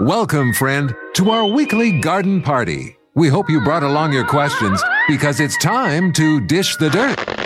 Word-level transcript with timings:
Welcome, 0.00 0.52
friend, 0.52 0.94
to 1.14 1.30
our 1.32 1.44
weekly 1.44 1.98
garden 1.98 2.40
party. 2.40 2.96
We 3.16 3.26
hope 3.26 3.50
you 3.50 3.64
brought 3.64 3.82
along 3.82 4.12
your 4.12 4.24
questions 4.24 4.80
because 5.08 5.40
it's 5.40 5.58
time 5.58 6.12
to 6.12 6.40
dish 6.40 6.76
the 6.76 6.88
dirt. 6.88 7.37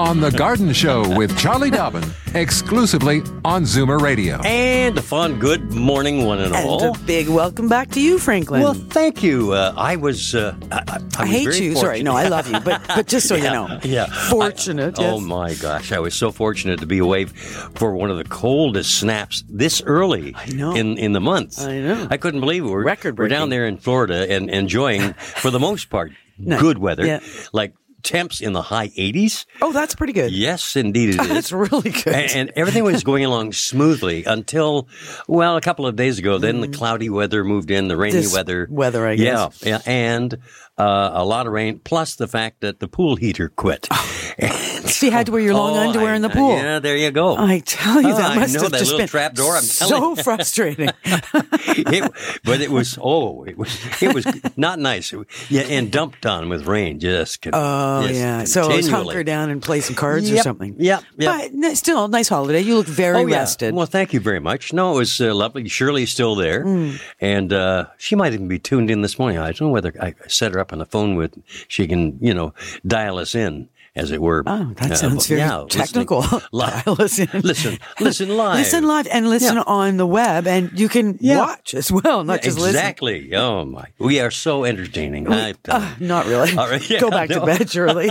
On 0.00 0.18
The 0.18 0.30
Garden 0.30 0.72
Show 0.72 1.14
with 1.14 1.36
Charlie 1.38 1.68
Dobbin, 1.70 2.02
exclusively 2.34 3.18
on 3.44 3.64
Zoomer 3.64 4.00
Radio. 4.00 4.40
And 4.44 4.96
a 4.96 5.02
fun 5.02 5.38
good 5.38 5.74
morning, 5.74 6.24
one 6.24 6.40
and, 6.40 6.54
all. 6.54 6.82
And 6.82 6.96
a 6.96 6.98
big 7.00 7.28
welcome 7.28 7.68
back 7.68 7.90
to 7.90 8.00
you, 8.00 8.18
Franklin. 8.18 8.62
Well, 8.62 8.72
thank 8.72 9.22
you. 9.22 9.52
Uh, 9.52 9.74
I 9.76 9.96
was. 9.96 10.34
Uh, 10.34 10.56
I, 10.72 10.76
I, 10.88 10.98
I 11.18 11.22
was 11.24 11.30
hate 11.30 11.44
very 11.44 11.58
you. 11.58 11.76
Sorry, 11.76 12.02
no, 12.02 12.16
I 12.16 12.28
love 12.28 12.48
you, 12.50 12.58
but 12.60 12.80
but 12.88 13.08
just 13.08 13.28
so 13.28 13.34
yeah, 13.34 13.44
you 13.44 13.50
know, 13.68 13.80
Yeah. 13.84 14.06
fortunate. 14.30 14.98
I- 14.98 15.02
yes. 15.02 15.12
Oh 15.14 15.20
my 15.20 15.52
gosh, 15.54 15.92
I 15.92 15.98
was 15.98 16.14
so 16.14 16.32
fortunate 16.32 16.80
to 16.80 16.86
be 16.86 16.98
away 16.98 17.26
for 17.26 17.94
one 17.94 18.10
of 18.10 18.16
the 18.16 18.24
coldest 18.24 18.98
snaps 18.98 19.44
this 19.50 19.82
early 19.82 20.34
I 20.34 20.46
know. 20.46 20.74
in 20.74 20.96
in 20.96 21.12
the 21.12 21.20
month. 21.20 21.60
I 21.60 21.78
know. 21.78 22.08
I 22.10 22.16
couldn't 22.16 22.40
believe 22.40 22.64
it. 22.64 22.68
We're, 22.68 22.82
Record 22.84 23.18
we're 23.18 23.28
down 23.28 23.50
there 23.50 23.66
in 23.66 23.76
Florida 23.76 24.26
and 24.32 24.48
enjoying, 24.48 25.12
for 25.12 25.50
the 25.50 25.60
most 25.60 25.90
part, 25.90 26.12
Nice. 26.38 26.58
good 26.60 26.78
weather. 26.78 27.04
Yeah. 27.04 27.20
Like 27.52 27.74
temps 28.02 28.40
in 28.40 28.52
the 28.52 28.62
high 28.62 28.88
80s. 28.88 29.46
Oh, 29.62 29.72
that's 29.72 29.94
pretty 29.94 30.12
good. 30.12 30.32
Yes, 30.32 30.76
indeed 30.76 31.10
it 31.14 31.20
is. 31.20 31.28
That's 31.28 31.52
really 31.52 31.90
good. 31.90 32.08
and, 32.08 32.30
and 32.32 32.52
everything 32.56 32.84
was 32.84 33.04
going 33.04 33.24
along 33.24 33.52
smoothly 33.52 34.24
until, 34.24 34.88
well, 35.28 35.56
a 35.56 35.60
couple 35.60 35.86
of 35.86 35.96
days 35.96 36.18
ago. 36.18 36.38
Then 36.38 36.60
the 36.60 36.68
cloudy 36.68 37.08
weather 37.10 37.44
moved 37.44 37.70
in, 37.70 37.88
the 37.88 37.96
rainy 37.96 38.10
Mm. 38.10 38.22
This 38.22 38.34
weather. 38.34 38.66
weather, 38.70 39.06
I 39.06 39.14
guess. 39.16 39.60
Yeah, 39.62 39.68
yeah, 39.68 39.80
and 39.86 40.38
uh, 40.80 41.10
a 41.14 41.24
lot 41.24 41.46
of 41.46 41.52
rain, 41.52 41.78
plus 41.84 42.14
the 42.16 42.26
fact 42.28 42.60
that 42.60 42.80
the 42.80 42.88
pool 42.88 43.16
heater 43.16 43.48
quit. 43.50 43.86
so 44.86 45.06
you 45.06 45.12
had 45.12 45.26
to 45.26 45.32
wear 45.32 45.40
your 45.40 45.54
long 45.54 45.76
Oh, 45.76 45.80
underwear 45.88 46.12
I- 46.12 46.16
in 46.16 46.22
the 46.22 46.28
pool. 46.30 46.54
Yeah, 46.56 46.78
there 46.78 46.96
you 46.96 47.10
go. 47.10 47.36
I 47.36 47.60
tell 47.60 48.00
you, 48.00 48.08
Oh, 48.12 48.16
that 48.16 48.30
I 48.32 48.38
must 48.38 48.54
know 48.54 48.62
have 48.62 48.72
that 48.72 48.78
just 48.78 48.90
little 48.92 48.98
been 49.00 49.08
trap 49.08 49.34
door, 49.34 49.56
I'm 49.56 49.62
so 49.62 50.14
frustrating. 50.28 50.90
it, 51.04 52.12
but 52.44 52.60
it 52.60 52.70
was 52.70 52.98
oh, 53.00 53.44
it 53.44 53.56
was 53.58 54.02
it 54.02 54.14
was 54.14 54.26
not 54.56 54.78
nice. 54.78 55.12
Yeah, 55.48 55.62
and 55.62 55.90
dumped 55.90 56.24
on 56.26 56.48
with 56.48 56.66
rain, 56.66 56.98
just. 57.00 57.42
con- 57.42 57.52
Oh 57.54 58.02
just 58.06 58.14
yeah, 58.20 58.44
so 58.44 58.70
hunker 58.90 59.22
down 59.24 59.50
and 59.50 59.62
play 59.62 59.80
some 59.80 59.96
cards 59.96 60.30
or 60.30 60.36
something. 60.38 60.76
yep, 60.78 61.02
yep. 61.16 61.50
But 61.54 61.76
still, 61.76 62.08
nice 62.08 62.28
holiday. 62.28 62.60
You 62.60 62.76
look 62.76 62.86
very 62.86 63.16
Oh, 63.18 63.26
yeah. 63.26 63.36
rested. 63.38 63.74
Well, 63.74 63.86
thank 63.86 64.12
you 64.12 64.20
very 64.20 64.40
much. 64.40 64.72
No, 64.72 64.94
it 64.94 64.98
was 64.98 65.20
uh, 65.20 65.34
lovely. 65.34 65.68
Shirley's 65.68 66.10
still 66.10 66.34
there, 66.34 66.62
Hmm. 66.62 66.90
and 67.20 67.52
uh, 67.52 67.86
she 67.98 68.14
might 68.16 68.32
even 68.32 68.48
be 68.48 68.58
tuned 68.58 68.90
in 68.90 69.02
this 69.02 69.18
morning. 69.18 69.38
I 69.38 69.46
don't 69.52 69.60
know 69.62 69.68
whether 69.68 69.92
I 70.00 70.14
set 70.28 70.52
her 70.54 70.60
up 70.60 70.69
on 70.72 70.78
the 70.78 70.86
phone 70.86 71.14
with. 71.14 71.38
She 71.68 71.86
can, 71.86 72.18
you 72.20 72.34
know, 72.34 72.54
dial 72.86 73.18
us 73.18 73.34
in, 73.34 73.68
as 73.96 74.10
it 74.12 74.20
were. 74.22 74.42
Oh, 74.46 74.72
that 74.76 74.92
Uh, 74.92 74.94
sounds 74.94 75.26
very 75.26 75.40
yeah, 75.40 75.64
technical. 75.68 76.24
Live. 76.52 76.86
Us. 76.88 77.18
Listen, 77.42 77.78
listen 78.00 78.36
live. 78.36 78.58
Listen 78.58 78.84
live 78.86 79.06
and 79.10 79.28
listen 79.28 79.56
Yeah. 79.56 79.62
on 79.66 79.96
the 79.96 80.06
web, 80.06 80.46
and 80.46 80.70
you 80.78 80.88
can 80.88 81.18
Yeah. 81.20 81.38
watch 81.38 81.74
as 81.74 81.90
well, 81.90 82.24
not 82.24 82.42
just 82.42 82.56
listen. 82.58 82.76
exactly. 82.76 83.34
Oh 83.34 83.64
my, 83.64 83.86
we 83.98 84.20
are 84.20 84.30
so 84.30 84.64
entertaining. 84.64 85.30
I. 85.32 85.54
Uh, 85.68 85.94
not 86.00 86.26
really. 86.26 86.52
All 86.56 86.68
right, 86.68 86.82
Go 87.00 87.10
back 87.10 87.30
no. 87.30 87.40
to 87.40 87.46
bed, 87.46 87.70
Shirley. 87.70 88.10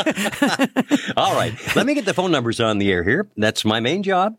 All 1.18 1.34
right. 1.36 1.54
Let 1.76 1.86
me 1.86 1.94
get 1.94 2.06
the 2.06 2.14
phone 2.14 2.32
numbers 2.32 2.60
on 2.60 2.78
the 2.80 2.92
air 2.92 3.04
here. 3.04 3.28
That's 3.38 3.64
my 3.66 3.80
main 3.80 4.04
job. 4.04 4.38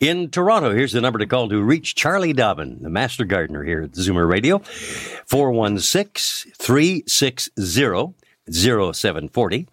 In 0.00 0.30
Toronto, 0.30 0.72
here's 0.74 0.92
the 0.92 1.00
number 1.00 1.18
to 1.18 1.26
call 1.26 1.48
to 1.48 1.62
reach 1.62 1.94
Charlie 1.94 2.32
Dobbin, 2.32 2.78
the 2.82 2.90
master 2.90 3.24
gardener 3.24 3.64
here 3.64 3.82
at 3.82 3.92
Zoomer 3.92 4.28
Radio. 4.28 4.58
416 5.26 6.52
360 6.58 8.02
0740. 8.52 9.66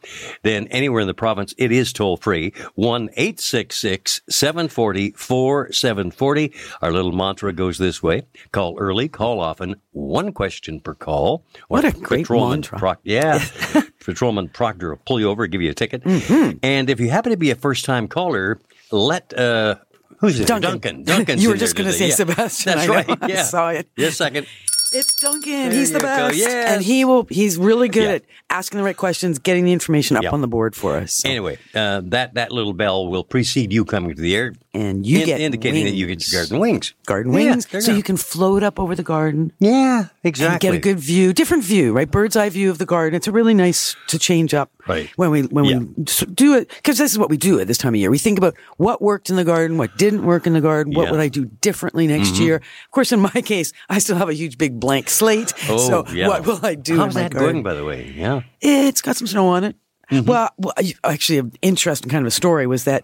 Then 0.44 0.68
anywhere 0.68 1.02
in 1.02 1.08
the 1.08 1.14
province, 1.14 1.54
it 1.58 1.72
is 1.72 1.94
toll 1.94 2.18
free. 2.18 2.54
1 2.76 3.10
866 3.16 4.22
740 4.30 5.12
4740. 5.12 6.54
Our 6.82 6.92
little 6.92 7.12
mantra 7.12 7.54
goes 7.54 7.78
this 7.78 8.02
way 8.04 8.24
call 8.52 8.78
early, 8.80 9.08
call 9.08 9.40
often, 9.40 9.76
one 9.92 10.32
question 10.32 10.80
per 10.80 10.94
call. 10.94 11.44
What 11.68 11.86
a 11.86 11.92
great 11.92 12.24
Patrolman 12.24 12.58
mantra. 12.62 12.80
Proc- 12.80 13.00
yeah. 13.04 13.44
Patrolman 14.00 14.50
Proctor 14.50 14.90
will 14.92 15.02
pull 15.06 15.20
you 15.20 15.30
over, 15.30 15.48
give 15.48 15.62
you 15.62 15.72
a 15.72 15.74
ticket. 15.74 16.04
Mm-hmm. 16.04 16.58
And 16.64 16.90
if 16.90 17.00
you 17.00 17.10
happen 17.10 17.32
to 17.32 17.38
be 17.38 17.50
a 17.52 17.56
first 17.56 17.86
time 17.86 18.08
caller, 18.08 18.60
let 18.92 19.38
uh, 19.38 19.76
who's 20.20 20.40
it? 20.40 20.48
Duncan. 20.48 21.04
Duncan. 21.04 21.40
You 21.40 21.50
were 21.50 21.58
just 21.58 21.76
gonna 21.76 21.92
say 21.92 22.10
Yeah. 22.10 22.16
Sebastian, 22.16 22.74
That's 22.78 22.84
I 22.84 22.88
know. 22.88 22.94
right. 22.94 23.18
I 23.24 23.28
Yeah. 23.28 23.44
saw 23.44 23.70
it. 23.70 23.90
Just 23.98 24.14
a 24.14 24.16
second. 24.24 24.48
It's 24.96 25.14
Duncan. 25.16 25.52
There 25.70 25.72
he's 25.72 25.92
the 25.92 26.00
best. 26.00 26.38
Yes. 26.38 26.72
And 26.72 26.84
he 26.84 27.04
will 27.06 27.28
he's 27.30 27.58
really 27.58 27.90
good 27.90 28.04
Yeah. 28.04 28.10
at 28.16 28.24
asking 28.50 28.78
the 28.78 28.84
right 28.84 28.96
questions, 28.96 29.40
getting 29.40 29.66
the 29.66 29.74
information 29.74 30.16
up 30.16 30.24
Yeah. 30.24 30.32
on 30.32 30.42
the 30.42 30.48
board 30.48 30.76
for 30.76 30.96
us. 30.96 31.14
So- 31.14 31.30
Anyway, 31.30 31.58
uh, 31.74 32.02
that 32.06 32.36
that 32.36 32.52
little 32.52 32.74
bell 32.74 33.08
will 33.08 33.24
precede 33.26 33.74
you 33.74 33.84
coming 33.86 34.16
to 34.16 34.22
the 34.22 34.36
air, 34.36 34.54
and 34.76 35.06
you 35.06 35.20
in- 35.22 35.26
get 35.26 35.40
indicating 35.42 35.86
that 35.86 35.94
you 35.94 36.06
get 36.06 36.18
wings. 36.18 36.32
your 36.34 36.42
garden 36.42 36.60
wings. 36.60 36.94
garden 37.06 37.32
wings. 37.32 37.66
there 37.68 37.82
so 37.82 37.94
you 37.94 38.04
can 38.04 38.18
float 38.18 38.62
up 38.64 38.80
over 38.80 38.94
the 38.96 39.04
garden. 39.04 39.52
Yeah, 39.60 40.00
And 40.00 40.10
exactly. 40.24 40.70
get 40.70 40.76
a 40.76 40.80
good 40.80 41.00
view, 41.00 41.32
different 41.34 41.64
view, 41.64 41.94
right? 41.94 42.10
Bird's 42.10 42.36
eye 42.36 42.50
view 42.50 42.70
of 42.70 42.78
the 42.78 42.86
garden. 42.86 43.16
It's 43.16 43.28
a 43.28 43.32
really 43.32 43.54
nice 43.54 43.96
to 44.08 44.20
change 44.20 44.54
up 44.54 44.70
Right. 44.88 45.10
when 45.16 45.32
we 45.32 45.42
when 45.44 45.66
Yeah. 45.66 45.80
we 45.80 46.04
do 46.34 46.56
it 46.56 46.70
because 46.70 46.98
this 46.98 47.12
is 47.12 47.18
what 47.18 47.30
we 47.30 47.38
do 47.38 47.60
at 47.60 47.68
this 47.68 47.78
time 47.78 47.94
of 47.94 48.00
year. 48.00 48.12
We 48.12 48.18
think 48.20 48.38
about 48.38 48.54
what 48.78 49.02
worked 49.02 49.30
in 49.30 49.36
the 49.36 49.44
garden, 49.46 49.78
what 49.78 49.98
didn't 49.98 50.24
work 50.26 50.46
in 50.46 50.54
the 50.54 50.62
garden, 50.62 50.94
what 50.94 51.04
Yeah. 51.04 51.06
Mm-hmm. 51.08 51.12
would 51.18 51.22
I 51.24 51.28
do 51.30 51.46
differently 51.62 52.06
next 52.08 52.38
year. 52.38 52.56
Of 52.58 52.92
course, 52.92 53.12
in 53.12 53.20
my 53.22 53.30
case, 53.54 53.72
I 53.90 54.00
still 54.00 54.18
have 54.18 54.30
a 54.30 54.34
huge 54.34 54.58
big 54.58 54.80
blank 54.80 55.10
slate. 55.10 55.54
Oh, 55.70 55.78
so 55.78 56.06
yeah. 56.14 56.28
what 56.28 56.46
will 56.46 56.60
I 56.64 56.76
do? 56.76 56.98
How's 56.98 57.14
that 57.16 57.32
garden? 57.32 57.52
going, 57.54 57.64
by 57.64 57.74
the 57.74 57.84
way? 57.86 58.14
Yeah. 58.16 58.42
It's 58.62 59.02
got 59.02 59.16
some 59.16 59.28
snow 59.28 59.48
on 59.48 59.64
it. 59.64 59.76
Mm-hmm. 60.12 60.28
Well, 60.30 60.52
well, 60.60 60.74
actually, 61.04 61.40
an 61.40 61.52
interesting 61.64 62.12
kind 62.12 62.22
of 62.24 62.28
a 62.28 62.32
story 62.32 62.68
was 62.68 62.84
that 62.84 63.04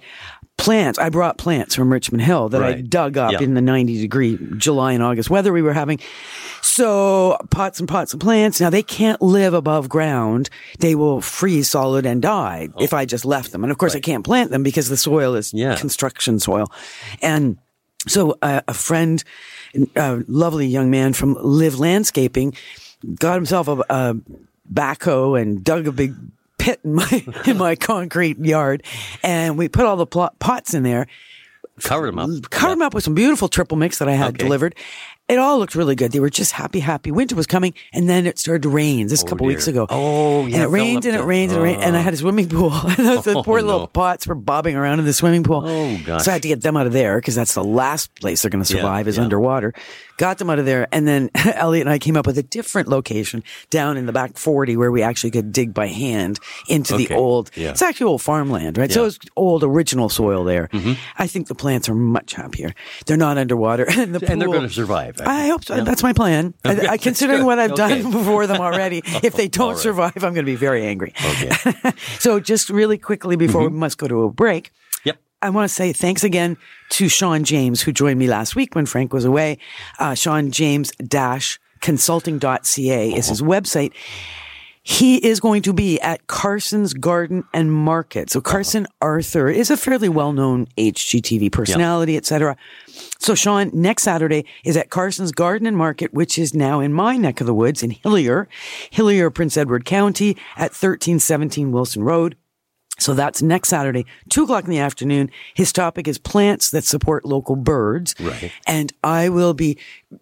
plants, 0.58 1.00
I 1.00 1.10
brought 1.10 1.38
plants 1.38 1.74
from 1.76 1.92
Richmond 1.92 2.22
Hill 2.22 2.50
that 2.50 2.62
I 2.64 2.82
dug 2.82 3.18
up 3.18 3.32
Yeah. 3.34 3.42
in 3.42 3.56
the 3.56 3.62
90 3.62 4.00
degree 4.00 4.38
July 4.58 4.94
and 4.94 5.02
August 5.02 5.30
weather 5.30 5.52
we 5.52 5.62
were 5.64 5.74
having. 5.74 6.00
So 6.62 7.38
pots 7.50 7.80
and 7.80 7.90
pots 7.90 8.14
of 8.14 8.20
plants. 8.20 8.62
Now 8.62 8.70
they 8.70 8.84
can't 8.84 9.22
live 9.22 9.54
above 9.56 9.90
ground. 9.90 10.50
They 10.80 10.94
will 10.94 11.20
freeze 11.22 11.72
solid 11.72 12.06
and 12.06 12.22
die 12.22 12.70
if 12.80 12.94
I 12.94 13.06
just 13.06 13.26
left 13.26 13.52
them. 13.52 13.64
And 13.64 13.72
of 13.72 13.78
course 13.80 13.96
I 13.96 14.00
can't 14.00 14.24
plant 14.24 14.52
them 14.52 14.62
because 14.62 14.88
the 14.90 14.98
soil 14.98 15.34
is 15.36 15.52
Oh. 15.54 15.58
Yeah. 15.58 15.76
construction 15.76 16.40
soil. 16.40 16.72
And 17.22 17.58
so 18.08 18.38
uh, 18.44 18.62
a 18.68 18.74
friend, 18.74 19.24
a 19.96 20.22
lovely 20.28 20.68
young 20.68 20.92
man 20.92 21.14
from 21.14 21.36
Live 21.42 21.80
Landscaping, 21.80 22.54
got 23.16 23.36
himself 23.36 23.68
a, 23.68 23.84
a 23.90 24.16
backhoe 24.72 25.42
and 25.42 25.64
dug 25.64 25.88
a 25.88 25.92
big 25.92 26.14
pit 26.62 26.80
in 26.84 26.94
my 26.96 27.26
in 27.46 27.58
my 27.58 27.76
concrete 27.76 28.38
yard, 28.40 28.84
and 29.24 29.58
we 29.58 29.68
put 29.70 29.86
all 29.86 29.96
the 29.98 30.06
pl- 30.06 30.30
pots 30.40 30.74
in 30.74 30.84
there, 30.84 31.08
Covered 31.82 32.08
them 32.08 32.20
up. 32.20 32.50
covered 32.50 32.74
them 32.76 32.82
up 32.84 32.94
with 32.94 33.04
some 33.04 33.16
beautiful 33.16 33.48
triple 33.48 33.78
mix 33.78 33.98
that 34.00 34.08
I 34.08 34.14
had 34.14 34.36
Okay. 34.36 34.44
delivered. 34.44 34.76
It 35.32 35.40
all 35.40 35.60
looked 35.60 35.76
really 35.76 35.96
good. 35.96 36.12
They 36.12 36.20
were 36.20 36.30
just 36.30 36.52
happy, 36.52 36.80
happy. 36.82 37.10
Winter 37.10 37.36
was 37.38 37.48
coming, 37.48 37.74
and 37.94 38.10
then 38.10 38.28
it 38.28 38.38
started 38.38 38.64
to 38.64 38.70
rain. 38.70 39.08
This 39.08 39.24
a 39.24 39.26
couple 39.26 39.48
dear. 39.48 39.56
weeks 39.56 39.68
ago. 39.68 39.88
Oh, 39.90 40.46
yeah, 40.46 40.56
and 40.56 40.64
it 40.64 40.68
rained 40.68 41.06
and 41.06 41.16
it 41.16 41.20
there. 41.20 41.26
rained 41.26 41.52
and 41.54 41.62
it 41.62 41.64
rained, 41.64 41.82
and 41.84 41.96
I 41.96 42.02
had 42.02 42.14
a 42.14 42.18
swimming 42.18 42.50
pool. 42.50 42.72
and 42.84 42.98
those 42.98 43.24
the 43.24 43.36
Oh, 43.38 43.44
poor 43.44 43.62
no. 43.62 43.68
little 43.68 43.88
pots 43.88 44.28
were 44.28 44.36
bobbing 44.36 44.76
around 44.76 45.00
in 45.00 45.06
the 45.06 45.14
swimming 45.14 45.44
pool. 45.44 45.64
Oh, 45.66 45.98
gosh. 46.06 46.26
So 46.26 46.32
I 46.32 46.34
had 46.34 46.42
to 46.42 46.50
get 46.50 46.62
them 46.62 46.76
out 46.76 46.86
of 46.86 46.92
there 46.94 47.18
because 47.18 47.36
that's 47.36 47.54
the 47.54 47.64
last 47.64 48.14
place 48.20 48.42
they're 48.42 48.50
going 48.52 48.64
to 48.64 48.74
Yeah, 48.74 48.82
survive 48.82 49.08
is 49.08 49.16
yeah. 49.18 49.24
underwater. 49.24 49.74
Got 50.18 50.38
them 50.38 50.50
out 50.52 50.60
of 50.60 50.66
there, 50.66 50.88
and 50.92 51.08
then 51.08 51.32
Elliot 51.56 51.88
and 51.88 51.94
I 51.94 51.98
came 51.98 52.16
up 52.18 52.28
with 52.28 52.38
a 52.38 52.44
different 52.44 52.88
location 52.90 53.44
down 53.72 53.98
in 53.98 54.06
the 54.06 54.12
back 54.14 54.38
forty 54.38 54.76
where 54.78 54.92
we 54.92 55.02
actually 55.02 55.32
could 55.32 55.52
dig 55.52 55.74
by 55.74 55.88
hand 55.88 56.40
into 56.68 56.94
Okay. 56.96 57.06
the 57.08 57.16
old. 57.16 57.50
Yeah. 57.56 57.70
It's 57.70 57.82
actually 57.82 58.08
old 58.08 58.22
farmland, 58.22 58.78
right? 58.78 58.92
So 58.92 59.06
it's 59.06 59.18
old 59.36 59.64
original 59.64 60.10
soil 60.10 60.44
there. 60.44 60.68
Mm-hmm. 60.74 60.94
I 61.18 61.26
think 61.26 61.48
the 61.48 61.56
plants 61.56 61.88
are 61.90 61.96
much 61.96 62.34
happier. 62.34 62.74
They're 63.08 63.18
not 63.18 63.38
underwater, 63.40 63.86
and 63.90 64.14
the 64.14 64.30
And 64.32 64.42
they're 64.42 64.50
going 64.50 64.62
to 64.68 64.70
survive. 64.70 65.21
I 65.28 65.48
hope 65.48 65.64
so. 65.66 65.76
Yeah. 65.76 65.84
That's 65.84 66.04
my 66.04 66.14
plan. 66.14 66.54
Okay, 66.66 66.88
I, 66.88 66.98
considering 66.98 67.46
what 67.46 67.60
I've 67.60 67.72
Okay. 67.74 68.02
done 68.02 68.12
before 68.20 68.48
them 68.48 68.62
already, 68.62 69.02
if 69.24 69.34
they 69.36 69.48
don't 69.48 69.70
right. 69.74 69.78
survive, 69.78 70.16
I'm 70.18 70.34
going 70.34 70.46
to 70.46 70.52
be 70.52 70.56
very 70.56 70.86
angry. 70.86 71.14
Okay. 71.26 71.52
so, 72.20 72.40
just 72.40 72.70
really 72.70 72.98
quickly 72.98 73.36
before 73.36 73.62
Mm-hmm. 73.64 73.74
we 73.74 73.80
must 73.80 73.98
go 73.98 74.08
to 74.08 74.24
a 74.24 74.32
break, 74.32 74.72
Yep. 75.04 75.18
I 75.42 75.50
want 75.50 75.68
to 75.70 75.74
say 75.74 75.94
thanks 75.94 76.24
again 76.24 76.58
to 76.92 77.08
Sean 77.10 77.44
James, 77.44 77.82
who 77.82 77.92
joined 77.92 78.20
me 78.20 78.28
last 78.28 78.56
week 78.56 78.76
when 78.76 78.86
Frank 78.86 79.14
was 79.14 79.26
away. 79.26 79.58
Uh, 80.00 80.14
Sean 80.14 80.52
James 80.52 80.92
dash 81.08 81.60
consulting.ca 81.82 83.14
is 83.14 83.28
his 83.28 83.42
website. 83.42 83.92
He 84.84 85.18
is 85.18 85.40
going 85.40 85.62
to 85.64 85.74
be 85.74 86.00
at 86.02 86.26
Carson's 86.26 86.94
Garden 86.94 87.44
and 87.54 87.72
Market. 87.72 88.32
So 88.32 88.42
Carson 88.42 88.88
Arthur 89.00 89.48
is 89.48 89.70
a 89.70 89.78
fairly 89.78 90.10
well-known 90.10 90.66
HGTV 90.78 91.52
personality, 91.52 92.18
etc. 92.18 92.58
So 93.20 93.36
Sean, 93.36 93.70
next 93.74 94.04
Saturday 94.04 94.46
is 94.66 94.76
at 94.76 94.90
Carson's 94.90 95.32
Garden 95.32 95.68
and 95.68 95.78
Market, 95.78 96.14
which 96.14 96.40
is 96.40 96.56
now 96.56 96.80
in 96.80 96.94
my 96.94 97.16
neck 97.16 97.42
of 97.42 97.48
the 97.48 97.54
woods 97.54 97.84
in 97.84 97.92
Hillier, 97.92 98.48
Hillier, 98.90 99.30
Prince 99.30 99.56
Edward 99.56 99.86
County 99.86 100.32
at 100.56 100.72
1317 100.72 101.72
Wilson 101.72 102.04
Road. 102.04 102.36
So 103.02 103.14
that's 103.14 103.42
next 103.42 103.70
Saturday, 103.70 104.06
two 104.30 104.44
o'clock 104.44 104.64
in 104.66 104.70
the 104.70 104.80
afternoon. 104.80 105.32
His 105.54 105.74
topic 105.74 106.08
is 106.08 106.18
plants 106.18 106.70
that 106.72 106.84
support 106.84 107.26
local 107.26 107.56
birds. 107.56 108.16
Right. 108.20 108.52
And 108.68 108.94
I 109.04 109.30
will 109.30 109.54
be 109.54 109.78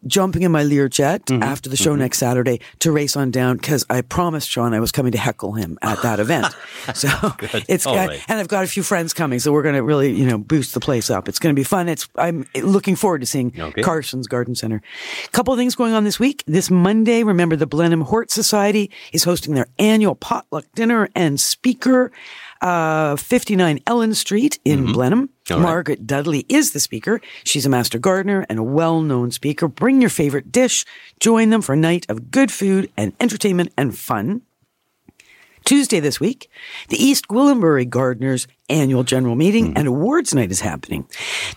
jumping 0.07 0.41
in 0.43 0.51
my 0.51 0.63
Learjet 0.63 1.19
Mm-hmm. 1.25 1.43
after 1.43 1.69
the 1.69 1.75
show 1.75 1.95
next 1.95 2.19
Saturday 2.19 2.61
to 2.79 2.91
race 2.91 3.15
on 3.15 3.31
down 3.31 3.57
because 3.57 3.85
I 3.89 4.01
promised 4.01 4.49
Sean 4.49 4.73
I 4.73 4.79
was 4.79 4.91
coming 4.91 5.11
to 5.11 5.17
heckle 5.17 5.53
him 5.53 5.77
at 5.81 6.01
that 6.01 6.19
event. 6.19 6.47
So 6.95 7.09
it's 7.67 7.85
All 7.85 7.93
got, 7.93 8.09
right. 8.09 8.21
and 8.27 8.39
I've 8.39 8.47
got 8.47 8.63
a 8.63 8.67
few 8.67 8.81
friends 8.83 9.13
coming, 9.13 9.37
so 9.39 9.51
we're 9.51 9.61
going 9.61 9.75
to 9.75 9.83
really 9.83 10.11
you 10.11 10.25
know 10.25 10.37
boost 10.37 10.73
the 10.73 10.79
place 10.79 11.09
up. 11.09 11.27
It's 11.27 11.37
going 11.37 11.53
to 11.53 11.59
be 11.59 11.63
fun. 11.63 11.87
It's 11.89 12.07
I'm 12.15 12.45
looking 12.63 12.95
forward 12.95 13.19
to 13.21 13.27
seeing 13.27 13.53
Okay. 13.59 13.81
Carson's 13.83 14.27
Garden 14.27 14.55
Center. 14.55 14.81
couple 15.31 15.53
of 15.53 15.57
things 15.59 15.75
going 15.75 15.93
on 15.93 16.03
this 16.05 16.19
week. 16.19 16.43
This 16.47 16.71
Monday, 16.71 17.23
remember 17.23 17.55
the 17.55 17.67
Blenheim 17.67 18.01
Hort 18.01 18.31
Society 18.31 18.89
is 19.13 19.23
hosting 19.23 19.53
their 19.53 19.67
annual 19.77 20.15
potluck 20.15 20.65
dinner 20.73 21.09
and 21.15 21.39
speaker. 21.39 22.11
Uh, 22.61 23.15
59 23.15 23.79
Ellen 23.87 24.13
Street 24.13 24.59
in 24.65 24.91
Blenheim. 24.91 25.27
Mm-hmm. 25.27 25.53
All 25.53 25.59
right. 25.59 25.63
Margaret 25.63 26.05
Dudley 26.05 26.45
is 26.49 26.71
the 26.73 26.79
speaker. 26.79 27.21
She's 27.43 27.65
a 27.65 27.69
master 27.69 27.97
gardener 27.99 28.45
and 28.49 28.59
a 28.59 28.63
well-known 28.63 29.31
speaker. 29.31 29.67
Bring 29.67 30.01
your 30.01 30.09
favorite 30.09 30.51
dish. 30.51 30.85
Join 31.19 31.49
them 31.49 31.61
for 31.61 31.73
a 31.73 31.77
night 31.77 32.05
of 32.09 32.31
good 32.31 32.51
food 32.51 32.91
and 32.97 33.13
entertainment 33.19 33.71
and 33.77 33.97
fun. 33.97 34.41
Tuesday 35.69 35.99
this 35.99 36.19
week, 36.19 36.49
the 36.87 36.97
East 36.97 37.27
Gwillimbury 37.27 37.87
Gardeners 37.87 38.47
annual 38.69 39.03
general 39.03 39.35
meeting 39.35 39.71
mm. 39.71 39.77
and 39.77 39.87
awards 39.87 40.33
night 40.33 40.49
is 40.49 40.61
happening. 40.61 41.07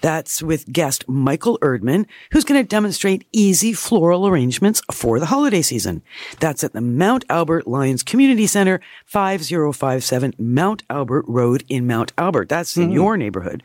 That's 0.02 0.42
with 0.42 0.70
guest 0.70 1.08
Michael 1.08 1.58
Erdman, 1.62 2.04
who's 2.30 2.44
going 2.44 2.62
to 2.62 2.68
demonstrate 2.68 3.26
easy 3.32 3.72
floral 3.72 4.28
arrangements 4.28 4.82
for 4.92 5.18
the 5.18 5.24
holiday 5.24 5.62
season. 5.62 6.02
That's 6.40 6.62
at 6.62 6.74
the 6.74 6.82
Mount 6.82 7.24
Albert 7.30 7.66
Lions 7.66 8.02
Community 8.02 8.46
Center, 8.46 8.82
5057 9.06 10.34
Mount 10.38 10.82
Albert 10.90 11.24
Road 11.26 11.64
in 11.70 11.86
Mount 11.86 12.12
Albert. 12.18 12.50
That's 12.50 12.76
in 12.76 12.90
mm. 12.90 12.92
your 12.92 13.16
neighborhood. 13.16 13.62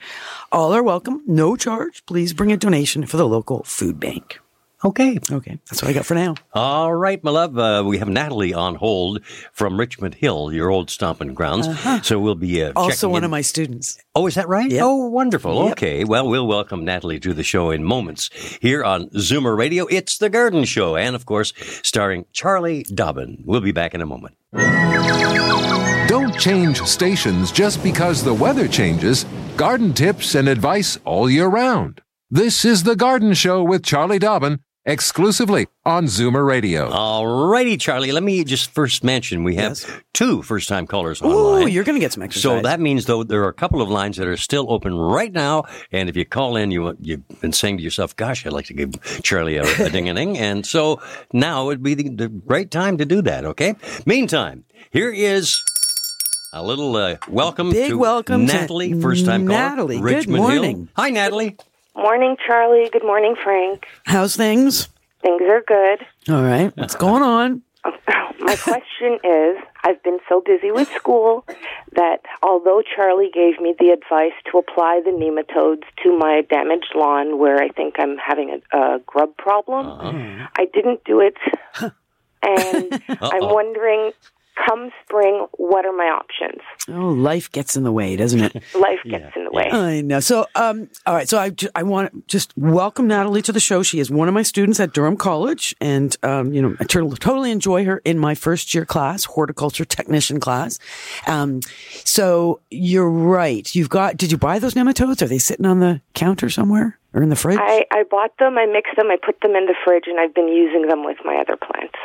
All 0.50 0.72
are 0.72 0.82
welcome, 0.82 1.24
no 1.28 1.58
charge. 1.58 2.06
Please 2.06 2.32
bring 2.32 2.54
a 2.54 2.58
donation 2.58 3.06
for 3.06 3.18
the 3.18 3.28
local 3.28 3.64
food 3.64 4.00
bank. 4.00 4.40
Okay. 4.85 5.18
Okay, 5.31 5.57
that's 5.68 5.81
what 5.81 5.89
I 5.89 5.94
got 5.94 6.06
for 6.06 6.13
now. 6.13 6.35
All 6.53 6.94
right, 6.94 7.24
my 7.24 7.31
love. 7.31 7.57
Uh, 7.57 7.83
we 7.85 7.97
have 7.97 8.07
Natalie 8.07 8.53
on 8.53 8.75
hold 8.75 9.24
from 9.51 9.79
Richmond 9.79 10.13
Hill, 10.15 10.53
your 10.53 10.69
old 10.69 10.91
stomping 10.91 11.33
grounds. 11.33 11.68
So 12.06 12.19
we'll 12.19 12.35
be 12.35 12.63
uh, 12.63 12.74
Also, 12.75 13.09
one 13.09 13.19
in. 13.21 13.24
of 13.25 13.31
my 13.31 13.41
students. 13.41 13.97
Oh, 14.13 14.27
is 14.27 14.35
that 14.35 14.47
right? 14.47 14.69
Yep. 14.69 14.81
Oh, 14.83 15.07
wonderful. 15.07 15.63
Yep. 15.63 15.71
Okay. 15.74 16.03
Well, 16.03 16.27
we'll 16.29 16.45
welcome 16.45 16.85
Natalie 16.85 17.19
to 17.21 17.33
the 17.33 17.44
show 17.44 17.71
in 17.71 17.83
moments 17.83 18.29
here 18.62 18.83
on 18.83 19.09
Zoomer 19.09 19.57
Radio. 19.57 19.88
It's 19.88 20.19
the 20.19 20.29
Garden 20.29 20.63
Show, 20.63 20.95
and 20.95 21.15
of 21.15 21.25
course, 21.25 21.53
starring 21.81 22.25
Charlie 22.31 22.83
Dobbin. 22.83 23.44
We'll 23.45 23.62
be 23.62 23.71
back 23.71 23.95
in 23.95 24.01
a 24.01 24.06
moment. 24.06 24.35
Don't 26.07 26.38
change 26.39 26.81
stations 26.83 27.51
just 27.51 27.81
because 27.83 28.24
the 28.24 28.33
weather 28.33 28.68
changes. 28.68 29.25
Garden 29.57 29.94
tips 29.94 30.35
and 30.35 30.47
advice 30.47 30.97
all 31.03 31.29
year 31.29 31.47
round. 31.47 32.01
This 32.29 32.63
is 32.65 32.83
The 32.83 32.95
Garden 32.95 33.33
Show 33.33 33.63
with 33.63 33.83
Charlie 33.83 34.19
Dobbin, 34.19 34.59
exclusively 34.88 35.68
on 35.86 36.06
Zoomer 36.06 36.45
Radio. 36.48 36.89
All 36.89 37.28
righty, 37.48 37.78
Charlie. 37.78 38.12
Let 38.12 38.24
me 38.24 38.44
just 38.44 38.72
first 38.72 39.04
mention 39.04 39.44
we 39.44 39.56
have 39.56 39.72
Yes. 39.74 39.86
two 40.13 40.42
first 40.42 40.68
time 40.69 40.88
callers 40.88 41.22
Ooh, 41.22 41.25
online. 41.25 41.68
you're 41.69 41.84
going 41.84 41.95
to 41.95 42.00
get 42.00 42.13
some 42.13 42.24
exercise. 42.24 42.42
So 42.42 42.62
that 42.62 42.80
means, 42.80 43.06
though, 43.06 43.24
there 43.24 43.44
are 43.44 43.50
a 43.50 43.54
couple 43.54 43.81
of 43.81 43.89
lines 43.89 44.18
that 44.18 44.28
are 44.28 44.38
still 44.38 44.66
open 44.72 44.95
right 44.95 45.31
now. 45.31 45.66
And 45.92 46.10
if 46.10 46.16
you 46.16 46.25
call 46.25 46.56
in, 46.56 46.72
you 46.72 46.98
you've 47.01 47.28
been 47.42 47.54
saying 47.54 47.78
to 47.78 47.84
yourself, 47.84 48.16
"Gosh, 48.16 48.45
I'd 48.45 48.54
like 48.54 48.66
to 48.68 48.74
give 48.74 48.92
Charlie 49.22 49.57
a, 49.57 49.63
a 49.86 49.89
ding 49.89 50.10
a 50.10 50.13
ding." 50.13 50.38
And 50.48 50.66
so 50.66 51.01
now 51.34 51.66
would 51.66 51.84
be 51.84 51.94
the, 51.94 52.10
the 52.10 52.42
right 52.45 52.69
time 52.72 52.98
to 52.98 53.06
do 53.06 53.22
that. 53.24 53.44
Okay. 53.44 53.75
Meantime, 54.06 54.63
here 54.92 55.12
is 55.12 55.62
a 56.54 56.63
little 56.63 56.95
uh, 56.95 57.18
welcome 57.28 57.72
Big 57.72 57.89
to 57.89 57.98
welcome 57.98 58.48
to 58.48 58.54
Natalie, 58.54 59.00
first 59.01 59.25
time 59.25 59.45
caller, 59.45 59.60
Natalie. 59.60 59.95
Good 59.98 60.04
Richmond 60.04 60.38
morning. 60.44 60.75
Hill. 60.78 60.88
Hi, 60.95 61.10
Natalie. 61.10 61.57
Morning, 61.98 62.38
Charlie. 62.46 62.90
Good 62.92 63.04
morning, 63.04 63.36
Frank. 63.44 63.88
How's 64.06 64.36
things? 64.36 64.88
Things 65.24 65.42
are 65.50 65.64
good. 65.66 66.06
All 66.30 66.44
right. 66.44 66.72
What's 66.78 66.96
going 67.06 67.24
on? 67.24 67.64
My 68.40 68.56
question 68.56 69.18
is 69.24 69.58
I've 69.84 70.02
been 70.04 70.20
so 70.30 70.40
busy 70.46 70.70
with 70.70 70.88
school 70.94 71.44
that 71.94 72.22
although 72.44 72.84
Charlie 72.96 73.32
gave 73.34 73.60
me 73.60 73.74
the 73.80 73.90
advice 73.90 74.34
to 74.52 74.60
apply 74.60 75.02
the 75.04 75.10
nematodes 75.10 75.86
to 76.04 76.16
my 76.16 76.44
damaged 76.48 76.94
lawn 76.94 77.40
where 77.40 77.58
I 77.60 77.70
think 77.70 77.96
I'm 77.98 78.18
having 78.18 78.62
a, 78.72 78.78
a 78.78 79.00
grub 79.00 79.36
problem, 79.36 79.88
uh-huh. 79.88 80.48
I 80.56 80.66
didn't 80.72 81.04
do 81.04 81.20
it. 81.20 81.36
and 82.44 83.02
I'm 83.22 83.52
wondering 83.52 84.12
come 84.65 84.92
spring, 85.04 85.48
what 85.57 85.86
are 85.86 85.94
my 85.94 86.06
options? 86.06 86.62
Oh, 86.88 87.09
life 87.09 87.51
gets 87.51 87.75
in 87.75 87.83
the 87.83 87.92
way, 87.92 88.15
doesn't 88.15 88.39
it? 88.39 88.63
Life 88.75 89.00
gets 89.06 89.36
in 89.36 89.44
the 89.44 89.51
way. 89.51 89.69
I 89.71 90.01
know. 90.01 90.19
So, 90.19 90.45
um, 90.56 90.89
all 91.06 91.13
right. 91.13 91.27
So 91.27 91.38
I, 91.38 91.51
I 91.75 91.83
want 91.83 92.12
to 92.12 92.21
just 92.27 92.54
welcome 92.57 93.07
Natalie 93.07 93.42
to 93.44 93.51
the 93.51 93.59
show. 93.59 93.83
She 93.83 94.00
is 94.00 94.09
one 94.09 94.27
of 94.27 94.33
my 94.33 94.44
students 94.44 94.80
at 94.80 94.94
Durham 94.94 95.18
College, 95.18 95.75
and 95.81 96.15
um, 96.24 96.54
you 96.54 96.62
know, 96.62 96.75
I 96.80 96.83
totally 96.86 97.51
enjoy 97.51 97.86
her 97.86 98.01
in 98.06 98.18
my 98.19 98.36
first 98.36 98.74
year 98.74 98.86
class, 98.86 99.25
horticulture 99.25 99.86
technician 99.86 100.39
class. 100.39 100.80
Um, 101.27 101.62
so 102.03 102.62
you're 102.69 103.10
right. 103.10 103.74
You've 103.74 103.89
got. 103.89 104.18
Did 104.18 104.31
you 104.31 104.38
buy 104.38 104.60
those 104.60 104.74
nematodes? 104.74 105.21
Are 105.21 105.27
they 105.27 105.39
sitting 105.39 105.65
on 105.65 105.80
the 105.80 106.01
counter 106.13 106.50
somewhere 106.50 106.98
or 107.13 107.24
in 107.24 107.30
the 107.30 107.36
fridge? 107.36 107.60
I, 107.60 107.86
I 107.92 108.03
bought 108.03 108.38
them, 108.38 108.57
I 108.57 108.65
mixed 108.65 108.95
them, 108.95 109.07
I 109.10 109.18
put 109.18 109.42
them 109.42 109.56
in 109.56 109.65
the 109.65 109.75
fridge, 109.86 110.06
and 110.07 110.19
I've 110.19 110.33
been 110.33 110.48
using 110.48 110.88
them 110.88 111.03
with 111.03 111.18
my 111.25 111.36
other 111.36 111.57
plants. 111.57 111.98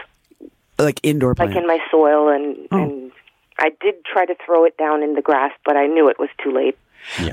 Like 0.79 1.01
indoor 1.03 1.35
like 1.39 1.55
in 1.57 1.67
my 1.67 1.79
soil 1.91 2.29
and 2.29 2.57
Oh. 2.71 2.79
and 2.83 3.13
I 3.59 3.71
did 3.81 4.05
try 4.05 4.25
to 4.27 4.35
throw 4.45 4.65
it 4.65 4.77
down 4.77 5.03
in 5.03 5.15
the 5.15 5.23
grass, 5.23 5.53
but 5.65 5.77
I 5.77 5.87
knew 5.87 6.09
it 6.09 6.19
was 6.19 6.31
too 6.43 6.51
late. 6.51 6.77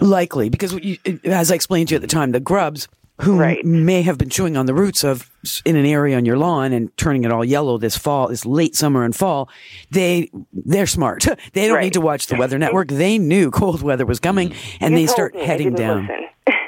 Likely, 0.02 0.50
because 0.50 0.74
you, 0.74 0.98
as 1.26 1.52
I 1.52 1.56
explained 1.56 1.90
to 1.90 1.94
you 1.94 1.98
at 1.98 2.02
the 2.02 2.08
time, 2.08 2.32
the 2.32 2.40
grubs 2.40 2.88
who 3.22 3.38
Right. 3.38 3.64
may 3.66 4.02
have 4.04 4.18
been 4.18 4.30
chewing 4.30 4.56
on 4.56 4.66
the 4.66 4.74
roots 4.74 5.04
of 5.04 5.30
in 5.66 5.76
an 5.76 5.86
area 5.86 6.16
on 6.18 6.26
your 6.26 6.38
lawn 6.38 6.72
and 6.72 6.96
turning 6.98 7.24
it 7.26 7.32
all 7.32 7.44
yellow 7.44 7.78
this 7.78 7.98
fall, 7.98 8.28
this 8.30 8.46
late 8.46 8.76
summer 8.76 9.04
and 9.04 9.16
fall, 9.16 9.50
they 9.92 10.30
they're 10.54 10.88
smart. 10.88 11.26
they 11.54 11.68
don't 11.68 11.76
Right. 11.78 11.84
need 11.86 11.94
to 11.94 12.02
watch 12.02 12.28
the 12.28 12.36
Weather 12.38 12.58
Network. 12.58 12.88
They 12.90 13.18
knew 13.18 13.52
cold 13.52 13.82
weather 13.82 14.06
was 14.06 14.20
coming, 14.20 14.50
mm-hmm. 14.50 14.84
and 14.86 14.94
You 14.94 15.00
they 15.02 15.08
start 15.08 15.36
me, 15.36 15.44
heading 15.46 15.74
didn't 15.76 15.80
down. 16.08 16.10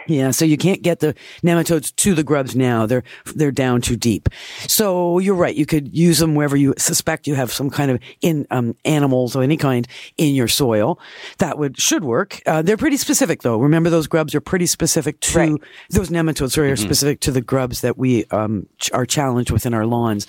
Yeah, 0.07 0.31
so 0.31 0.45
you 0.45 0.57
can't 0.57 0.81
get 0.81 0.99
the 0.99 1.13
nematodes 1.43 1.95
to 1.97 2.13
the 2.15 2.23
grubs 2.23 2.55
now. 2.55 2.85
They're 2.85 3.03
they're 3.35 3.51
down 3.51 3.81
too 3.81 3.95
deep. 3.95 4.29
So 4.67 5.19
you're 5.19 5.35
right. 5.35 5.55
You 5.55 5.65
could 5.65 5.95
use 5.95 6.17
them 6.19 6.35
wherever 6.35 6.57
you 6.57 6.73
suspect 6.77 7.27
you 7.27 7.35
have 7.35 7.51
some 7.51 7.69
kind 7.69 7.91
of 7.91 7.99
in 8.21 8.47
um, 8.51 8.75
animals 8.83 9.35
of 9.35 9.43
any 9.43 9.57
kind 9.57 9.87
in 10.17 10.33
your 10.33 10.47
soil. 10.47 10.99
That 11.37 11.57
would 11.59 11.79
should 11.79 12.03
work. 12.03 12.41
Uh, 12.45 12.61
they're 12.61 12.77
pretty 12.77 12.97
specific 12.97 13.41
though. 13.43 13.57
Remember 13.57 13.89
those 13.89 14.07
grubs 14.07 14.33
are 14.33 14.41
pretty 14.41 14.65
specific 14.65 15.19
to 15.21 15.37
Right. 15.37 15.53
those 15.91 16.09
nematodes. 16.09 16.51
Sorry, 16.53 16.71
are 16.71 16.75
specific 16.75 17.19
to 17.21 17.31
the 17.31 17.41
grubs 17.41 17.81
that 17.81 17.97
we 17.97 18.25
um, 18.31 18.67
ch- 18.79 18.91
are 18.93 19.05
challenged 19.05 19.51
within 19.51 19.73
our 19.73 19.85
lawns. 19.85 20.25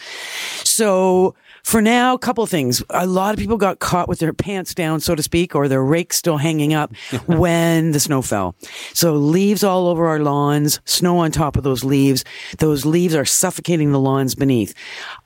So 0.64 1.34
for 1.62 1.80
now, 1.80 2.14
a 2.14 2.18
couple 2.18 2.44
things. 2.46 2.82
A 2.90 3.06
lot 3.06 3.32
of 3.34 3.38
people 3.38 3.56
got 3.56 3.78
caught 3.78 4.08
with 4.08 4.18
their 4.18 4.32
pants 4.32 4.74
down, 4.74 5.00
so 5.00 5.14
to 5.14 5.22
speak, 5.22 5.54
or 5.54 5.68
their 5.68 5.82
rake 5.82 6.12
still 6.12 6.36
hanging 6.36 6.74
up 6.74 6.94
when 7.26 7.92
the 7.92 8.00
snow 8.00 8.20
fell. 8.20 8.54
So 8.92 9.14
leaves 9.14 9.62
all 9.62 9.86
over 9.88 10.06
our 10.06 10.18
lawns, 10.18 10.80
snow 10.84 11.18
on 11.18 11.30
top 11.30 11.56
of 11.56 11.62
those 11.62 11.84
leaves. 11.84 12.24
Those 12.58 12.84
leaves 12.84 13.14
are 13.14 13.24
suffocating 13.24 13.92
the 13.92 14.00
lawns 14.00 14.34
beneath. 14.34 14.74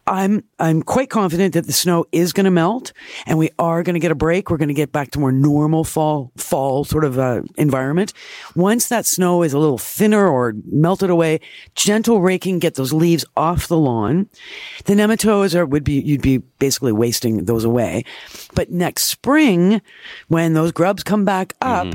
I'm 0.06 0.44
I'm 0.58 0.82
quite 0.82 1.10
confident 1.10 1.54
that 1.54 1.66
the 1.66 1.72
snow 1.72 2.04
is 2.12 2.32
going 2.32 2.44
to 2.44 2.50
melt, 2.50 2.92
and 3.26 3.38
we 3.38 3.50
are 3.58 3.82
going 3.82 3.94
to 3.94 4.00
get 4.00 4.12
a 4.12 4.16
break. 4.16 4.50
We're 4.50 4.56
going 4.56 4.68
to 4.68 4.74
get 4.74 4.92
back 4.92 5.10
to 5.12 5.18
more 5.18 5.32
normal 5.32 5.82
fall 5.82 6.30
fall 6.36 6.84
sort 6.84 7.04
of 7.04 7.18
uh, 7.18 7.42
environment. 7.56 8.12
Once 8.54 8.88
that 8.88 9.04
snow 9.04 9.42
is 9.42 9.52
a 9.52 9.58
little 9.58 9.78
thinner 9.78 10.28
or 10.28 10.54
melted 10.70 11.10
away, 11.10 11.40
gentle 11.74 12.20
raking 12.20 12.60
get 12.60 12.74
those 12.74 12.92
leaves 12.92 13.24
off 13.36 13.66
the 13.66 13.76
lawn. 13.76 14.28
The 14.84 14.94
nematodes 14.94 15.54
are 15.56 15.66
would 15.66 15.84
be 15.84 16.00
you'd 16.00 16.22
be 16.22 16.38
basically 16.38 16.92
wasting 16.92 17.44
those 17.46 17.64
away. 17.64 18.04
But 18.54 18.70
next 18.70 19.04
spring, 19.04 19.82
when 20.28 20.54
those 20.54 20.72
grubs 20.72 21.02
come 21.02 21.24
back 21.24 21.54
up, 21.60 21.92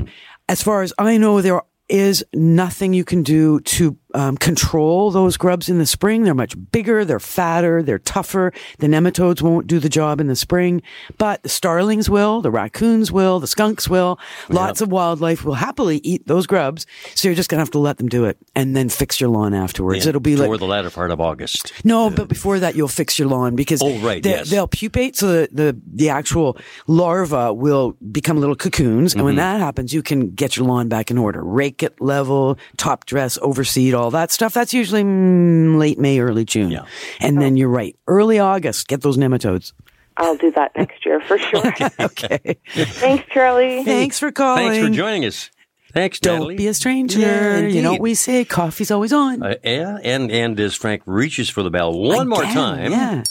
as 0.48 0.62
far 0.62 0.82
as 0.82 0.92
I 0.98 1.16
know, 1.16 1.40
there 1.40 1.62
is 1.88 2.24
nothing 2.32 2.94
you 2.94 3.04
can 3.04 3.22
do 3.22 3.60
to 3.60 3.96
um, 4.14 4.36
control 4.36 5.10
those 5.10 5.36
grubs 5.36 5.68
in 5.68 5.78
the 5.78 5.86
spring. 5.86 6.24
They're 6.24 6.34
much 6.34 6.54
bigger, 6.72 7.04
they're 7.04 7.20
fatter, 7.20 7.82
they're 7.82 7.98
tougher. 7.98 8.52
The 8.78 8.86
nematodes 8.86 9.42
won't 9.42 9.66
do 9.66 9.78
the 9.78 9.88
job 9.88 10.20
in 10.20 10.26
the 10.26 10.36
spring, 10.36 10.82
but 11.18 11.42
the 11.42 11.48
starlings 11.48 12.08
will, 12.10 12.40
the 12.42 12.50
raccoons 12.50 13.10
will, 13.12 13.40
the 13.40 13.46
skunks 13.46 13.88
will. 13.88 14.18
Lots 14.48 14.80
of 14.80 14.90
wildlife 14.92 15.44
will 15.44 15.54
happily 15.54 15.98
eat 16.04 16.26
those 16.26 16.46
grubs. 16.46 16.86
So 17.14 17.28
you're 17.28 17.34
just 17.34 17.48
going 17.48 17.58
to 17.58 17.62
have 17.62 17.70
to 17.72 17.78
let 17.78 17.98
them 17.98 18.08
do 18.08 18.24
it 18.24 18.38
and 18.54 18.76
then 18.76 18.88
fix 18.88 19.20
your 19.20 19.30
lawn 19.30 19.54
afterwards. 19.54 20.04
Yeah, 20.04 20.10
It'll 20.10 20.20
be 20.20 20.36
like 20.36 20.46
toward 20.46 20.60
the 20.60 20.66
latter 20.66 20.90
part 20.90 21.10
of 21.10 21.20
August. 21.20 21.72
no, 21.84 22.10
but 22.10 22.28
before 22.28 22.58
that, 22.60 22.74
you'll 22.76 22.88
fix 22.88 23.18
your 23.18 23.28
lawn 23.28 23.56
because 23.56 23.80
Oh, 23.82 23.98
right, 23.98 24.22
they, 24.22 24.30
yes. 24.30 24.50
they'll 24.50 24.68
pupate, 24.68 25.16
so 25.16 25.28
the, 25.28 25.48
the 25.52 25.80
the 25.94 26.08
actual 26.10 26.56
larva 26.86 27.52
will 27.52 27.92
become 28.10 28.38
little 28.38 28.56
cocoons, 28.56 29.14
and 29.14 29.24
when 29.24 29.32
Mm-hmm. 29.32 29.38
that 29.38 29.60
happens, 29.60 29.94
you 29.94 30.02
can 30.02 30.30
get 30.30 30.56
your 30.56 30.66
lawn 30.66 30.88
back 30.88 31.10
in 31.10 31.16
order, 31.16 31.42
rake 31.42 31.82
it 31.82 31.98
level, 32.00 32.58
top 32.76 33.06
dress, 33.06 33.38
overseed, 33.38 33.94
all 33.94 34.01
that 34.10 34.30
stuff. 34.30 34.52
That's 34.54 34.74
usually 34.74 35.02
mm, 35.04 35.78
late 35.78 35.98
May, 35.98 36.18
early 36.18 36.44
June, 36.44 36.70
Yeah. 36.70 36.84
and 37.20 37.40
then 37.40 37.56
you're 37.56 37.68
right, 37.68 37.96
early 38.06 38.38
August, 38.38 38.88
get 38.88 39.02
those 39.02 39.16
nematodes. 39.16 39.72
I'll 40.18 40.36
do 40.36 40.50
that 40.52 40.72
next 40.76 41.06
year 41.06 41.20
for 41.20 41.38
sure. 41.38 41.72
Okay, 42.00 42.56
Thanks, 42.74 43.24
Charlie. 43.32 43.84
thanks 43.84 44.18
for 44.18 44.30
calling. 44.32 44.68
Thanks 44.68 44.86
for 44.86 44.92
joining 44.92 45.24
us. 45.24 45.50
Thanks, 45.92 46.20
Don't 46.20 46.34
Natalie. 46.40 46.56
be 46.56 46.66
a 46.68 46.74
stranger. 46.74 47.18
Yeah, 47.20 47.58
you 47.60 47.82
know 47.82 47.92
what 47.92 48.00
we 48.00 48.14
say? 48.14 48.44
Coffee's 48.46 48.90
always 48.90 49.12
on. 49.12 49.42
Uh, 49.42 49.54
yeah, 49.62 49.98
and 50.02 50.30
and 50.30 50.58
as 50.58 50.74
Frank 50.74 51.02
reaches 51.06 51.50
for 51.50 51.62
the 51.62 51.70
bell 51.70 51.92
one 51.98 52.28
more 52.28 52.42
time. 52.44 52.90
Yeah. 52.92 53.22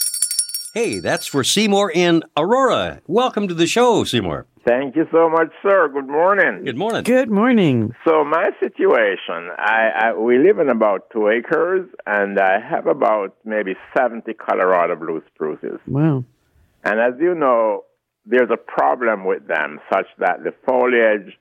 Hey, 0.74 1.00
that's 1.00 1.26
for 1.28 1.44
Seymour 1.44 1.92
in 1.92 2.24
Aurora. 2.38 3.02
Welcome 3.08 3.48
to 3.48 3.54
the 3.54 3.68
show, 3.68 4.04
Seymour. 4.04 4.46
Thank 4.66 4.96
you 4.96 5.08
so 5.12 5.28
much, 5.28 5.52
sir. 5.64 5.90
Good 5.92 6.08
morning. 6.08 6.64
Good 6.66 6.78
morning. 6.78 7.04
Good 7.04 7.32
morning. 7.32 7.96
So 8.06 8.24
my 8.24 8.52
situation, 8.60 9.50
I, 9.58 9.90
I 9.96 10.14
we 10.14 10.38
live 10.38 10.60
in 10.60 10.70
about 10.70 11.10
two 11.12 11.30
acres, 11.30 11.90
and 12.06 12.40
I 12.40 12.60
have 12.60 12.86
about 12.86 13.36
maybe 13.44 13.76
seventy 13.98 14.34
Colorado 14.34 14.96
blue 14.96 15.24
spruces. 15.34 15.80
Wow. 15.88 16.26
And 16.84 17.00
as 17.00 17.20
you 17.20 17.34
know, 17.34 17.86
there's 18.26 18.52
a 18.52 18.58
problem 18.58 19.26
with 19.26 19.48
them, 19.48 19.80
such 19.92 20.08
that 20.20 20.44
the 20.44 20.54
foliage 20.66 21.38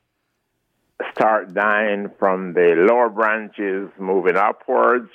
start 1.13 1.53
dying 1.53 2.11
from 2.19 2.55
the 2.55 2.75
lower 2.89 3.11
branches, 3.11 3.91
moving 3.99 4.37
upwards 4.37 5.11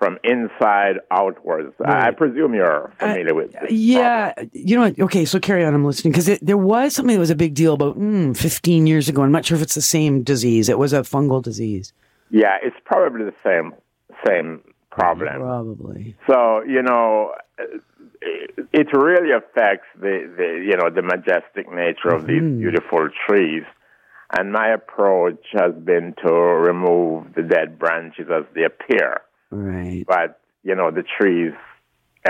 from, 0.00 0.18
inside 0.24 0.96
outwards. 1.10 1.74
I 1.84 2.10
presume 2.10 2.54
you're 2.54 2.86
uh, 2.86 3.06
familiar 3.06 3.34
with 3.34 3.52
this. 3.52 3.70
Yeah, 3.70 4.32
you 4.52 4.74
know 4.74 4.82
what? 4.82 4.98
Okay, 4.98 5.24
so 5.26 5.38
carry 5.38 5.64
on. 5.64 5.74
I'm 5.74 5.84
listening 5.84 6.12
because 6.12 6.38
there 6.40 6.56
was 6.56 6.94
something 6.94 7.14
that 7.14 7.20
was 7.20 7.30
a 7.30 7.36
big 7.36 7.54
deal 7.54 7.74
about 7.74 7.98
mm, 7.98 8.36
15 8.36 8.86
years 8.86 9.08
ago. 9.08 9.22
I'm 9.22 9.30
not 9.30 9.44
sure 9.44 9.56
if 9.56 9.62
it's 9.62 9.74
the 9.74 9.82
same 9.82 10.22
disease. 10.22 10.68
It 10.68 10.78
was 10.78 10.92
a 10.92 11.02
fungal 11.02 11.42
disease, 11.42 11.92
Yeah, 12.30 12.56
it's 12.62 12.76
probably 12.84 13.24
the 13.24 13.34
same 13.44 13.74
same 14.26 14.62
problem. 14.90 15.40
probably. 15.40 16.16
So 16.28 16.62
you 16.66 16.82
know, 16.82 17.34
it, 17.58 18.68
it 18.72 18.86
really 18.92 19.32
affects 19.32 19.86
the, 20.00 20.32
the 20.36 20.64
you 20.66 20.76
know 20.76 20.90
the 20.90 21.02
majestic 21.02 21.70
nature 21.70 22.14
of 22.14 22.26
these 22.26 22.42
mm-hmm. 22.42 22.58
beautiful 22.58 23.08
trees. 23.28 23.64
And 24.32 24.52
my 24.52 24.68
approach 24.72 25.44
has 25.54 25.74
been 25.74 26.14
to 26.24 26.32
remove 26.32 27.34
the 27.34 27.42
dead 27.42 27.80
branches 27.80 28.28
as 28.32 28.44
they 28.54 28.62
appear, 28.62 29.22
Right. 29.50 30.04
but 30.06 30.40
you 30.62 30.74
know 30.74 30.90
the 30.90 31.02
trees 31.02 31.52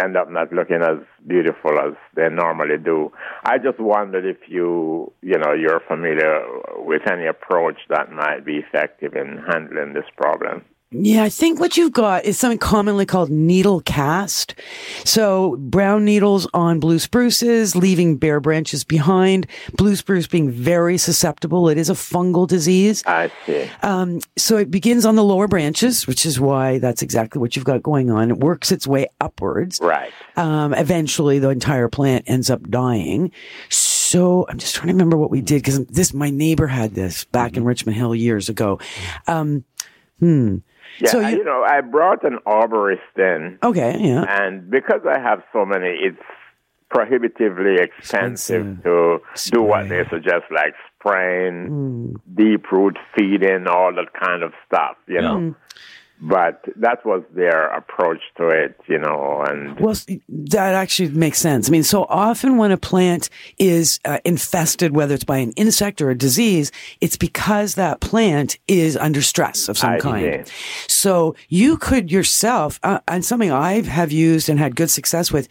end 0.01 0.17
up 0.17 0.31
not 0.31 0.53
looking 0.53 0.83
as 0.83 0.99
beautiful 1.27 1.73
as 1.79 1.95
they 2.15 2.29
normally 2.29 2.79
do. 2.83 3.11
I 3.45 3.59
just 3.59 3.81
wondered 3.81 4.25
if 4.25 4.49
you 4.49 5.13
you 5.23 5.39
know 5.39 5.53
you're 5.53 5.83
familiar 5.87 6.43
with 6.77 7.03
any 7.11 7.27
approach 7.27 7.79
that 7.89 8.11
might 8.13 8.45
be 8.45 8.57
effective 8.59 9.15
in 9.15 9.43
handling 9.49 9.95
this 9.95 10.09
problem. 10.17 10.65
Yeah, 10.93 11.23
I 11.23 11.29
think 11.29 11.61
what 11.61 11.77
you've 11.77 11.93
got 11.93 12.25
is 12.25 12.37
something 12.37 12.59
commonly 12.59 13.07
called 13.07 13.31
needle 13.31 13.81
cast. 13.81 14.57
So 15.05 15.55
brown 15.57 16.05
needles 16.05 16.49
on 16.53 16.81
blue 16.81 16.99
spruces, 16.99 17.77
leaving 17.77 18.17
bare 18.17 18.41
branches 18.41 18.83
behind. 18.83 19.47
Blue 19.77 19.95
spruce 19.95 20.27
being 20.27 20.51
very 20.51 20.99
susceptible. 20.99 21.69
It 21.69 21.79
is 21.79 21.91
a 21.91 21.95
fungal 21.95 22.49
disease. 22.49 23.05
I 23.07 23.31
see. 23.47 23.71
Um, 23.85 24.19
so 24.37 24.57
it 24.57 24.69
begins 24.69 25.07
on 25.07 25.15
the 25.15 25.23
lower 25.23 25.47
branches, 25.47 26.09
which 26.09 26.27
is 26.27 26.41
why 26.41 26.79
that's 26.79 27.03
exactly 27.03 27.41
what 27.41 27.55
you've 27.55 27.65
got 27.65 27.85
going 27.85 28.11
on. 28.11 28.29
It 28.29 28.39
works 28.39 28.73
its 28.73 28.85
way 28.85 29.07
upwards. 29.21 29.79
Right. 29.81 30.13
Um, 30.37 30.75
eventually 30.75 31.39
the 31.39 31.51
entire 31.51 31.89
plant 31.89 32.25
ends 32.27 32.51
up 32.51 32.69
dying. 32.69 33.31
So 33.69 34.45
I'm 34.49 34.59
just 34.59 34.75
trying 34.75 34.89
to 34.89 34.95
remember 34.95 35.17
what 35.17 35.31
we 35.31 35.41
did 35.41 35.63
because 35.63 35.87
this, 35.87 36.13
my 36.13 36.31
neighbor 36.31 36.67
had 36.67 36.97
this 36.97 37.27
back 37.27 37.57
in 37.57 37.63
Richmond 37.63 37.97
Hill 37.97 38.13
years 38.13 38.49
ago. 38.49 38.81
Um, 39.29 39.65
hmm. 40.19 40.57
Yeah, 40.99 41.09
So 41.11 41.21
you- 41.21 41.39
you 41.39 41.45
know, 41.45 41.63
I 41.63 41.81
brought 41.81 42.25
an 42.25 42.39
arborist 42.47 43.17
in, 43.17 43.59
Okay. 43.63 43.97
Yeah. 43.99 44.25
and 44.29 44.71
because 44.71 45.03
I 45.07 45.19
have 45.19 45.43
so 45.53 45.65
many, 45.65 45.89
it's 45.89 46.23
prohibitively 46.91 47.75
expensive, 47.77 48.67
Expensive. 48.79 48.83
to 48.85 49.21
do 49.53 49.63
what 49.63 49.89
they 49.89 50.05
suggest, 50.11 50.45
like 50.51 50.75
spraying, 50.99 51.67
Hmm. 51.67 52.15
deep 52.35 52.71
root 52.73 52.99
feeding, 53.17 53.67
all 53.69 53.93
that 53.95 54.13
kind 54.13 54.43
of 54.43 54.53
stuff, 54.67 54.97
you 55.07 55.21
know. 55.21 55.39
Hmm. 55.39 55.51
But 56.23 56.65
that 56.77 57.05
was 57.07 57.23
their 57.35 57.67
approach 57.69 58.21
to 58.37 58.49
it, 58.49 58.79
you 58.87 58.99
know, 58.99 59.43
and 59.47 59.81
Well, 59.81 59.95
that 60.29 60.75
actually 60.75 61.09
makes 61.11 61.39
sense. 61.39 61.69
I 61.69 61.71
mean, 61.71 61.83
so 61.83 62.05
often 62.09 62.59
when 62.59 62.73
a 62.73 62.77
plant 62.77 63.31
is 63.59 64.01
uh, 64.05 64.19
infested, 64.25 64.95
whether 64.95 65.15
it's 65.15 65.25
by 65.25 65.39
an 65.39 65.53
insect 65.53 66.03
or 66.03 66.11
a 66.11 66.15
disease, 66.15 66.73
it's 67.01 67.17
because 67.17 67.75
that 67.77 68.01
plant 68.01 68.59
is 68.69 68.97
under 68.99 69.23
stress 69.23 69.69
of 69.69 69.79
some 69.79 69.93
I 69.93 69.99
kind. 69.99 70.47
see. 70.47 70.53
So 70.89 71.37
you 71.49 71.79
could 71.79 72.13
yourself, 72.13 72.79
uh, 72.83 73.01
and 73.09 73.25
something 73.25 73.51
I 73.51 73.81
have 73.83 74.13
used 74.13 74.49
and 74.51 74.59
had 74.59 74.77
good 74.77 74.91
success 74.91 75.33
with, 75.33 75.49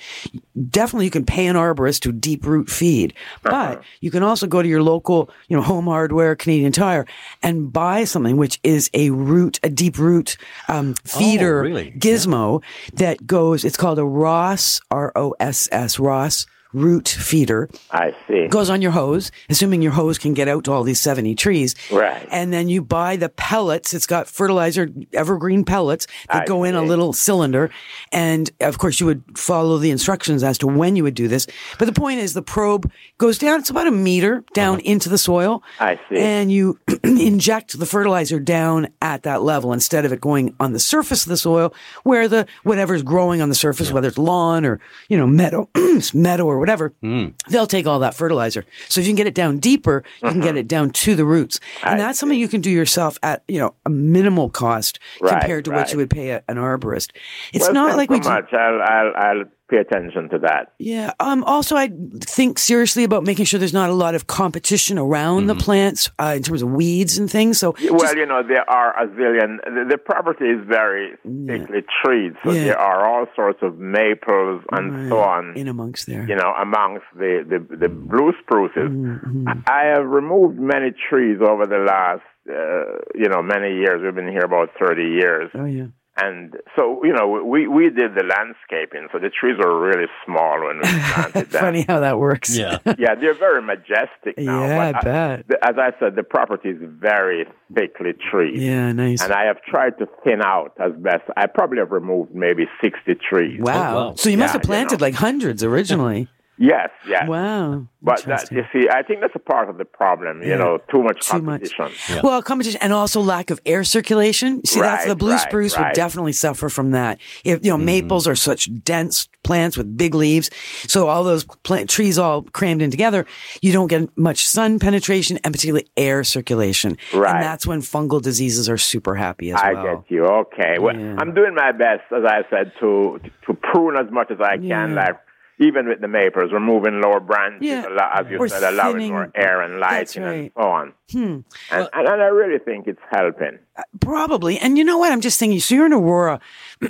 definitely 0.69 1.05
you 1.05 1.11
can 1.11 1.25
pay 1.25 1.47
an 1.47 1.55
arborist 1.55 2.01
to 2.01 2.11
deep 2.11 2.45
root 2.45 2.69
feed, 2.69 3.13
Uh-huh. 3.45 3.75
but 3.75 3.83
you 4.01 4.11
can 4.11 4.23
also 4.23 4.47
go 4.47 4.61
to 4.61 4.67
your 4.67 4.83
local, 4.83 5.29
you 5.47 5.55
know, 5.55 5.63
home 5.63 5.85
hardware, 5.85 6.35
Canadian 6.35 6.71
Tire, 6.71 7.05
and 7.41 7.71
buy 7.71 8.03
something 8.03 8.37
which 8.37 8.59
is 8.63 8.89
a 8.93 9.09
root, 9.11 9.59
a 9.63 9.69
deep 9.69 9.97
root 9.97 10.37
um, 10.67 10.95
feeder 11.05 11.61
really? 11.61 11.91
gizmo 11.97 12.61
that 12.93 13.25
goes. 13.25 13.63
It's 13.63 13.77
called 13.77 13.99
a 13.99 14.05
Ross 14.05 14.81
R 14.91 15.11
O 15.15 15.35
S 15.39 15.69
S 15.71 15.99
Ross 15.99 16.45
root 16.73 17.07
feeder 17.07 17.69
I 17.91 18.15
see. 18.27 18.47
goes 18.47 18.69
on 18.69 18.81
your 18.81 18.91
hose, 18.91 19.31
assuming 19.49 19.81
your 19.81 19.91
hose 19.91 20.17
can 20.17 20.33
get 20.33 20.47
out 20.47 20.65
to 20.65 20.71
all 20.71 20.83
these 20.83 21.01
70 21.01 21.35
trees. 21.35 21.75
Right. 21.91 22.27
And 22.31 22.53
then 22.53 22.69
you 22.69 22.81
buy 22.83 23.15
the 23.15 23.29
pellets. 23.29 23.93
It's 23.93 24.05
got 24.05 24.27
fertilizer, 24.27 24.89
evergreen 25.13 25.65
pellets 25.65 26.07
that 26.27 26.43
I 26.43 26.45
go 26.45 26.63
in 26.63 26.75
a 26.75 26.83
little 26.83 27.13
cylinder. 27.13 27.71
And 28.11 28.49
of 28.61 28.77
course, 28.77 28.99
you 28.99 29.05
would 29.07 29.23
follow 29.37 29.77
the 29.77 29.91
instructions 29.91 30.43
as 30.43 30.57
to 30.59 30.67
when 30.67 30.95
you 30.95 31.03
would 31.03 31.15
do 31.15 31.27
this. 31.27 31.47
But 31.77 31.85
the 31.85 31.93
point 31.93 32.19
is, 32.19 32.33
the 32.33 32.41
probe 32.41 32.91
goes 33.17 33.37
down, 33.37 33.59
it's 33.59 33.69
about 33.69 33.87
a 33.87 33.91
meter 33.91 34.43
down 34.53 34.79
into 34.81 35.09
the 35.09 35.17
soil. 35.17 35.63
Uh-huh. 35.79 35.85
I 35.85 35.99
see. 36.09 36.17
And 36.19 36.51
you 36.51 36.79
inject 37.03 37.79
the 37.79 37.85
fertilizer 37.85 38.39
down 38.39 38.89
at 39.01 39.23
that 39.23 39.41
level 39.41 39.73
instead 39.73 40.05
of 40.05 40.11
it 40.11 40.21
going 40.21 40.55
on 40.59 40.73
the 40.73 40.79
surface 40.79 41.23
of 41.25 41.29
the 41.29 41.37
soil 41.37 41.73
where 42.03 42.27
the 42.27 42.45
whatever's 42.63 43.01
growing 43.01 43.41
on 43.41 43.49
the 43.49 43.55
surface, 43.55 43.91
whether 43.91 44.07
it's 44.07 44.17
lawn 44.17 44.65
or, 44.65 44.79
you 45.07 45.17
know, 45.17 45.25
meadow, 45.25 45.67
meadow 46.13 46.45
or 46.45 46.58
whatever, 46.59 46.93
hmm. 47.01 47.27
they'll 47.49 47.67
take 47.67 47.87
all 47.87 47.99
that 47.99 48.13
fertilizer. 48.13 48.65
So 48.87 49.01
if 49.01 49.07
you 49.07 49.11
can 49.11 49.17
get 49.17 49.27
it 49.27 49.35
down 49.35 49.59
deeper, 49.59 50.03
you 50.21 50.29
can 50.29 50.39
get 50.39 50.49
mm-hmm. 50.49 50.57
it 50.57 50.67
down 50.67 50.91
to 50.91 51.15
the 51.15 51.25
roots. 51.25 51.59
And 51.83 52.01
I 52.01 52.05
that's 52.05 52.19
something 52.19 52.37
you 52.37 52.47
can 52.47 52.61
do 52.61 52.69
yourself 52.69 53.17
at, 53.23 53.43
you 53.47 53.59
know, 53.59 53.75
a 53.85 53.89
minimal 53.89 54.49
cost 54.49 54.99
Right, 55.21 55.31
compared 55.31 55.65
to 55.65 55.71
what 55.71 55.91
you 55.91 55.97
would 55.97 56.09
pay 56.09 56.31
a, 56.31 56.43
an 56.47 56.57
arborist. 56.57 57.11
It's 57.53 57.65
well, 57.65 57.73
not 57.73 57.97
like 57.97 58.09
we 58.09 58.19
do. 58.19 58.29
much. 58.29 58.53
I'll, 58.53 58.81
I'll, 58.81 59.13
I'll 59.15 59.43
pay 59.69 59.77
attention 59.77 60.29
to 60.29 60.39
that. 60.39 60.73
Yeah. 60.79 61.13
Um, 61.19 61.43
also, 61.43 61.75
I 61.75 61.89
think 62.21 62.57
seriously 62.59 63.03
about 63.03 63.23
making 63.23 63.45
sure 63.45 63.59
there's 63.59 63.73
not 63.73 63.89
a 63.89 63.93
lot 63.93 64.15
of 64.15 64.27
competition 64.27 64.97
around 64.97 65.47
the 65.47 65.55
plants 65.55 66.09
uh, 66.19 66.33
in 66.37 66.43
terms 66.43 66.61
of 66.61 66.71
weeds 66.71 67.17
and 67.17 67.29
things. 67.29 67.59
So, 67.59 67.75
Well, 67.89 67.99
just- 67.99 68.15
you 68.15 68.25
know, 68.25 68.41
there 68.47 68.69
are 68.69 68.91
a 69.03 69.07
zillion. 69.07 69.57
The, 69.63 69.85
the 69.91 69.97
property 69.97 70.45
is 70.45 70.59
very 70.67 71.11
thickly 71.23 71.81
treed, 72.03 72.33
so 72.43 72.51
Yeah. 72.51 72.63
there 72.65 72.79
are 72.79 73.05
all 73.07 73.25
sorts 73.35 73.59
of 73.61 73.77
maples 73.77 74.63
and 74.71 75.09
so 75.09 75.19
on. 75.19 75.53
in 75.55 75.67
amongst 75.67 76.07
there. 76.07 76.25
you 76.27 76.35
know, 76.35 76.53
amongst 76.61 77.05
the, 77.15 77.43
the, 77.47 77.77
the 77.77 77.89
blue 77.89 78.33
spruces. 78.41 78.89
Mm-hmm, 78.89 79.47
I 79.67 79.93
have 79.95 80.05
removed 80.05 80.57
many 80.59 80.91
trees 81.09 81.37
over 81.47 81.65
the 81.65 81.77
last, 81.79 82.21
uh, 82.49 82.99
you 83.15 83.29
know, 83.29 83.41
many 83.41 83.75
years. 83.75 84.01
We've 84.03 84.15
been 84.15 84.27
here 84.31 84.45
about 84.45 84.69
30 84.79 85.03
years. 85.03 85.49
oh, 85.53 85.65
yeah. 85.65 85.87
And 86.21 86.55
so, 86.75 87.03
you 87.03 87.13
know, 87.13 87.27
we, 87.45 87.67
we 87.67 87.89
did 87.89 88.15
the 88.15 88.23
landscaping, 88.23 89.07
so 89.11 89.19
the 89.19 89.29
trees 89.29 89.57
were 89.57 89.79
really 89.79 90.07
small 90.25 90.59
when 90.65 90.77
we 90.77 90.83
planted 91.13 91.51
them. 91.51 91.61
Funny 91.61 91.85
how 91.87 91.99
that 92.01 92.19
works. 92.19 92.55
Yeah. 92.57 92.77
Yeah, 92.97 93.15
they're 93.15 93.33
very 93.37 93.61
majestic 93.61 94.37
now. 94.37 94.65
Yeah, 94.65 94.91
but 94.91 94.95
I 94.95 95.01
bet. 95.01 95.47
the- 95.47 95.63
as 95.65 95.75
I 95.77 95.91
said, 95.99 96.15
the 96.15 96.23
property 96.23 96.69
is 96.69 96.77
very 96.81 97.45
thickly 97.73 98.11
treed. 98.29 98.59
Yeah, 98.59 98.91
nice. 98.91 99.21
And 99.21 99.31
I 99.31 99.45
have 99.45 99.61
tried 99.63 99.97
to 99.99 100.07
thin 100.23 100.41
out 100.43 100.73
as 100.83 100.91
best. 100.99 101.23
I 101.37 101.45
probably 101.47 101.77
have 101.79 101.91
removed 101.91 102.33
maybe 102.35 102.65
60 102.81 103.15
trees. 103.29 103.59
wow. 103.61 103.73
Oh, 103.73 103.95
wow. 104.09 104.15
So 104.15 104.29
you 104.29 104.37
must 104.37 104.49
Yeah, 104.49 104.53
have 104.53 104.63
planted 104.63 104.91
you 104.93 104.97
know. 104.97 105.05
like 105.05 105.13
hundreds 105.15 105.63
originally. 105.63 106.27
Yes, 106.61 106.89
yes. 107.07 107.27
Wow. 107.27 107.87
But 108.01 108.23
that, 108.25 108.51
you 108.51 108.63
see, 108.73 108.89
I 108.89 109.01
think 109.01 109.21
that's 109.21 109.35
a 109.35 109.39
part 109.39 109.69
of 109.69 109.77
the 109.77 109.85
problem. 109.85 110.43
You 110.43 110.57
know, 110.57 110.79
too 110.91 111.01
much 111.01 111.25
Too 111.27 111.41
much. 111.41 111.73
competition. 111.73 112.21
Well, 112.21 112.41
competition 112.41 112.79
and 112.81 112.91
also 112.91 113.21
lack 113.21 113.49
of 113.49 113.61
air 113.65 113.85
circulation. 113.85 114.65
See, 114.65 114.81
that's 114.81 115.05
the 115.05 115.15
blue 115.15 115.31
right, 115.31 115.39
spruce 115.39 115.77
would 115.77 115.93
definitely 115.93 116.33
suffer 116.33 116.67
from 116.67 116.91
that. 116.91 117.19
If 117.45 117.63
you 117.63 117.71
know, 117.71 117.77
mm-hmm. 117.77 117.85
maples 117.85 118.27
are 118.27 118.35
such 118.35 118.69
dense 118.83 119.29
plants 119.43 119.77
with 119.77 119.97
big 119.97 120.13
leaves, 120.13 120.49
so 120.85 121.07
all 121.07 121.23
those 121.23 121.45
plant 121.63 121.89
trees 121.89 122.17
all 122.19 122.43
crammed 122.43 122.81
in 122.81 122.91
together, 122.91 123.25
you 123.61 123.71
don't 123.71 123.87
get 123.87 124.17
much 124.17 124.45
sun 124.45 124.79
penetration 124.79 125.39
and 125.45 125.53
particularly 125.53 125.87
air 125.95 126.25
circulation. 126.25 126.97
Right. 127.13 127.35
And 127.35 127.41
that's 127.43 127.65
when 127.65 127.79
fungal 127.81 128.21
diseases 128.21 128.67
are 128.69 128.77
super 128.77 129.15
happy 129.15 129.51
as 129.51 129.61
I 129.61 129.73
well. 129.73 129.97
get 129.97 130.11
you. 130.11 130.25
Okay. 130.25 130.77
Well, 130.79 130.95
Yeah. 130.95 131.15
I'm 131.19 131.33
doing 131.33 131.55
my 131.55 131.71
best, 131.71 132.03
as 132.15 132.25
I 132.25 132.43
said, 132.49 132.73
to 132.81 133.19
to 133.45 133.53
prune 133.53 133.95
as 133.95 134.11
much 134.11 134.29
as 134.29 134.39
I 134.41 134.57
can. 134.57 134.65
Yeah. 134.65 134.93
Like 134.93 135.19
even 135.59 135.87
with 135.87 135.99
the 136.01 136.07
maples, 136.07 136.51
removing 136.53 137.01
lower 137.01 137.19
branches, 137.19 137.67
Yeah. 137.67 137.85
lot, 137.89 138.19
as 138.25 138.31
you 138.31 138.47
said, 138.47 138.63
allowing 138.73 139.09
more 139.09 139.31
air 139.35 139.61
and 139.61 139.79
light 139.79 140.07
That's 140.07 140.15
and 140.15 140.51
so 140.55 140.61
on. 140.61 140.93
Hmm. 141.11 141.19
And, 141.19 141.43
and, 141.71 142.07
and 142.07 142.21
I 142.21 142.27
really 142.27 142.59
think 142.59 142.87
it's 142.87 143.01
helping. 143.11 143.59
Probably. 144.01 144.57
And 144.57 144.77
you 144.77 144.83
know 144.83 144.97
what? 144.97 145.11
I'm 145.11 145.21
just 145.21 145.39
thinking, 145.39 145.59
so 145.59 145.75
you're 145.75 145.85
in 145.85 145.93
Aurora. 145.93 146.39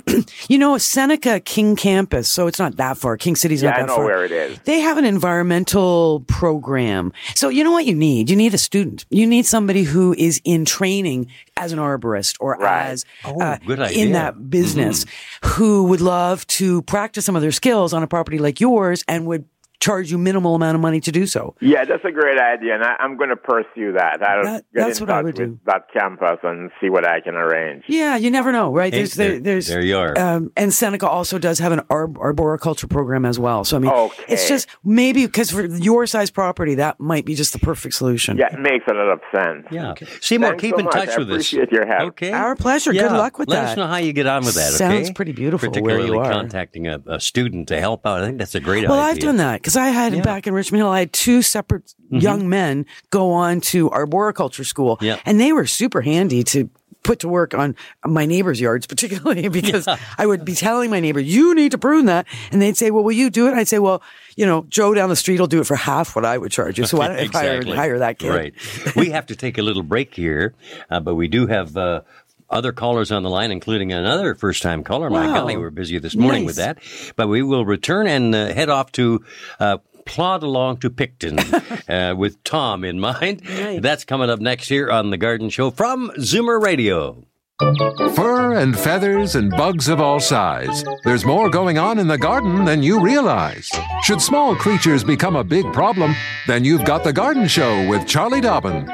you 0.48 0.58
know, 0.58 0.78
Seneca 0.78 1.40
King 1.40 1.76
Campus, 1.76 2.28
so 2.28 2.46
it's 2.46 2.58
not 2.58 2.76
that 2.76 2.96
far. 2.96 3.16
King 3.16 3.36
City's 3.36 3.62
Yeah, 3.62 3.70
not 3.70 3.78
I 3.80 3.86
know 3.86 3.96
far. 3.96 4.04
where 4.04 4.24
it 4.24 4.32
is. 4.32 4.58
They 4.64 4.80
have 4.80 4.98
an 4.98 5.04
environmental 5.04 6.20
program. 6.28 7.12
So 7.34 7.48
you 7.48 7.64
know 7.64 7.72
what 7.72 7.86
you 7.86 7.94
need? 7.94 8.30
You 8.30 8.36
need 8.36 8.54
a 8.54 8.58
student. 8.58 9.04
You 9.10 9.26
need 9.26 9.46
somebody 9.46 9.82
who 9.82 10.14
is 10.16 10.40
in 10.44 10.64
training 10.64 11.26
as 11.56 11.72
an 11.72 11.78
arborist 11.78 12.36
or 12.40 12.56
Right. 12.56 12.86
as 12.86 13.04
Oh, 13.24 13.40
uh, 13.40 13.58
good 13.66 13.80
in 13.92 14.12
that 14.12 14.50
business 14.50 15.06
who 15.44 15.84
would 15.84 16.00
love 16.00 16.46
to 16.48 16.82
practice 16.82 17.24
some 17.24 17.36
of 17.36 17.42
their 17.42 17.52
skills 17.52 17.92
on 17.92 18.02
a 18.02 18.06
property 18.06 18.38
like 18.38 18.60
yours 18.60 19.04
and 19.08 19.26
would 19.26 19.44
charge 19.80 20.10
you 20.10 20.18
minimal 20.18 20.54
amount 20.54 20.74
of 20.74 20.80
money 20.80 21.00
to 21.00 21.10
do 21.10 21.26
so. 21.26 21.54
Yeah, 21.60 21.84
that's 21.86 22.04
a 22.04 22.12
great 22.12 22.38
idea, 22.38 22.74
and 22.74 22.84
I, 22.84 22.96
I'm 23.00 23.16
going 23.16 23.30
to 23.30 23.36
pursue 23.36 23.92
that. 23.92 24.22
I'll 24.22 24.44
That- 24.44 24.64
get 24.74 24.84
that's 24.86 25.00
in 25.00 25.06
what 25.06 25.10
I 25.14 25.18
touch 25.18 25.24
would 25.24 25.34
do. 25.36 25.58
that 25.66 25.86
campus 25.92 26.38
and 26.42 26.70
see 26.80 26.90
what 26.90 27.06
I 27.06 27.20
can 27.20 27.34
arrange. 27.34 27.84
Yeah, 27.88 28.16
you 28.16 28.30
never 28.30 28.52
know, 28.52 28.72
right? 28.74 28.92
Hey, 28.92 28.98
There's 29.00 29.14
there- 29.14 29.28
there, 29.32 29.40
there's 29.40 29.68
there 29.68 29.80
you 29.80 29.96
are. 29.96 30.18
Um, 30.18 30.52
and 30.56 30.72
Seneca 30.72 31.08
also 31.08 31.38
does 31.38 31.58
have 31.60 31.72
an 31.72 31.80
arb- 31.90 32.18
arboriculture 32.18 32.86
program 32.88 33.24
as 33.24 33.38
well. 33.38 33.64
So 33.64 33.76
I 33.76 33.80
mean, 33.80 33.90
Okay. 33.90 34.24
it's 34.28 34.46
just 34.48 34.68
maybe 34.84 35.24
because 35.26 35.50
for 35.50 35.64
your 35.64 36.06
size 36.06 36.30
property, 36.30 36.74
that 36.76 37.00
might 37.00 37.24
be 37.24 37.34
just 37.34 37.52
the 37.54 37.58
perfect 37.58 37.94
solution. 37.94 38.36
Yeah, 38.36 38.52
it 38.52 38.60
makes 38.60 38.84
a 38.86 38.92
lot 38.92 39.08
of 39.12 39.20
sense. 39.34 39.66
Yeah. 39.70 39.92
okay. 39.92 40.06
Seymour, 40.20 40.50
Thanks 40.50 40.60
keep 40.62 40.74
so 40.74 40.78
in 40.80 40.84
much. 40.84 40.94
touch 40.94 41.16
with 41.16 41.28
us. 41.30 41.34
appreciate 41.36 41.72
your 41.72 41.86
help. 41.86 42.08
Okay. 42.10 42.32
Our 42.32 42.54
pleasure. 42.54 42.92
Good 42.92 43.12
luck 43.12 43.38
with 43.38 43.48
that. 43.48 43.54
Let 43.54 43.62
that. 43.62 43.70
us 43.72 43.76
know 43.78 43.86
how 43.86 43.96
you 43.96 44.12
get 44.12 44.26
on 44.26 44.44
with 44.44 44.54
that. 44.56 44.72
Sounds 44.72 45.10
pretty 45.12 45.32
beautiful 45.32 45.68
where 45.70 45.72
Particularly 45.96 46.08
you 46.14 46.18
are. 46.20 46.30
contacting 46.30 46.86
a, 46.86 47.00
a 47.06 47.18
student 47.18 47.68
to 47.68 47.80
help 47.80 48.04
out. 48.06 48.20
I 48.22 48.26
think 48.26 48.38
that's 48.38 48.54
a 48.54 48.60
great 48.60 48.82
Well, 48.88 48.92
idea. 48.92 49.00
Well, 49.00 49.10
I've 49.10 49.18
done 49.18 49.36
that 49.38 49.62
because 49.72 49.76
I 49.76 49.88
had 49.90 50.12
Yeah. 50.12 50.18
Mm-hmm. 50.18 50.24
back 50.24 50.46
in 50.46 50.54
Richmond 50.54 50.80
Hill, 50.80 50.90
I 50.90 51.00
had 51.00 51.12
two 51.12 51.42
separate 51.42 51.94
young 52.10 52.48
men 52.48 52.86
go 53.10 53.30
on 53.32 53.60
to 53.72 53.90
arboriculture 53.90 54.64
school, 54.64 54.98
Yeah. 55.00 55.18
and 55.24 55.38
they 55.40 55.52
were 55.52 55.66
super 55.66 56.00
handy 56.00 56.42
to 56.44 56.68
put 57.02 57.20
to 57.20 57.28
work 57.28 57.54
on 57.54 57.74
my 58.04 58.26
neighbors' 58.26 58.60
yards, 58.60 58.86
particularly 58.86 59.48
because 59.60 59.88
I 60.18 60.26
would 60.26 60.44
be 60.44 60.54
telling 60.54 60.90
my 60.90 61.00
neighbor, 61.00 61.20
"You 61.20 61.54
need 61.54 61.70
to 61.72 61.78
prune 61.78 62.04
that," 62.06 62.26
and 62.52 62.60
they'd 62.60 62.76
say, 62.76 62.90
"Well, 62.90 63.02
will 63.04 63.12
you 63.12 63.30
do 63.30 63.48
it?" 63.48 63.54
I'd 63.54 63.68
say, 63.68 63.78
"Well, 63.78 64.02
you 64.36 64.44
know, 64.44 64.66
Joe 64.68 64.92
down 64.92 65.08
the 65.08 65.16
street 65.16 65.40
will 65.40 65.46
do 65.46 65.60
it 65.60 65.66
for 65.66 65.76
half 65.76 66.14
what 66.14 66.26
I 66.26 66.36
would 66.36 66.52
charge 66.52 66.78
you, 66.78 66.84
so 66.84 66.98
why 66.98 67.08
don't 67.08 67.16
I 67.16 67.20
exactly. 67.22 67.70
hire, 67.70 67.76
hire 67.76 67.98
that 68.00 68.18
kid?" 68.18 68.28
Right. 68.28 68.54
we 68.96 69.10
have 69.10 69.24
to 69.26 69.36
take 69.36 69.56
a 69.56 69.62
little 69.62 69.82
break 69.82 70.14
here, 70.14 70.52
uh, 70.90 71.00
but 71.00 71.14
we 71.14 71.26
do 71.28 71.46
have 71.46 71.74
uh, 71.76 72.02
other 72.50 72.72
callers 72.72 73.10
on 73.12 73.22
the 73.22 73.30
line, 73.30 73.50
including 73.52 73.92
another 73.92 74.34
first 74.34 74.62
time 74.62 74.82
caller. 74.84 75.08
My 75.10 75.26
Wow. 75.26 75.34
golly, 75.40 75.56
we're 75.56 75.70
busy 75.70 75.98
this 75.98 76.16
morning 76.16 76.44
with 76.44 76.56
that. 76.56 76.78
But 77.16 77.28
we 77.28 77.42
will 77.42 77.64
return 77.64 78.06
and 78.06 78.34
uh, 78.34 78.52
head 78.52 78.68
off 78.68 78.92
to. 78.92 79.24
Uh, 79.58 79.78
Plod 80.06 80.42
along 80.42 80.78
to 80.78 80.90
Picton 80.90 81.38
uh, 81.88 82.14
with 82.16 82.42
Tom 82.42 82.84
in 82.84 82.98
mind. 82.98 83.48
Right. 83.48 83.80
That's 83.80 84.04
coming 84.04 84.28
up 84.28 84.40
next 84.40 84.66
here 84.68 84.90
on 84.90 85.10
The 85.10 85.16
Garden 85.18 85.50
Show 85.50 85.70
from 85.70 86.10
Zoomer 86.18 86.60
Radio. 86.60 87.22
Fur 87.60 88.54
and 88.54 88.78
feathers 88.78 89.34
and 89.34 89.50
bugs 89.50 89.88
of 89.88 90.00
all 90.00 90.18
size. 90.18 90.82
There's 91.04 91.26
more 91.26 91.50
going 91.50 91.76
on 91.76 91.98
in 91.98 92.08
the 92.08 92.16
garden 92.16 92.64
than 92.64 92.82
you 92.82 93.00
realize. 93.02 93.70
Should 94.02 94.22
small 94.22 94.56
creatures 94.56 95.04
become 95.04 95.36
a 95.36 95.44
big 95.44 95.70
problem, 95.74 96.14
then 96.46 96.64
you've 96.64 96.86
got 96.86 97.04
The 97.04 97.12
Garden 97.12 97.46
Show 97.46 97.86
with 97.86 98.06
Charlie 98.06 98.40
Dobbin. 98.40 98.88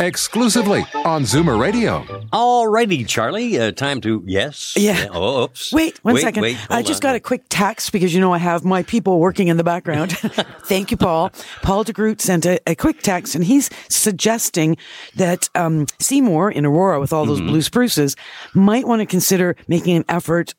Exclusively 0.00 0.84
on 1.04 1.22
Zoomer 1.24 1.60
Radio. 1.60 2.02
Alrighty, 2.32 3.06
Charlie. 3.06 3.58
Uh, 3.58 3.72
time 3.72 4.00
to 4.00 4.22
yes. 4.26 4.74
Yeah. 4.76 5.08
Oh, 5.12 5.44
oops. 5.44 5.70
Wait, 5.70 6.02
one 6.02 6.14
wait, 6.14 6.22
second. 6.22 6.42
Wait, 6.42 6.56
I 6.70 6.82
just 6.82 7.04
on. 7.04 7.10
got 7.10 7.16
a 7.16 7.20
quick 7.20 7.42
text 7.50 7.92
because 7.92 8.14
you 8.14 8.20
know 8.20 8.32
I 8.32 8.38
have 8.38 8.64
my 8.64 8.82
people 8.82 9.20
working 9.20 9.48
in 9.48 9.58
the 9.58 9.64
background. 9.64 10.12
Thank 10.64 10.90
you, 10.90 10.96
Paul. 10.96 11.30
Paul 11.60 11.84
DeGroot 11.84 12.20
sent 12.22 12.46
a, 12.46 12.58
a 12.66 12.74
quick 12.74 13.02
text 13.02 13.34
and 13.34 13.44
he's 13.44 13.68
suggesting 13.90 14.76
that 15.14 15.48
um, 15.54 15.86
Seymour 16.00 16.50
in 16.50 16.64
Aurora 16.64 16.98
with 16.98 17.12
all 17.12 17.26
those 17.26 17.42
Mm-hmm. 17.42 17.48
blue 17.48 17.62
spruces 17.82 18.14
might 18.54 18.86
want 18.86 19.00
to 19.00 19.06
consider 19.06 19.56
making 19.66 19.96
an 19.96 20.04
effort, 20.08 20.54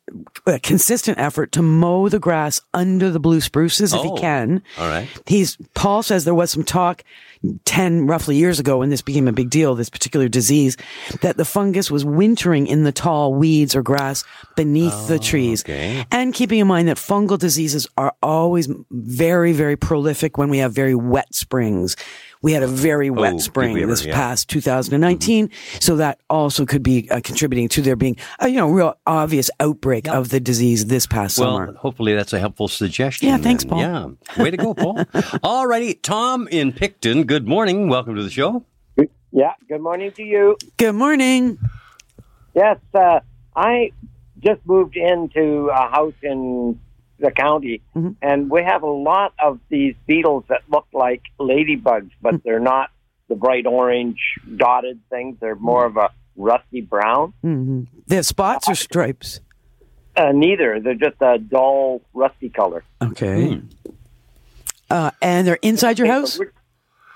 a 0.46 0.60
consistent 0.60 1.18
effort 1.18 1.54
to 1.54 1.62
mow 1.62 2.10
the 2.10 2.20
grass 2.20 2.60
under 2.74 3.10
the 3.10 3.20
blue 3.20 3.40
spruces 3.40 3.94
if 3.94 4.00
Oh, 4.00 4.16
he 4.16 4.22
can. 4.22 4.62
all 4.78 4.88
right. 4.90 5.08
He's 5.26 5.58
Paul 5.74 6.04
says 6.04 6.26
there 6.26 6.36
was 6.36 6.52
some 6.52 6.64
talk 6.64 7.04
10 7.66 8.08
roughly 8.08 8.36
years 8.38 8.60
ago 8.60 8.80
when 8.80 8.90
this 8.90 9.02
became 9.02 9.28
a 9.28 9.34
big 9.34 9.50
deal, 9.50 9.76
this 9.76 9.90
particular 9.90 10.28
disease, 10.28 10.76
that 11.22 11.38
the 11.38 11.46
fungus 11.46 11.90
was 11.92 12.04
wintering 12.06 12.68
in 12.68 12.84
the 12.84 12.92
tall 12.92 13.34
weeds 13.34 13.76
or 13.76 13.82
grass 13.84 14.24
beneath 14.56 15.08
the 15.08 15.16
oh, 15.16 15.18
trees. 15.18 15.64
Oh, 15.68 15.72
okay. 15.72 16.06
And 16.12 16.34
keeping 16.34 16.60
in 16.60 16.68
mind 16.68 16.88
that 16.88 16.98
fungal 16.98 17.38
diseases 17.40 17.88
are 17.98 18.14
always 18.22 18.70
very, 18.92 19.54
very 19.54 19.76
prolific 19.78 20.38
when 20.38 20.50
we 20.50 20.58
have 20.60 20.74
very 20.74 20.96
wet 20.96 21.34
springs. 21.34 21.96
We 22.44 22.52
had 22.52 22.62
a 22.62 22.68
very 22.68 23.10
Oh, 23.10 23.14
wet 23.14 23.32
did 23.32 23.42
spring 23.42 23.78
ever? 23.78 23.88
this 23.88 24.06
Yeah. 24.06 24.14
past 24.14 24.50
2019. 24.50 25.50
So 25.80 25.96
that 25.96 26.20
also 26.30 26.66
could 26.66 26.84
be 26.84 27.10
uh, 27.10 27.22
contributing 27.24 27.70
to 27.70 27.82
there 27.82 27.96
being 27.96 28.18
a, 28.40 28.50
you 28.50 28.58
know, 28.58 28.68
real 28.70 28.96
obvious 29.08 29.50
outbreak 29.62 30.08
of 30.10 30.30
the 30.30 30.40
disease 30.42 30.86
this 30.88 31.08
past 31.08 31.40
Well, 31.40 31.56
summer. 31.58 31.74
hopefully 31.78 32.14
that's 32.14 32.34
a 32.34 32.40
helpful 32.40 32.68
suggestion. 32.68 33.30
Yeah, 33.30 33.38
thanks, 33.38 33.64
then. 33.64 33.70
Paul. 33.70 33.80
Yeah, 33.80 34.44
way 34.44 34.52
to 34.52 34.58
go, 34.58 34.74
Paul. 34.74 35.06
All 35.44 35.66
righty, 35.66 35.94
Tom 35.96 36.48
in 36.52 36.74
Picton. 36.74 37.24
Good 37.24 37.48
morning. 37.48 37.88
Welcome 37.88 38.16
to 38.16 38.24
the 38.24 38.30
show. 38.30 38.66
Yeah, 39.32 39.54
good 39.68 39.82
morning 39.82 40.12
to 40.12 40.24
you. 40.24 40.58
Good 40.78 40.94
morning. 40.94 41.58
Yes, 42.54 42.78
uh, 42.94 43.22
I 43.56 43.92
just 44.44 44.62
moved 44.66 44.96
into 44.96 45.70
a 45.74 45.90
house 45.90 46.14
in 46.22 46.80
the 47.24 47.32
county, 47.32 47.82
Mhm. 47.96 48.16
and 48.22 48.50
we 48.52 48.62
have 48.64 48.84
a 48.84 48.94
lot 49.12 49.34
of 49.44 49.60
these 49.70 49.96
beetles 50.06 50.44
that 50.50 50.62
look 50.70 50.86
like 50.94 51.22
ladybugs, 51.40 52.12
but 52.22 52.44
they're 52.44 52.60
not 52.60 52.90
the 53.30 53.36
bright 53.36 53.66
orange 53.66 54.20
dotted 54.58 55.00
things. 55.10 55.38
They're 55.40 55.56
more 55.56 55.86
of 55.86 55.96
a 55.98 56.10
rusty 56.36 56.82
brown. 56.82 57.34
hmm 57.42 57.84
The 58.08 58.22
spots 58.24 58.70
or 58.70 58.76
stripes? 58.76 59.40
Uh, 60.16 60.32
neither. 60.34 60.80
They're 60.80 60.94
just 61.08 61.16
a 61.22 61.40
dull, 61.40 62.02
rusty 62.14 62.50
color. 62.50 62.84
Okay. 63.02 63.62
Uh, 64.90 65.12
and 65.22 65.48
they're 65.48 65.60
inside 65.62 65.98
your 65.98 66.08
house? 66.08 66.40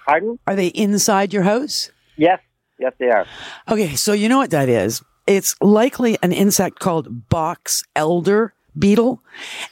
Pardon? 0.08 0.40
Are 0.48 0.56
they 0.56 0.68
inside 0.68 1.34
your 1.34 1.44
house? 1.44 1.92
Yes, 2.16 2.40
yes, 2.80 2.94
they 2.98 3.10
are. 3.10 3.26
Okay, 3.70 3.96
so 3.96 4.14
you 4.14 4.30
know 4.30 4.38
what 4.38 4.52
that 4.52 4.70
is? 4.70 5.04
It's 5.28 5.56
likely 5.62 6.18
an 6.24 6.32
insect 6.32 6.80
called 6.80 7.28
box 7.30 7.84
elder 7.96 8.54
beetle, 8.80 9.24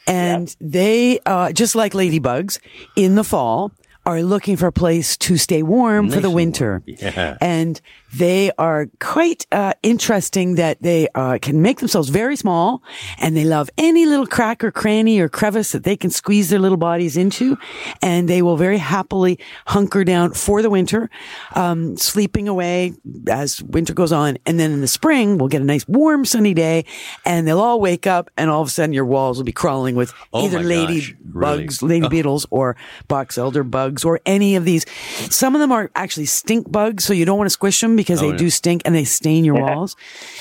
and 0.06 0.54
they, 0.60 1.20
uh, 1.26 1.52
just 1.52 1.74
like 1.74 1.92
ladybugs, 1.92 2.58
in 2.96 3.14
the 3.14 3.24
fall 3.24 3.72
are 4.04 4.22
looking 4.22 4.56
for 4.56 4.68
a 4.68 4.72
place 4.72 5.16
to 5.16 5.36
stay 5.36 5.62
warm 5.64 6.08
for 6.10 6.20
the 6.20 6.30
winter. 6.30 6.80
Yeah. 6.86 7.36
And 7.40 7.80
they 8.18 8.50
are 8.58 8.86
quite 9.00 9.46
uh, 9.52 9.72
interesting 9.82 10.54
that 10.56 10.80
they 10.82 11.08
uh, 11.14 11.38
can 11.40 11.60
make 11.62 11.78
themselves 11.78 12.08
very 12.08 12.36
small 12.36 12.82
and 13.18 13.36
they 13.36 13.44
love 13.44 13.68
any 13.78 14.06
little 14.06 14.26
crack 14.26 14.62
or 14.64 14.70
cranny 14.70 15.18
or 15.20 15.28
crevice 15.28 15.72
that 15.72 15.84
they 15.84 15.96
can 15.96 16.10
squeeze 16.10 16.48
their 16.50 16.58
little 16.58 16.76
bodies 16.78 17.16
into. 17.16 17.58
And 18.02 18.28
they 18.28 18.42
will 18.42 18.56
very 18.56 18.78
happily 18.78 19.38
hunker 19.66 20.04
down 20.04 20.32
for 20.32 20.62
the 20.62 20.70
winter, 20.70 21.10
um, 21.54 21.96
sleeping 21.96 22.48
away 22.48 22.94
as 23.28 23.62
winter 23.62 23.92
goes 23.94 24.12
on. 24.12 24.38
And 24.46 24.58
then 24.58 24.70
in 24.72 24.80
the 24.80 24.88
spring, 24.88 25.38
we'll 25.38 25.48
get 25.48 25.60
a 25.62 25.64
nice 25.64 25.86
warm 25.88 26.24
sunny 26.24 26.54
day 26.54 26.84
and 27.24 27.46
they'll 27.46 27.60
all 27.60 27.80
wake 27.80 28.06
up 28.06 28.30
and 28.36 28.50
all 28.50 28.62
of 28.62 28.68
a 28.68 28.70
sudden 28.70 28.92
your 28.92 29.04
walls 29.04 29.36
will 29.38 29.44
be 29.44 29.52
crawling 29.52 29.94
with 29.96 30.12
Oh 30.32 30.44
either 30.44 30.60
lady 30.60 31.00
gosh, 31.00 31.14
really? 31.32 31.56
bugs, 31.58 31.82
lady 31.82 32.06
Oh. 32.06 32.08
beetles 32.08 32.46
or 32.50 32.76
box 33.08 33.36
elder 33.38 33.64
bugs 33.64 34.04
or 34.04 34.20
any 34.26 34.56
of 34.56 34.64
these. 34.64 34.86
Some 35.30 35.54
of 35.54 35.60
them 35.60 35.72
are 35.72 35.90
actually 35.94 36.26
stink 36.26 36.70
bugs, 36.70 37.04
so 37.04 37.12
you 37.12 37.24
don't 37.24 37.38
want 37.38 37.46
to 37.46 37.52
squish 37.52 37.80
them 37.80 37.96
because 38.06 38.22
Oh, 38.22 38.26
they 38.26 38.32
no. 38.32 38.38
do 38.38 38.50
stink 38.50 38.82
and 38.84 38.94
they 38.94 39.04
stain 39.04 39.44
your 39.44 39.56
walls. 39.60 39.96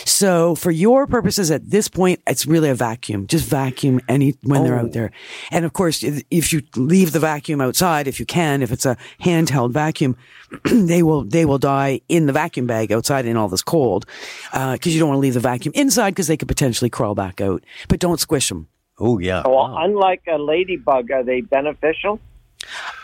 So 0.06 0.54
for 0.56 0.70
your 0.72 1.08
purposes 1.08 1.50
at 1.50 1.70
this 1.70 1.88
point, 1.88 2.22
it's 2.28 2.46
really 2.46 2.70
a 2.70 2.76
vacuum. 2.76 3.26
Just 3.28 3.46
vacuum 3.50 4.00
any 4.08 4.36
when 4.44 4.64
they're 4.64 4.78
Oh. 4.78 4.84
out 4.86 4.92
there. 4.94 5.12
And 5.52 5.66
of 5.66 5.74
course, 5.74 6.04
if 6.04 6.22
if 6.30 6.54
you 6.54 6.62
leave 6.76 7.12
the 7.12 7.20
vacuum 7.20 7.62
outside, 7.62 8.08
if 8.08 8.20
you 8.20 8.26
can, 8.26 8.62
if 8.62 8.72
it's 8.72 8.86
a 8.86 8.96
handheld 9.24 9.72
vacuum, 9.72 10.16
they 10.64 11.02
will 11.02 11.24
they 11.24 11.46
will 11.46 11.58
die 11.58 12.02
in 12.08 12.28
the 12.28 12.34
vacuum 12.34 12.68
bag 12.68 12.92
outside 12.92 13.26
in 13.26 13.36
all 13.38 13.48
this 13.50 13.64
cold 13.64 14.06
uh, 14.54 14.74
because 14.74 14.94
you 14.94 15.00
don't 15.00 15.10
want 15.10 15.18
to 15.18 15.22
leave 15.22 15.34
the 15.34 15.40
vacuum 15.40 15.72
inside 15.76 16.12
because 16.12 16.28
they 16.28 16.38
could 16.38 16.48
potentially 16.48 16.90
crawl 16.90 17.16
back 17.16 17.42
out. 17.42 17.64
But 17.90 18.00
don't 18.00 18.20
squish 18.20 18.50
them. 18.50 18.68
Oh 19.00 19.18
yeah. 19.20 19.42
So, 19.44 19.50
Wow. 19.50 19.76
unlike 19.84 20.22
a 20.32 20.38
ladybug, 20.38 21.10
are 21.12 21.24
they 21.24 21.42
beneficial? 21.42 22.20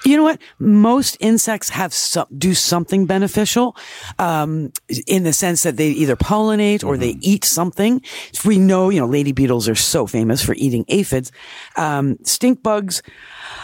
You 0.05 0.17
know 0.17 0.23
what? 0.23 0.39
Most 0.59 1.17
insects 1.19 1.69
have 1.69 1.93
some, 1.93 2.27
do 2.37 2.53
something 2.53 3.05
beneficial, 3.05 3.75
um, 4.19 4.71
in 5.07 5.23
the 5.23 5.33
sense 5.33 5.63
that 5.63 5.77
they 5.77 5.89
either 5.89 6.15
pollinate 6.15 6.83
or 6.83 6.97
they 6.97 7.17
eat 7.21 7.45
something. 7.45 8.01
We 8.45 8.57
know, 8.57 8.89
you 8.89 8.99
know, 8.99 9.07
lady 9.07 9.31
beetles 9.31 9.69
are 9.69 9.75
so 9.75 10.07
famous 10.07 10.43
for 10.43 10.53
eating 10.55 10.85
aphids. 10.87 11.31
Um, 11.77 12.17
stink 12.23 12.63
bugs, 12.63 13.01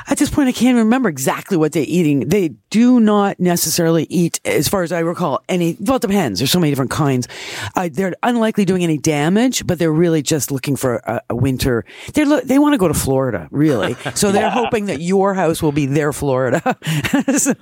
at 0.10 0.18
this 0.18 0.30
point, 0.30 0.48
I 0.48 0.52
can't 0.54 0.78
remember 0.78 1.10
exactly 1.10 1.58
what 1.58 1.74
they're 1.74 1.84
eating. 1.86 2.30
They 2.30 2.50
do 2.70 3.00
not 3.00 3.40
necessarily 3.40 4.04
eat, 4.10 4.40
as 4.46 4.68
far 4.68 4.84
as 4.84 4.92
I 4.92 5.00
recall, 5.00 5.42
any, 5.50 5.76
well, 5.80 5.98
it 5.98 6.02
depends. 6.02 6.40
There's 6.40 6.52
so 6.52 6.60
many 6.60 6.72
different 6.72 6.92
kinds. 6.92 7.28
Uh, 7.76 7.90
they're 7.92 8.16
unlikely 8.24 8.64
doing 8.64 8.84
any 8.84 8.98
damage, 8.98 9.68
but 9.68 9.80
they're 9.80 9.92
really 9.92 10.22
just 10.22 10.50
looking 10.52 10.76
for 10.76 10.98
a, 10.98 11.22
a 11.32 11.36
winter. 11.36 11.84
They're, 12.14 12.42
they 12.42 12.58
want 12.58 12.74
to 12.74 12.78
go 12.78 12.88
to 12.88 12.94
Florida, 12.94 13.48
really. 13.52 13.96
So 14.18 14.32
they're 14.32 14.50
hoping 14.50 14.86
that 14.86 15.00
your 15.00 15.36
house 15.36 15.62
will 15.62 15.74
be 15.74 15.86
their 15.86 16.12
Florida. 16.12 16.27
so, 17.38 17.54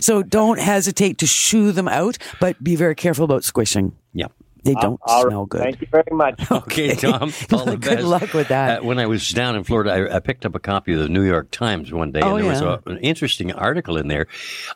so 0.00 0.22
don't 0.22 0.58
hesitate 0.60 1.18
to 1.18 1.26
shoo 1.26 1.72
them 1.72 1.88
out, 1.88 2.18
but 2.40 2.62
be 2.62 2.76
very 2.76 2.94
careful 2.94 3.24
about 3.24 3.44
squishing. 3.44 3.92
yeah. 4.12 4.26
They 4.64 4.74
don't 4.74 4.98
All 5.04 5.22
right. 5.22 5.30
smell 5.30 5.46
good. 5.46 5.60
Thank 5.62 5.80
you 5.80 5.86
very 5.92 6.02
much. 6.10 6.40
Okay, 6.50 6.92
Tom. 6.96 7.32
All 7.52 7.64
the 7.66 7.76
Good 7.76 7.98
best. 7.98 8.04
luck 8.04 8.34
with 8.34 8.48
that. 8.48 8.80
Uh, 8.80 8.84
when 8.84 8.98
I 8.98 9.06
was 9.06 9.28
down 9.30 9.54
in 9.54 9.62
Florida, 9.62 9.92
I, 9.92 10.16
I 10.16 10.18
picked 10.18 10.44
up 10.44 10.56
a 10.56 10.58
copy 10.58 10.92
of 10.92 10.98
the 10.98 11.08
New 11.08 11.22
York 11.22 11.52
Times 11.52 11.92
one 11.92 12.10
day, 12.10 12.20
Oh, 12.20 12.34
and 12.34 12.44
there 12.44 12.50
was 12.50 12.62
a, 12.62 12.82
an 12.86 12.98
interesting 12.98 13.52
article 13.52 13.96
in 13.96 14.08
there 14.08 14.26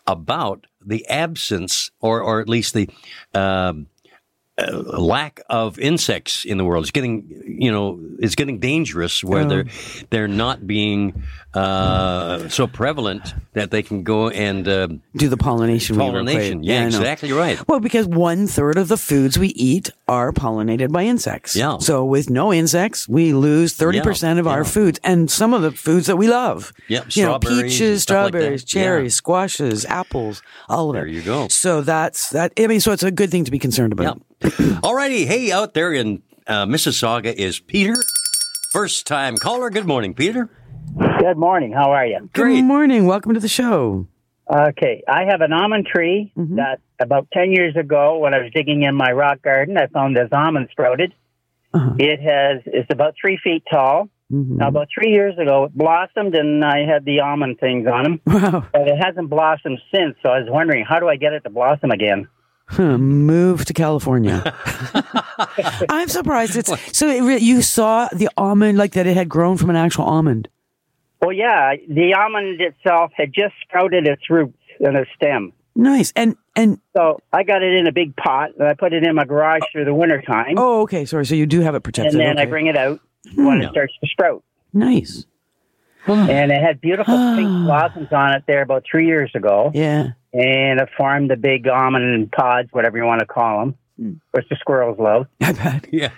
about 0.06 0.68
the 0.80 1.04
absence, 1.08 1.90
or 2.00 2.20
or 2.22 2.40
at 2.40 2.48
least 2.48 2.72
the. 2.74 2.88
Um, 3.34 3.40
uh, 3.42 3.72
lack 4.58 5.40
of 5.48 5.78
insects 5.78 6.44
in 6.44 6.58
the 6.58 6.64
world 6.64 6.84
is 6.84 6.90
getting, 6.90 7.24
you 7.46 7.72
know, 7.72 7.98
is 8.18 8.34
getting 8.34 8.58
dangerous 8.58 9.24
where 9.24 9.44
Oh. 9.44 9.48
they're 9.48 9.64
they're 10.10 10.28
not 10.28 10.66
being 10.66 11.22
uh, 11.54 12.48
so 12.48 12.66
prevalent 12.66 13.34
that 13.54 13.70
they 13.70 13.82
can 13.82 14.02
go 14.02 14.28
and 14.28 14.68
uh, 14.68 14.88
do 15.16 15.28
the 15.28 15.36
pollination. 15.36 15.96
pollination. 15.96 16.62
Yeah, 16.62 16.82
I 16.82 16.86
exactly 16.86 17.32
right. 17.32 17.58
Well, 17.68 17.80
because 17.80 18.06
one 18.06 18.46
third 18.46 18.76
of 18.76 18.88
the 18.88 18.96
foods 18.98 19.38
we 19.38 19.48
eat 19.48 19.90
are 20.06 20.30
pollinated 20.32 20.92
by 20.92 21.04
insects. 21.04 21.56
Yeah. 21.56 21.78
So 21.78 22.04
with 22.04 22.28
no 22.30 22.52
insects, 22.52 23.08
we 23.08 23.32
lose 23.32 23.76
30% 23.76 24.38
of 24.38 24.46
Yeah, 24.46 24.52
our 24.52 24.64
foods 24.64 25.00
and 25.02 25.30
some 25.30 25.54
of 25.54 25.62
the 25.62 25.72
foods 25.72 26.06
that 26.06 26.16
we 26.16 26.28
love. 26.28 26.72
Yep, 26.88 27.16
You 27.16 27.24
know, 27.24 27.38
peaches, 27.38 28.02
stuff 28.02 28.24
like 28.24 28.30
strawberries, 28.32 28.64
cherries, 28.64 29.14
squashes, 29.16 29.84
apples, 29.86 30.42
all 30.68 30.90
of 30.90 30.94
There 30.94 31.06
it. 31.06 31.12
you 31.14 31.22
go. 31.22 31.48
So 31.48 31.80
that's 31.80 32.30
that. 32.30 32.52
I 32.58 32.66
mean, 32.66 32.80
so 32.80 32.92
it's 32.92 33.02
a 33.02 33.10
good 33.10 33.30
thing 33.30 33.44
to 33.44 33.50
be 33.50 33.58
concerned 33.58 33.92
about. 33.92 34.20
Alrighty, 34.50 35.26
hey, 35.26 35.52
out 35.52 35.74
there 35.74 35.92
in 35.92 36.22
uh, 36.46 36.64
Mississauga 36.64 37.32
is 37.32 37.60
Peter. 37.60 37.94
First 38.70 39.06
time 39.06 39.36
caller. 39.36 39.68
Good 39.68 39.86
morning, 39.86 40.14
Peter. 40.14 40.48
Good 41.18 41.36
morning. 41.36 41.72
How 41.72 41.90
are 41.92 42.06
you? 42.06 42.20
Good 42.32 42.32
Great. 42.42 42.62
morning. 42.62 43.06
Welcome 43.06 43.34
to 43.34 43.40
the 43.40 43.48
show. 43.48 44.06
Okay, 44.50 45.02
I 45.06 45.24
have 45.26 45.42
an 45.42 45.52
almond 45.52 45.86
tree 45.86 46.32
that 46.36 46.80
about 46.98 47.28
10 47.32 47.52
years 47.52 47.76
ago, 47.76 48.18
when 48.18 48.32
I 48.34 48.38
was 48.38 48.50
digging 48.54 48.82
in 48.82 48.94
my 48.96 49.12
rock 49.12 49.42
garden, 49.42 49.76
I 49.76 49.86
found 49.88 50.16
this 50.16 50.28
almond 50.32 50.68
sprouted. 50.72 51.12
Uh-huh. 51.74 51.94
It 51.98 52.20
has 52.20 52.62
it's 52.66 52.88
about 52.90 53.14
three 53.20 53.38
feet 53.44 53.62
tall. 53.70 54.08
Mhm. 54.32 54.56
Now, 54.58 54.68
about 54.68 54.88
three 54.94 55.10
years 55.12 55.36
ago, 55.38 55.64
it 55.64 55.74
blossomed, 55.74 56.34
and 56.34 56.64
I 56.64 56.84
had 56.86 57.04
the 57.04 57.20
almond 57.20 57.58
things 57.60 57.86
on 57.86 58.02
them, 58.04 58.20
Wow. 58.26 58.64
but 58.72 58.88
it 58.88 58.96
hasn't 59.04 59.28
blossomed 59.28 59.80
since. 59.94 60.16
So 60.22 60.30
I 60.30 60.38
was 60.40 60.48
wondering, 60.50 60.84
how 60.88 60.98
do 60.98 61.08
I 61.08 61.16
get 61.16 61.32
it 61.32 61.40
to 61.44 61.50
blossom 61.50 61.90
again? 61.90 62.26
Huh, 62.70 62.98
move 62.98 63.64
to 63.64 63.72
California. 63.72 64.42
I'm 65.88 66.08
surprised 66.08 66.56
it's 66.56 66.72
so. 66.96 67.08
It, 67.08 67.20
re- 67.22 67.38
you 67.38 67.62
saw 67.62 68.08
the 68.12 68.28
almond 68.36 68.78
like 68.78 68.92
that; 68.92 69.06
it 69.06 69.16
had 69.16 69.28
grown 69.28 69.56
from 69.56 69.70
an 69.70 69.76
actual 69.76 70.04
almond. 70.04 70.48
Well, 71.20 71.32
yeah, 71.32 71.74
the 71.88 72.14
almond 72.14 72.60
itself 72.60 73.10
had 73.14 73.32
just 73.32 73.54
sprouted 73.62 74.06
its 74.06 74.30
roots 74.30 74.56
and 74.78 74.96
a 74.96 75.04
stem. 75.16 75.52
Nice. 75.74 76.12
And 76.16 76.36
and 76.56 76.80
So 76.96 77.20
I 77.32 77.42
got 77.42 77.62
it 77.62 77.74
in 77.74 77.86
a 77.86 77.92
big 77.92 78.14
pot, 78.16 78.50
and 78.58 78.68
I 78.68 78.74
put 78.74 78.92
it 78.92 79.04
in 79.04 79.14
my 79.14 79.24
garage 79.24 79.62
through 79.72 79.84
the 79.84 79.94
wintertime, 79.94 80.54
oh, 80.56 80.82
okay. 80.82 81.04
Sorry. 81.04 81.26
So 81.26 81.34
you 81.34 81.46
do 81.46 81.60
have 81.60 81.74
it 81.74 81.80
protected. 81.80 82.14
and 82.14 82.20
then 82.20 82.38
I 82.38 82.46
bring 82.48 82.66
it 82.66 82.76
out 82.76 83.00
hmm. 83.34 83.46
when 83.46 83.60
Yeah. 83.60 83.68
it 83.68 83.70
starts 83.70 83.94
to 84.02 84.06
sprout. 84.08 84.42
nice. 84.72 85.26
Hmm. 86.04 86.30
and 86.30 86.50
it 86.50 86.62
had 86.62 86.80
beautiful 86.80 87.14
pink 87.14 87.46
ah. 87.46 87.64
blossoms 87.66 88.08
on 88.10 88.32
it 88.32 88.44
there 88.46 88.62
about 88.62 88.84
three 88.90 89.06
years 89.06 89.30
ago. 89.34 89.70
Yeah. 89.74 90.12
And 90.32 90.80
it 90.80 90.88
formed 90.96 91.30
the 91.30 91.36
big 91.36 91.66
almond 91.66 92.30
pods, 92.30 92.68
whatever 92.72 92.96
you 92.96 93.04
want 93.04 93.20
to 93.20 93.26
call 93.26 93.74
them, 93.96 94.20
which 94.30 94.48
the 94.48 94.56
squirrels 94.56 94.98
love. 94.98 95.26
I 95.40 95.52
bet. 95.52 95.86
Yeah. 95.92 96.10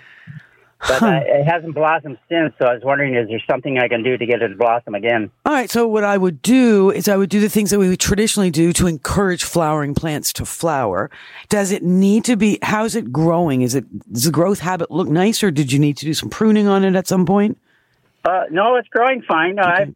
But 0.87 1.01
uh, 1.01 1.21
it 1.23 1.45
hasn't 1.45 1.75
blossomed 1.75 2.17
since, 2.27 2.53
so 2.59 2.65
I 2.65 2.73
was 2.73 2.83
wondering, 2.83 3.15
is 3.15 3.29
there 3.29 3.41
something 3.49 3.77
I 3.77 3.87
can 3.87 4.03
do 4.03 4.17
to 4.17 4.25
get 4.25 4.41
it 4.41 4.49
to 4.49 4.55
blossom 4.55 4.95
again? 4.95 5.31
All 5.45 5.53
right. 5.53 5.71
So 5.71 5.87
what 5.87 6.03
I 6.03 6.17
would 6.17 6.41
do 6.41 6.91
is 6.91 7.07
I 7.07 7.15
would 7.15 7.29
do 7.29 7.39
the 7.39 7.49
things 7.49 7.69
that 7.69 7.79
we 7.79 7.87
would 7.87 8.01
traditionally 8.01 8.51
do 8.51 8.73
to 8.73 8.87
encourage 8.87 9.45
flowering 9.45 9.95
plants 9.95 10.33
to 10.33 10.45
flower. 10.45 11.09
Does 11.47 11.71
it 11.71 11.83
need 11.83 12.25
to 12.25 12.35
be? 12.35 12.59
How's 12.61 12.95
it 12.95 13.13
growing? 13.13 13.61
Is 13.61 13.75
it 13.75 13.85
does 14.11 14.25
the 14.25 14.31
growth 14.31 14.59
habit 14.59 14.91
look 14.91 15.07
nice, 15.07 15.41
or 15.41 15.51
did 15.51 15.71
you 15.71 15.79
need 15.79 15.95
to 15.97 16.05
do 16.05 16.13
some 16.13 16.29
pruning 16.29 16.67
on 16.67 16.83
it 16.83 16.95
at 16.95 17.07
some 17.07 17.25
point? 17.25 17.57
Uh, 18.25 18.43
no, 18.51 18.75
it's 18.75 18.89
growing 18.89 19.21
fine. 19.21 19.55
No, 19.55 19.63
I, 19.63 19.93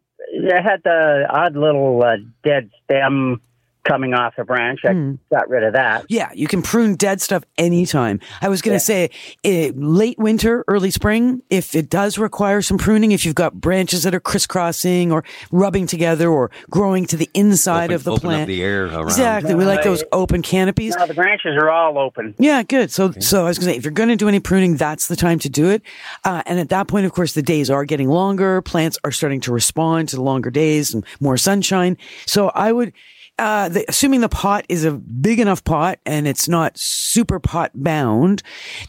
I 0.54 0.60
had 0.62 0.82
the 0.84 1.26
odd 1.28 1.54
little 1.54 2.02
uh, 2.02 2.16
dead 2.42 2.70
stem 2.84 3.42
coming 3.84 4.12
off 4.14 4.34
a 4.38 4.44
branch. 4.44 4.80
I 4.84 4.92
got 5.30 5.48
rid 5.48 5.62
of 5.64 5.72
that. 5.72 6.04
Yeah, 6.08 6.30
you 6.34 6.46
can 6.46 6.62
prune 6.62 6.94
dead 6.94 7.20
stuff 7.20 7.42
anytime. 7.56 8.20
I 8.42 8.48
was 8.48 8.60
going 8.62 8.74
to 8.76 8.80
say 8.80 9.10
eh, 9.44 9.72
late 9.74 10.18
winter, 10.18 10.64
early 10.68 10.90
spring, 10.90 11.42
if 11.48 11.74
it 11.74 11.88
does 11.88 12.18
require 12.18 12.60
some 12.60 12.76
pruning, 12.76 13.12
if 13.12 13.24
you've 13.24 13.34
got 13.34 13.54
branches 13.54 14.02
that 14.02 14.14
are 14.14 14.20
crisscrossing 14.20 15.10
or 15.10 15.24
rubbing 15.50 15.86
together 15.86 16.28
or 16.28 16.50
growing 16.70 17.06
to 17.06 17.16
the 17.16 17.30
inside 17.34 17.84
Open- 17.86 17.94
of 17.94 18.04
the 18.04 18.10
open 18.12 18.20
plant. 18.22 18.42
up 18.42 18.48
the 18.48 18.62
air 18.62 18.86
around. 18.86 19.04
Exactly. 19.04 19.54
We 19.54 19.64
like 19.64 19.82
those 19.82 20.04
open 20.12 20.42
canopies. 20.42 20.94
No, 20.96 21.06
the 21.06 21.14
branches 21.14 21.56
are 21.56 21.70
all 21.70 21.98
open. 21.98 22.34
Yeah, 22.38 22.62
good. 22.62 22.90
So, 22.90 23.12
so 23.20 23.44
I 23.44 23.48
was 23.48 23.58
going 23.58 23.68
to 23.68 23.72
say, 23.74 23.78
if 23.78 23.84
you're 23.84 23.92
going 23.92 24.10
to 24.10 24.16
do 24.16 24.28
any 24.28 24.40
pruning, 24.40 24.76
that's 24.76 25.08
the 25.08 25.16
time 25.16 25.38
to 25.40 25.48
do 25.48 25.68
it. 25.70 25.82
Uh, 26.24 26.42
and 26.46 26.58
at 26.60 26.68
that 26.70 26.88
point, 26.88 27.06
of 27.06 27.12
course, 27.12 27.32
the 27.32 27.42
days 27.42 27.70
are 27.70 27.84
getting 27.84 28.08
longer. 28.08 28.60
Plants 28.62 28.98
are 29.04 29.12
starting 29.12 29.40
to 29.42 29.52
respond 29.52 30.08
to 30.10 30.16
the 30.16 30.22
longer 30.22 30.50
days 30.50 30.92
and 30.92 31.04
more 31.20 31.36
sunshine. 31.36 31.96
So 32.26 32.48
I 32.50 32.72
would, 32.72 32.92
uh, 33.38 33.68
the, 33.68 33.84
assuming 33.88 34.20
the 34.20 34.28
pot 34.28 34.64
is 34.68 34.84
a 34.84 34.92
big 34.92 35.40
enough 35.40 35.62
pot 35.64 35.98
and 36.04 36.26
it's 36.26 36.48
not 36.48 36.76
super 36.76 37.38
pot 37.38 37.70
bound, 37.74 38.42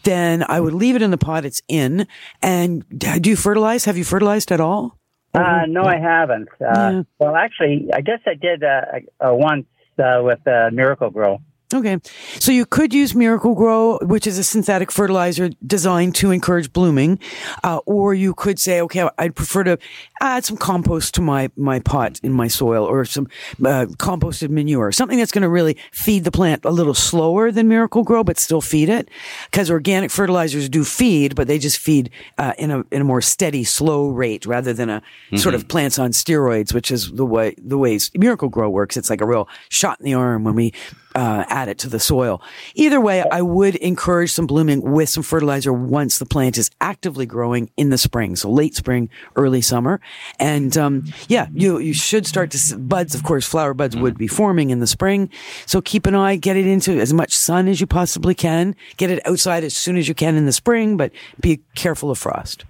then 0.04 0.44
I 0.48 0.60
would 0.60 0.74
leave 0.74 0.96
it 0.96 1.02
in 1.02 1.10
the 1.10 1.18
pot 1.18 1.44
it's 1.44 1.62
in. 1.68 2.06
And 2.42 2.84
do 2.96 3.30
you 3.30 3.36
fertilize? 3.36 3.84
Have 3.84 3.96
you 3.96 4.04
fertilized 4.04 4.50
at 4.52 4.60
all? 4.60 4.98
Uh, 5.32 5.62
no, 5.68 5.82
I 5.84 5.98
haven't. 5.98 6.48
Uh, 6.60 6.66
Yeah. 6.90 7.02
Well, 7.18 7.36
actually, 7.36 7.88
I 7.94 8.00
guess 8.00 8.18
I 8.26 8.34
did 8.34 8.64
uh, 8.64 8.80
uh, 9.24 9.34
once 9.34 9.66
uh, 9.98 10.20
with 10.22 10.44
uh, 10.46 10.70
Miracle-Gro. 10.72 11.40
Okay. 11.72 11.98
So 12.40 12.50
you 12.50 12.66
could 12.66 12.92
use 12.92 13.14
Miracle-Gro, 13.14 14.00
which 14.02 14.26
is 14.26 14.38
a 14.38 14.44
synthetic 14.44 14.90
fertilizer 14.90 15.50
designed 15.64 16.16
to 16.16 16.32
encourage 16.32 16.72
blooming. 16.72 17.20
Uh, 17.62 17.78
or 17.86 18.12
you 18.12 18.34
could 18.34 18.58
say, 18.58 18.80
okay, 18.80 19.08
I'd 19.18 19.36
prefer 19.36 19.62
to 19.64 19.78
add 20.20 20.44
some 20.44 20.56
compost 20.56 21.14
to 21.14 21.20
my, 21.20 21.48
my 21.56 21.78
pot 21.78 22.18
in 22.24 22.32
my 22.32 22.48
soil 22.48 22.84
or 22.84 23.04
some, 23.04 23.28
uh, 23.60 23.86
composted 23.98 24.50
manure, 24.50 24.90
something 24.90 25.16
that's 25.16 25.30
going 25.30 25.42
to 25.42 25.48
really 25.48 25.76
feed 25.92 26.24
the 26.24 26.32
plant 26.32 26.64
a 26.64 26.70
little 26.70 26.92
slower 26.94 27.52
than 27.52 27.68
Miracle-Gro, 27.68 28.24
but 28.24 28.38
still 28.38 28.60
feed 28.60 28.88
it. 28.88 29.08
Cause 29.52 29.70
organic 29.70 30.10
fertilizers 30.10 30.68
do 30.68 30.82
feed, 30.82 31.36
but 31.36 31.46
they 31.46 31.58
just 31.58 31.78
feed, 31.78 32.10
uh, 32.38 32.52
in 32.58 32.72
a, 32.72 32.84
in 32.90 33.00
a 33.00 33.04
more 33.04 33.20
steady, 33.20 33.62
slow 33.62 34.08
rate 34.08 34.44
rather 34.44 34.72
than 34.72 34.90
a 34.90 35.02
sort 35.36 35.54
of 35.54 35.68
plants 35.68 35.98
on 36.00 36.10
steroids, 36.10 36.74
which 36.74 36.90
is 36.90 37.12
the 37.12 37.24
way, 37.24 37.54
the 37.58 37.78
ways 37.78 38.10
Miracle-Gro 38.16 38.68
works. 38.70 38.96
It's 38.96 39.08
like 39.08 39.20
a 39.20 39.26
real 39.26 39.48
shot 39.68 40.00
in 40.00 40.04
the 40.04 40.14
arm 40.14 40.42
when 40.42 40.56
we, 40.56 40.72
uh, 41.14 41.44
add 41.48 41.68
it 41.68 41.78
to 41.78 41.88
the 41.88 41.98
soil. 41.98 42.40
Either 42.74 43.00
way, 43.00 43.22
I 43.30 43.42
would 43.42 43.74
encourage 43.76 44.30
some 44.32 44.46
blooming 44.46 44.80
with 44.92 45.08
some 45.08 45.22
fertilizer 45.22 45.72
once 45.72 46.18
the 46.18 46.26
plant 46.26 46.56
is 46.56 46.70
actively 46.80 47.26
growing 47.26 47.70
in 47.76 47.90
the 47.90 47.98
spring. 47.98 48.36
So 48.36 48.50
late 48.50 48.74
spring, 48.74 49.08
early 49.36 49.60
summer. 49.60 50.00
And, 50.38 50.76
um, 50.76 51.04
yeah, 51.28 51.48
you, 51.52 51.78
you 51.78 51.92
should 51.94 52.26
start 52.26 52.50
to, 52.52 52.56
s- 52.58 52.72
buds, 52.74 53.14
of 53.14 53.22
course, 53.24 53.46
flower 53.46 53.74
buds 53.74 53.96
would 53.96 54.16
be 54.16 54.28
forming 54.28 54.70
in 54.70 54.78
the 54.80 54.86
spring. 54.86 55.30
So 55.66 55.80
keep 55.80 56.06
an 56.06 56.14
eye, 56.14 56.36
get 56.36 56.56
it 56.56 56.66
into 56.66 57.00
as 57.00 57.12
much 57.12 57.32
sun 57.32 57.66
as 57.68 57.80
you 57.80 57.86
possibly 57.86 58.34
can. 58.34 58.76
Get 58.96 59.10
it 59.10 59.26
outside 59.26 59.64
as 59.64 59.74
soon 59.76 59.96
as 59.96 60.06
you 60.08 60.14
can 60.14 60.36
in 60.36 60.46
the 60.46 60.52
spring, 60.52 60.96
but 60.96 61.10
be 61.40 61.60
careful 61.74 62.10
of 62.10 62.18
frost. 62.18 62.64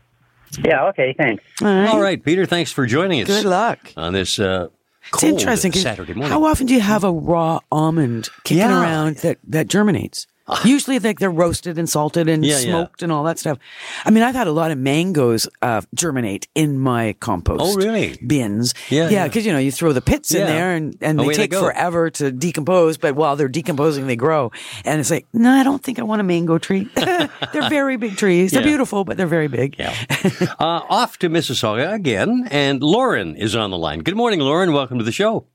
Yeah, 0.64 0.87
okay, 0.88 1.14
thanks. 1.16 1.44
All 1.62 1.68
right. 1.68 1.88
All 1.90 2.00
right, 2.00 2.24
Peter. 2.24 2.44
Thanks 2.46 2.72
for 2.72 2.85
joining 2.87 3.20
us. 3.22 3.29
Good 3.29 3.44
luck. 3.44 3.92
on 3.96 4.12
this 4.12 4.38
uh, 4.40 4.66
It's 5.14 5.22
interesting. 5.22 5.72
Saturday 5.72 6.14
morning. 6.14 6.30
How 6.30 6.44
often 6.44 6.66
do 6.66 6.74
you 6.74 6.80
have 6.80 7.04
a 7.04 7.10
raw 7.12 7.60
almond 7.72 8.28
kicking 8.44 8.58
Yeah. 8.58 8.80
around 8.80 9.16
that, 9.18 9.38
that 9.48 9.66
germinates? 9.68 10.26
Usually, 10.64 10.98
like 10.98 11.18
they're 11.18 11.30
roasted 11.30 11.78
and 11.78 11.88
salted 11.88 12.28
and 12.28 12.44
Yeah, 12.44 12.54
yeah. 12.58 12.70
smoked 12.70 13.02
and 13.02 13.10
all 13.12 13.24
that 13.24 13.38
stuff. 13.38 13.58
I 14.04 14.10
mean, 14.10 14.22
I've 14.22 14.34
had 14.34 14.46
a 14.46 14.52
lot 14.52 14.70
of 14.70 14.78
mangoes 14.78 15.48
uh, 15.62 15.82
germinate 15.94 16.48
in 16.54 16.78
my 16.78 17.14
compost. 17.20 17.62
Oh, 17.62 17.74
really? 17.76 18.16
Bins. 18.26 18.74
Yeah, 18.88 19.04
yeah. 19.04 19.10
yeah. 19.10 19.26
Because 19.28 19.46
you 19.46 19.52
know 19.52 19.58
you 19.58 19.70
throw 19.72 19.92
the 19.92 20.00
pits 20.00 20.32
Yeah. 20.32 20.40
in 20.42 20.46
there 20.46 20.74
and 20.74 20.96
and 21.00 21.18
they 21.20 21.26
they 21.28 21.34
take 21.34 21.50
go. 21.52 21.60
forever 21.62 22.10
to 22.10 22.30
decompose. 22.32 22.96
But 22.98 23.14
while 23.14 23.36
they're 23.36 23.48
decomposing, 23.48 24.06
they 24.06 24.16
grow. 24.16 24.50
And 24.84 25.00
it's 25.00 25.10
like, 25.10 25.26
no, 25.32 25.50
I 25.50 25.62
don't 25.62 25.82
think 25.82 25.98
I 25.98 26.02
want 26.02 26.20
a 26.20 26.24
mango 26.24 26.58
tree. 26.58 26.88
they're 26.94 27.68
very 27.68 27.96
big 27.96 28.16
trees. 28.16 28.50
They're 28.52 28.62
Yeah. 28.62 28.66
beautiful, 28.68 29.04
but 29.04 29.16
they're 29.16 29.26
very 29.26 29.48
big. 29.48 29.76
Yeah. 29.78 29.94
uh, 30.58 30.80
off 30.88 31.18
to 31.18 31.28
Mississauga 31.28 31.92
again, 31.92 32.48
and 32.50 32.82
Lauren 32.82 33.36
is 33.36 33.54
on 33.54 33.70
the 33.70 33.78
line. 33.78 34.00
Good 34.00 34.16
morning, 34.16 34.40
Lauren. 34.40 34.72
Welcome 34.72 34.98
to 34.98 35.04
the 35.04 35.12
show. 35.12 35.46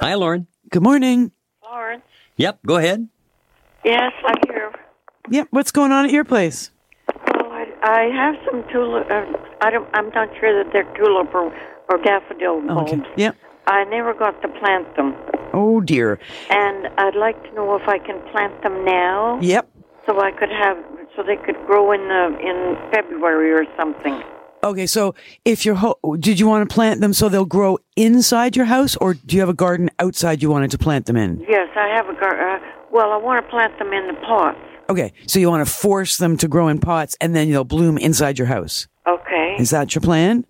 Hi, 0.00 0.14
Lauren. 0.14 0.46
Good 0.70 0.82
morning. 0.82 1.30
Lawrence. 1.62 2.02
Yep, 2.36 2.60
go 2.66 2.76
ahead. 2.76 3.08
Yes, 3.84 4.12
I'm 4.26 4.36
here. 4.48 4.72
Yep. 5.30 5.48
What's 5.50 5.70
going 5.70 5.92
on 5.92 6.04
at 6.04 6.10
your 6.10 6.24
place? 6.24 6.70
Well, 7.32 7.50
I, 7.52 7.66
I 7.82 8.00
have 8.14 8.34
some 8.50 8.64
tulip. 8.72 9.06
Uh, 9.10 9.24
I 9.60 9.70
don't. 9.70 9.88
I'm 9.94 10.08
not 10.10 10.28
sure 10.40 10.62
that 10.64 10.72
they're 10.72 10.90
tulip 10.96 11.34
or, 11.34 11.54
or 11.90 11.98
daffodil 12.02 12.60
bulbs. 12.66 12.92
Okay. 12.92 13.02
Yep. 13.16 13.36
I 13.66 13.84
never 13.84 14.12
got 14.12 14.40
to 14.42 14.48
plant 14.48 14.94
them, 14.96 15.14
Oh 15.54 15.80
dear. 15.80 16.18
and 16.50 16.86
I'd 16.98 17.16
like 17.16 17.42
to 17.44 17.54
know 17.54 17.74
if 17.76 17.88
I 17.88 17.98
can 17.98 18.20
plant 18.30 18.62
them 18.62 18.84
now, 18.84 19.38
Yep. 19.40 19.66
so 20.06 20.20
I 20.20 20.32
could 20.32 20.50
have, 20.50 20.76
so 21.16 21.22
they 21.22 21.36
could 21.36 21.56
grow 21.66 21.92
in 21.92 22.00
the 22.08 22.38
in 22.40 22.76
February 22.92 23.52
or 23.52 23.64
something. 23.78 24.22
Okay, 24.64 24.86
so 24.86 25.14
if 25.44 25.66
you're, 25.66 25.74
ho- 25.74 25.98
did 26.18 26.40
you 26.40 26.46
want 26.48 26.68
to 26.68 26.74
plant 26.74 27.02
them 27.02 27.12
so 27.12 27.28
they'll 27.28 27.44
grow 27.44 27.78
inside 27.96 28.56
your 28.56 28.64
house, 28.64 28.96
or 28.96 29.12
do 29.12 29.36
you 29.36 29.40
have 29.40 29.48
a 29.50 29.54
garden 29.54 29.90
outside 29.98 30.42
you 30.42 30.50
wanted 30.50 30.70
to 30.70 30.78
plant 30.78 31.04
them 31.04 31.16
in? 31.16 31.44
Yes, 31.46 31.68
I 31.76 31.88
have 31.94 32.08
a 32.08 32.14
gar. 32.18 32.56
Uh, 32.56 32.58
well, 32.90 33.12
I 33.12 33.18
want 33.18 33.44
to 33.44 33.50
plant 33.50 33.78
them 33.78 33.92
in 33.92 34.06
the 34.06 34.14
pots. 34.26 34.58
Okay, 34.88 35.12
so 35.26 35.38
you 35.38 35.50
want 35.50 35.66
to 35.66 35.72
force 35.72 36.16
them 36.16 36.36
to 36.38 36.48
grow 36.48 36.68
in 36.68 36.78
pots, 36.78 37.14
and 37.20 37.36
then 37.36 37.50
they'll 37.50 37.64
bloom 37.64 37.98
inside 37.98 38.38
your 38.38 38.48
house. 38.48 38.88
Okay. 39.06 39.56
Is 39.58 39.68
that 39.70 39.94
your 39.94 40.00
plan? 40.02 40.46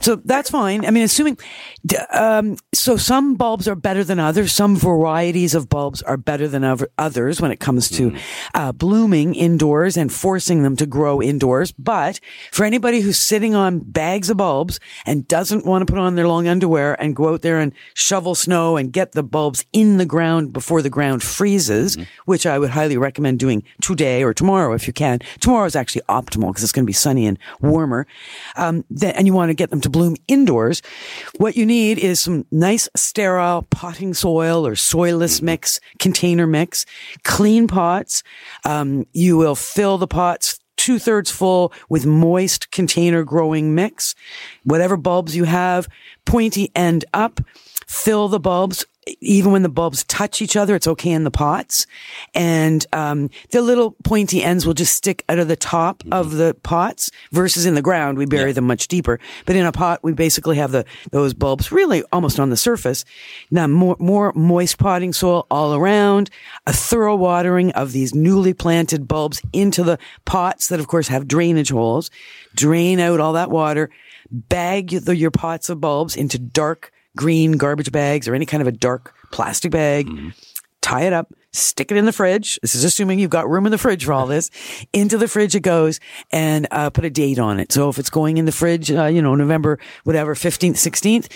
So 0.00 0.16
that's 0.16 0.50
fine. 0.50 0.84
I 0.84 0.90
mean, 0.90 1.02
assuming, 1.04 1.38
um, 2.12 2.56
so 2.74 2.96
some 2.96 3.34
bulbs 3.34 3.68
are 3.68 3.74
better 3.74 4.04
than 4.04 4.18
others. 4.18 4.52
Some 4.52 4.76
varieties 4.76 5.54
of 5.54 5.68
bulbs 5.68 6.02
are 6.02 6.16
better 6.16 6.48
than 6.48 6.64
others 6.98 7.40
when 7.40 7.50
it 7.50 7.60
comes 7.60 7.88
to 7.90 8.16
uh, 8.54 8.72
blooming 8.72 9.34
indoors 9.34 9.96
and 9.96 10.12
forcing 10.12 10.62
them 10.62 10.76
to 10.76 10.86
grow 10.86 11.22
indoors. 11.22 11.72
But 11.72 12.20
for 12.52 12.64
anybody 12.64 13.00
who's 13.00 13.18
sitting 13.18 13.54
on 13.54 13.80
bags 13.80 14.30
of 14.30 14.36
bulbs 14.36 14.80
and 15.04 15.26
doesn't 15.28 15.66
want 15.66 15.86
to 15.86 15.92
put 15.92 16.00
on 16.00 16.14
their 16.14 16.28
long 16.28 16.48
underwear 16.48 17.00
and 17.00 17.16
go 17.16 17.32
out 17.32 17.42
there 17.42 17.58
and 17.60 17.72
shovel 17.94 18.34
snow 18.34 18.76
and 18.76 18.92
get 18.92 19.12
the 19.12 19.22
bulbs 19.22 19.64
in 19.72 19.96
the 19.98 20.06
ground 20.06 20.52
before 20.52 20.82
the 20.82 20.90
ground 20.90 21.22
freezes, 21.22 21.96
which 22.24 22.46
I 22.46 22.58
would 22.58 22.70
highly 22.70 22.96
recommend 22.96 23.38
doing 23.38 23.62
today 23.80 24.22
or 24.22 24.34
tomorrow 24.34 24.74
if 24.74 24.86
you 24.86 24.92
can. 24.92 25.20
Tomorrow 25.40 25.66
is 25.66 25.76
actually 25.76 26.02
optimal 26.08 26.48
because 26.48 26.62
it's 26.62 26.72
going 26.72 26.84
to 26.84 26.86
be 26.86 26.92
sunny 26.92 27.26
and 27.26 27.38
warmer. 27.60 28.06
Um, 28.56 28.84
th- 28.98 29.14
and 29.16 29.26
you 29.26 29.32
want 29.32 29.45
to 29.48 29.54
get 29.54 29.70
them 29.70 29.80
to 29.82 29.90
bloom 29.90 30.16
indoors. 30.28 30.82
What 31.36 31.56
you 31.56 31.66
need 31.66 31.98
is 31.98 32.20
some 32.20 32.46
nice 32.50 32.88
sterile 32.96 33.62
potting 33.70 34.14
soil 34.14 34.66
or 34.66 34.72
soilless 34.72 35.42
mix, 35.42 35.80
container 35.98 36.46
mix, 36.46 36.86
clean 37.24 37.66
pots. 37.68 38.22
Um, 38.64 39.06
you 39.12 39.36
will 39.36 39.54
fill 39.54 39.98
the 39.98 40.06
pots 40.06 40.58
two 40.76 40.98
thirds 40.98 41.30
full 41.30 41.72
with 41.88 42.06
moist 42.06 42.70
container 42.70 43.24
growing 43.24 43.74
mix. 43.74 44.14
Whatever 44.64 44.96
bulbs 44.96 45.34
you 45.34 45.44
have, 45.44 45.88
pointy 46.24 46.70
end 46.74 47.04
up, 47.12 47.40
fill 47.86 48.28
the 48.28 48.40
bulbs. 48.40 48.84
Even 49.20 49.52
when 49.52 49.62
the 49.62 49.68
bulbs 49.68 50.02
touch 50.04 50.42
each 50.42 50.56
other, 50.56 50.74
it's 50.74 50.88
okay 50.88 51.12
in 51.12 51.22
the 51.22 51.30
pots. 51.30 51.86
And, 52.34 52.84
um, 52.92 53.30
the 53.52 53.62
little 53.62 53.92
pointy 54.02 54.42
ends 54.42 54.66
will 54.66 54.74
just 54.74 54.96
stick 54.96 55.24
out 55.28 55.38
of 55.38 55.46
the 55.46 55.54
top 55.54 56.02
of 56.10 56.32
the 56.32 56.56
pots 56.64 57.12
versus 57.30 57.66
in 57.66 57.76
the 57.76 57.82
ground. 57.82 58.18
We 58.18 58.26
bury 58.26 58.50
them 58.50 58.66
much 58.66 58.88
deeper. 58.88 59.20
But 59.44 59.54
in 59.54 59.64
a 59.64 59.70
pot, 59.70 60.02
we 60.02 60.12
basically 60.12 60.56
have 60.56 60.72
the, 60.72 60.84
those 61.12 61.34
bulbs 61.34 61.70
really 61.70 62.02
almost 62.12 62.40
on 62.40 62.50
the 62.50 62.56
surface. 62.56 63.04
Now 63.52 63.68
more, 63.68 63.94
more 64.00 64.32
moist 64.34 64.78
potting 64.78 65.12
soil 65.12 65.46
all 65.52 65.76
around, 65.76 66.28
a 66.66 66.72
thorough 66.72 67.14
watering 67.14 67.70
of 67.72 67.92
these 67.92 68.12
newly 68.12 68.54
planted 68.54 69.06
bulbs 69.06 69.40
into 69.52 69.84
the 69.84 70.00
pots 70.24 70.66
that 70.66 70.80
of 70.80 70.88
course 70.88 71.06
have 71.06 71.28
drainage 71.28 71.70
holes. 71.70 72.10
Drain 72.56 72.98
out 72.98 73.20
all 73.20 73.34
that 73.34 73.50
water, 73.50 73.88
bag 74.32 74.88
the, 74.88 75.14
your 75.14 75.30
pots 75.30 75.68
of 75.68 75.80
bulbs 75.80 76.16
into 76.16 76.40
dark 76.40 76.90
green 77.16 77.52
garbage 77.52 77.90
bags 77.90 78.28
or 78.28 78.34
any 78.34 78.46
kind 78.46 78.60
of 78.60 78.66
a 78.66 78.72
dark 78.72 79.14
plastic 79.32 79.72
bag. 79.72 80.08
Tie 80.82 81.02
it 81.02 81.12
up, 81.12 81.32
stick 81.52 81.90
it 81.90 81.96
in 81.96 82.04
the 82.04 82.12
fridge. 82.12 82.60
This 82.62 82.76
is 82.76 82.84
assuming 82.84 83.18
you've 83.18 83.30
got 83.30 83.48
room 83.48 83.66
in 83.66 83.72
the 83.72 83.78
fridge 83.78 84.04
for 84.04 84.12
all 84.12 84.26
this. 84.26 84.50
Into 84.92 85.18
the 85.18 85.26
fridge 85.26 85.56
it 85.56 85.60
goes 85.60 85.98
and 86.30 86.68
uh, 86.70 86.90
put 86.90 87.04
a 87.04 87.10
date 87.10 87.40
on 87.40 87.58
it. 87.58 87.72
So 87.72 87.88
if 87.88 87.98
it's 87.98 88.10
going 88.10 88.36
in 88.36 88.44
the 88.44 88.52
fridge, 88.52 88.92
uh, 88.92 89.06
you 89.06 89.20
know, 89.20 89.34
November, 89.34 89.80
whatever, 90.04 90.36
15th, 90.36 90.74
16th, 90.74 91.28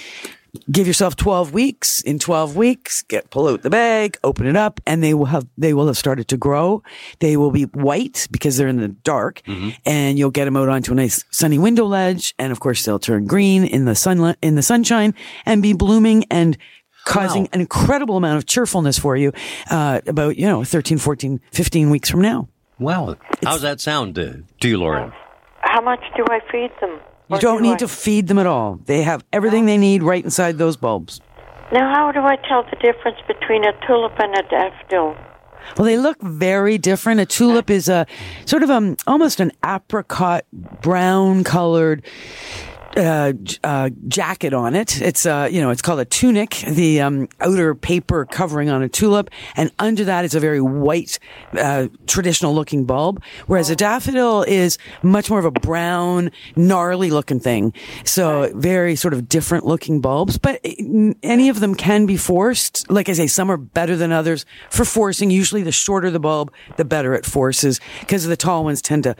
give 0.70 0.86
yourself 0.86 1.16
12 1.16 1.52
weeks. 1.52 2.00
In 2.02 2.18
12 2.18 2.56
weeks, 2.56 3.02
get, 3.02 3.30
pull 3.30 3.48
out 3.48 3.62
the 3.62 3.70
bag, 3.70 4.18
open 4.24 4.46
it 4.46 4.56
up, 4.56 4.80
and 4.86 5.02
they 5.02 5.14
will 5.14 5.26
have, 5.26 5.46
they 5.56 5.74
will 5.74 5.86
have 5.86 5.96
started 5.98 6.28
to 6.28 6.36
grow. 6.36 6.82
They 7.20 7.36
will 7.36 7.50
be 7.50 7.64
white 7.64 8.26
because 8.30 8.56
they're 8.56 8.68
in 8.68 8.78
the 8.80 8.88
dark 8.88 9.42
and 9.86 10.18
you'll 10.18 10.30
get 10.30 10.44
them 10.46 10.56
out 10.56 10.68
onto 10.68 10.92
a 10.92 10.94
nice 10.94 11.24
sunny 11.30 11.58
window 11.58 11.84
ledge. 11.84 12.34
And 12.38 12.52
of 12.52 12.60
course, 12.60 12.84
they'll 12.84 12.98
turn 12.98 13.26
green 13.26 13.64
in 13.64 13.84
the 13.84 13.94
sunlight, 13.94 14.36
in 14.42 14.54
the 14.54 14.62
sunshine 14.62 15.14
and 15.46 15.62
be 15.62 15.72
blooming 15.72 16.24
and 16.30 16.56
causing 17.06 17.42
Wow. 17.44 17.48
an 17.54 17.60
incredible 17.60 18.16
amount 18.16 18.38
of 18.38 18.46
cheerfulness 18.46 18.98
for 18.98 19.16
you, 19.16 19.32
uh, 19.70 20.00
about, 20.06 20.36
you 20.36 20.46
know, 20.46 20.64
13, 20.64 20.98
14, 20.98 21.40
15 21.52 21.90
weeks 21.90 22.10
from 22.10 22.20
now. 22.20 22.48
Wow. 22.78 23.16
How's 23.44 23.62
that 23.62 23.80
sound 23.80 24.14
to, 24.16 24.42
to 24.60 24.68
you, 24.68 24.78
Lauren? 24.78 25.12
How 25.60 25.80
much 25.80 26.00
do 26.16 26.24
I 26.30 26.40
feed 26.50 26.70
them? 26.80 26.98
You 27.30 27.38
don't 27.38 27.58
do 27.58 27.62
need 27.62 27.72
I- 27.74 27.76
to 27.78 27.88
feed 27.88 28.28
them 28.28 28.38
at 28.38 28.46
all. 28.46 28.80
They 28.86 29.02
have 29.02 29.24
everything 29.32 29.66
they 29.66 29.78
need 29.78 30.02
right 30.02 30.22
inside 30.24 30.58
those 30.58 30.76
bulbs. 30.76 31.20
Now, 31.72 31.92
how 31.94 32.10
do 32.10 32.20
I 32.20 32.36
tell 32.48 32.64
the 32.64 32.76
difference 32.76 33.18
between 33.28 33.64
a 33.64 33.72
tulip 33.86 34.18
and 34.18 34.34
a 34.34 34.42
daffodil? 34.50 35.16
Well, 35.76 35.84
they 35.84 35.96
look 35.98 36.20
very 36.20 36.78
different. 36.78 37.20
A 37.20 37.26
tulip 37.26 37.70
is 37.70 37.88
a 37.88 38.06
sort 38.46 38.62
of 38.62 38.70
um 38.70 38.96
almost 39.06 39.38
an 39.40 39.52
apricot 39.64 40.44
brown 40.80 41.44
colored 41.44 42.02
uh, 42.96 43.32
uh, 43.62 43.90
jacket 44.08 44.52
on 44.52 44.74
it. 44.74 45.00
It's 45.00 45.26
uh, 45.26 45.48
you 45.50 45.60
know, 45.60 45.70
it's 45.70 45.82
called 45.82 46.00
a 46.00 46.04
tunic, 46.04 46.62
the 46.66 47.00
um, 47.00 47.28
outer 47.40 47.74
paper 47.74 48.24
covering 48.26 48.70
on 48.70 48.82
a 48.82 48.88
tulip, 48.88 49.30
and 49.56 49.70
under 49.78 50.04
that 50.04 50.24
is 50.24 50.34
a 50.34 50.40
very 50.40 50.60
white, 50.60 51.18
uh, 51.52 51.88
traditional 52.06 52.54
looking 52.54 52.84
bulb. 52.84 53.22
Whereas 53.46 53.70
a 53.70 53.76
daffodil 53.76 54.42
is 54.42 54.78
much 55.02 55.30
more 55.30 55.38
of 55.38 55.44
a 55.44 55.50
brown, 55.50 56.30
gnarly 56.56 57.10
looking 57.10 57.40
thing. 57.40 57.72
So 58.04 58.52
very 58.54 58.96
sort 58.96 59.14
of 59.14 59.28
different 59.28 59.66
looking 59.66 60.00
bulbs, 60.00 60.38
but 60.38 60.60
uh, 60.64 61.14
any 61.22 61.48
of 61.48 61.60
them 61.60 61.74
can 61.74 62.06
be 62.06 62.16
forced. 62.16 62.90
Like 62.90 63.08
I 63.08 63.12
say, 63.12 63.26
some 63.26 63.50
are 63.50 63.56
better 63.56 63.96
than 63.96 64.12
others 64.12 64.44
for 64.70 64.84
forcing. 64.84 65.30
Usually, 65.30 65.62
the 65.62 65.72
shorter 65.72 66.10
the 66.10 66.20
bulb, 66.20 66.52
the 66.76 66.84
better 66.84 67.14
it 67.14 67.24
forces, 67.24 67.80
because 68.00 68.26
the 68.26 68.36
tall 68.36 68.64
ones 68.64 68.82
tend 68.82 69.04
to 69.04 69.16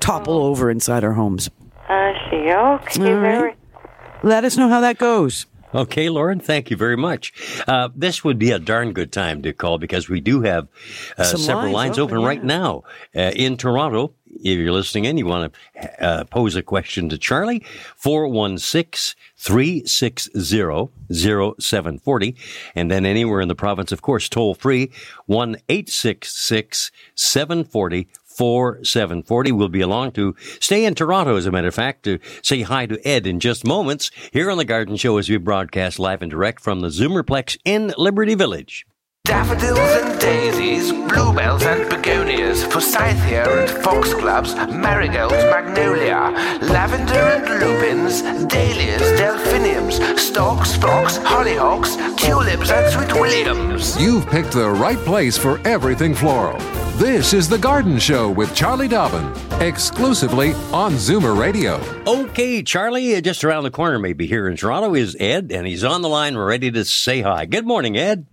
topple 0.00 0.38
over 0.38 0.70
inside 0.70 1.02
our 1.04 1.14
homes. 1.14 1.50
I 1.88 2.28
see. 2.30 2.36
Okay, 2.36 2.52
All 2.52 3.20
right. 3.20 3.20
very. 3.20 3.54
Let 4.22 4.44
us 4.44 4.56
know 4.56 4.68
how 4.68 4.80
that 4.80 4.98
goes. 4.98 5.46
Okay, 5.74 6.08
Lauren, 6.08 6.40
thank 6.40 6.70
you 6.70 6.76
very 6.76 6.96
much. 6.96 7.32
Uh, 7.68 7.90
this 7.94 8.24
would 8.24 8.38
be 8.38 8.50
a 8.50 8.58
darn 8.58 8.94
good 8.94 9.12
time 9.12 9.42
to 9.42 9.52
call 9.52 9.76
because 9.78 10.08
we 10.08 10.20
do 10.20 10.40
have 10.40 10.66
uh, 11.18 11.24
several 11.24 11.72
lines 11.72 11.74
lines 11.74 11.98
open, 11.98 12.16
open, 12.16 12.26
right 12.26 12.40
yeah. 12.40 12.46
now 12.46 12.84
uh, 13.14 13.32
in 13.36 13.56
Toronto. 13.58 14.14
If 14.26 14.58
you're 14.58 14.72
listening 14.72 15.04
in, 15.04 15.18
you 15.18 15.26
want 15.26 15.52
to 15.52 16.04
uh, 16.04 16.24
pose 16.24 16.56
a 16.56 16.62
question 16.62 17.08
to 17.10 17.18
Charlie, 17.18 17.64
416 17.96 19.14
360 19.36 20.90
0740. 21.12 22.36
And 22.74 22.90
then 22.90 23.04
anywhere 23.04 23.40
in 23.40 23.48
the 23.48 23.54
province, 23.54 23.92
of 23.92 24.00
course, 24.00 24.28
toll 24.28 24.54
free, 24.54 24.90
1 25.26 25.56
866 28.38 28.88
740 28.88 29.50
4740. 29.50 29.52
We'll 29.52 29.68
be 29.68 29.80
along 29.80 30.12
to 30.12 30.34
stay 30.60 30.84
in 30.84 30.94
Toronto, 30.94 31.36
as 31.36 31.46
a 31.46 31.50
matter 31.50 31.68
of 31.68 31.74
fact, 31.74 32.04
to 32.04 32.18
say 32.42 32.62
hi 32.62 32.86
to 32.86 33.06
Ed 33.06 33.26
in 33.26 33.40
just 33.40 33.66
moments 33.66 34.10
here 34.32 34.50
on 34.50 34.58
The 34.58 34.64
Garden 34.64 34.96
Show 34.96 35.18
as 35.18 35.28
we 35.28 35.36
broadcast 35.38 35.98
live 35.98 36.22
and 36.22 36.30
direct 36.30 36.60
from 36.60 36.80
the 36.80 36.88
Zoomerplex 36.88 37.58
in 37.64 37.92
Liberty 37.98 38.34
Village. 38.34 38.86
Daffodils 39.24 39.78
and 39.78 40.18
daisies, 40.20 40.90
bluebells 40.90 41.62
and 41.62 41.90
begonias, 41.90 42.64
forsythia 42.64 43.44
and 43.44 43.84
foxgloves, 43.84 44.54
marigolds, 44.54 45.34
magnolia, 45.34 46.32
lavender 46.62 47.12
and 47.14 47.60
lupins, 47.60 48.22
dahlias, 48.48 49.02
delphiniums, 49.18 49.96
stalks, 50.18 50.76
fox, 50.76 51.18
hollyhocks, 51.18 51.96
tulips 52.16 52.70
and 52.70 52.90
sweet 52.90 53.12
williams. 53.20 54.00
You've 54.00 54.26
picked 54.26 54.52
the 54.52 54.70
right 54.70 54.98
place 54.98 55.36
for 55.36 55.60
everything 55.66 56.14
floral. 56.14 56.58
This 56.98 57.32
is 57.32 57.48
The 57.48 57.58
Garden 57.58 57.96
Show 58.00 58.28
with 58.28 58.56
Charlie 58.56 58.88
Dobbin, 58.88 59.32
exclusively 59.62 60.54
on 60.72 60.94
Zoomer 60.94 61.38
Radio. 61.38 61.80
Okay, 62.08 62.60
Charlie, 62.60 63.14
uh, 63.14 63.20
just 63.20 63.44
around 63.44 63.62
the 63.62 63.70
corner, 63.70 64.00
maybe 64.00 64.26
here 64.26 64.48
in 64.48 64.56
Toronto, 64.56 64.96
is 64.96 65.16
Ed, 65.20 65.52
and 65.52 65.64
he's 65.64 65.84
on 65.84 66.02
the 66.02 66.08
line, 66.08 66.36
ready 66.36 66.72
to 66.72 66.84
say 66.84 67.20
hi. 67.20 67.46
Good 67.46 67.64
morning, 67.64 67.96
Ed. 67.96 68.26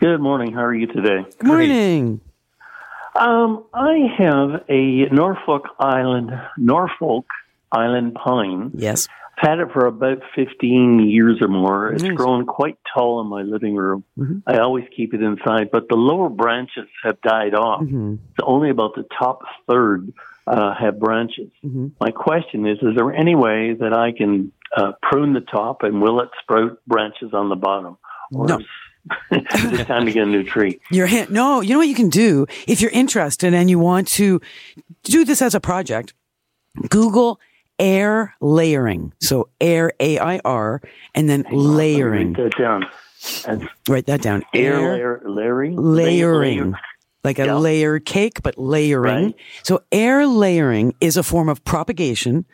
Good 0.00 0.18
morning. 0.18 0.54
How 0.54 0.64
are 0.64 0.74
you 0.74 0.86
today? 0.86 1.26
Good 1.38 1.46
morning. 1.46 2.22
Um, 3.14 3.64
I 3.74 4.08
have 4.16 4.64
a 4.66 5.10
Norfolk 5.14 5.68
Island, 5.78 6.30
Norfolk 6.56 7.26
Island 7.70 8.14
pine. 8.14 8.70
Yes. 8.72 9.08
Had 9.36 9.58
it 9.58 9.68
for 9.72 9.84
about 9.86 10.22
15 10.34 11.00
years 11.10 11.42
or 11.42 11.48
more. 11.48 11.92
It's 11.92 12.02
Nice. 12.02 12.12
grown 12.16 12.46
quite 12.46 12.78
tall 12.94 13.20
in 13.20 13.26
my 13.26 13.42
living 13.42 13.74
room. 13.76 14.02
Mhm. 14.18 14.42
I 14.46 14.58
always 14.58 14.84
keep 14.96 15.12
it 15.12 15.22
inside, 15.22 15.70
but 15.70 15.88
the 15.90 15.94
lower 15.96 16.30
branches 16.30 16.86
have 17.04 17.20
died 17.20 17.54
off. 17.54 17.82
Mhm. 17.82 18.18
So 18.40 18.46
only 18.46 18.70
about 18.70 18.94
the 18.94 19.04
top 19.18 19.42
third 19.68 20.12
uh, 20.46 20.74
have 20.74 20.98
branches. 21.00 21.50
Mhm. 21.64 21.90
My 22.00 22.12
question 22.12 22.66
is: 22.66 22.78
Is 22.80 22.94
there 22.96 23.12
any 23.12 23.34
way 23.34 23.74
that 23.74 23.92
I 23.92 24.12
can 24.12 24.52
uh, 24.76 24.92
prune 25.02 25.32
the 25.34 25.40
top, 25.42 25.82
and 25.82 26.00
will 26.00 26.20
it 26.20 26.28
sprout 26.40 26.78
branches 26.86 27.34
on 27.34 27.48
the 27.48 27.56
bottom? 27.56 27.98
Or 28.32 28.46
No. 28.46 28.58
is 28.58 28.66
is 29.32 29.86
time 29.86 30.06
to 30.06 30.12
get 30.12 30.26
a 30.26 30.30
new 30.30 30.44
tree? 30.44 30.80
Your 30.90 31.06
hand, 31.06 31.30
no, 31.30 31.60
you 31.60 31.70
know 31.74 31.78
what 31.78 31.88
you 31.88 31.94
can 31.94 32.08
do 32.10 32.46
if 32.66 32.80
you're 32.80 32.90
interested 32.92 33.52
and 33.54 33.68
you 33.70 33.78
want 33.78 34.08
to 34.08 34.40
do 35.04 35.24
this 35.24 35.40
as 35.42 35.54
a 35.54 35.60
project. 35.60 36.14
Google 36.88 37.38
air 37.78 38.34
layering. 38.40 39.12
So 39.20 39.48
air, 39.60 39.92
A 40.00 40.18
I 40.18 40.40
R, 40.44 40.80
and 41.14 41.28
then 41.28 41.44
layering. 41.50 42.32
Write 42.34 42.50
that 42.50 42.58
down. 42.58 42.86
That's 43.44 43.64
Write 43.88 44.06
that 44.06 44.22
down. 44.22 44.44
air, 44.54 44.80
layer, 44.92 45.22
layering, 45.24 45.76
layering. 45.76 46.74
Like 47.24 47.40
a 47.40 47.46
Yeah. 47.46 47.56
layered 47.56 48.04
cake, 48.04 48.40
but 48.44 48.56
layering. 48.56 49.24
Right. 49.24 49.34
So 49.64 49.82
air 49.90 50.28
layering 50.28 50.94
is 51.00 51.16
a 51.16 51.24
form 51.24 51.48
of 51.48 51.64
propagation 51.64 52.44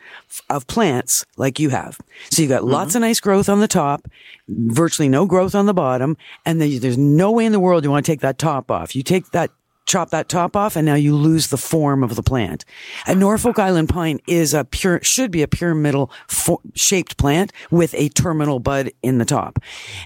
of 0.49 0.67
plants 0.67 1.27
like 1.37 1.59
you 1.61 1.69
have. 1.69 1.99
So 2.31 2.41
you've 2.41 2.49
got 2.49 2.63
Mm-hmm. 2.63 2.71
lots 2.73 2.95
of 2.95 3.03
nice 3.03 3.21
growth 3.21 3.51
on 3.51 3.61
the 3.61 3.69
top, 3.69 4.09
virtually 4.49 5.11
no 5.11 5.27
growth 5.27 5.55
on 5.55 5.67
the 5.67 5.75
bottom, 5.75 6.17
and 6.47 6.59
then 6.59 6.71
you- 6.71 6.81
there's 6.81 6.97
no 6.97 7.31
way 7.33 7.45
in 7.45 7.53
the 7.53 7.61
world 7.61 7.85
you 7.85 7.91
want 7.91 8.07
to 8.07 8.11
take 8.13 8.21
that 8.23 8.39
top 8.39 8.71
off. 8.71 8.97
You 8.97 9.03
take 9.03 9.31
that 9.33 9.51
chop 9.85 10.11
that 10.11 10.29
top 10.29 10.57
off 10.57 10.77
and 10.77 10.87
now 10.87 10.95
you 10.95 11.15
lose 11.17 11.49
the 11.49 11.57
form 11.57 12.03
of 12.05 12.15
the 12.17 12.23
plant. 12.23 12.65
A 13.07 13.15
Norfolk 13.15 13.59
Island 13.59 13.89
pine 13.89 14.21
is 14.29 14.55
a 14.55 14.65
pure, 14.65 15.01
should 15.03 15.31
be 15.31 15.43
a 15.43 15.49
pyramidal 15.49 16.11
fo- 16.29 16.61
shaped 16.75 17.17
plant 17.17 17.53
with 17.71 17.93
a 17.95 18.09
terminal 18.11 18.61
bud 18.61 18.91
in 19.03 19.19
the 19.19 19.25
top. 19.25 19.59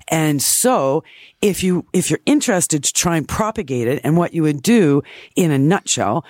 And 0.09 0.41
so 0.43 1.05
if 1.43 1.63
you, 1.63 1.87
if 1.93 2.11
you're 2.11 2.21
interested 2.27 2.83
to 2.85 2.93
try 2.93 3.17
and 3.17 3.29
propagate 3.29 3.87
it 3.89 4.01
and 4.03 4.17
what 4.17 4.33
you 4.35 4.43
would 4.43 4.63
do 4.63 5.03
in 5.37 5.51
a 5.51 5.59
nutshell 5.59 6.25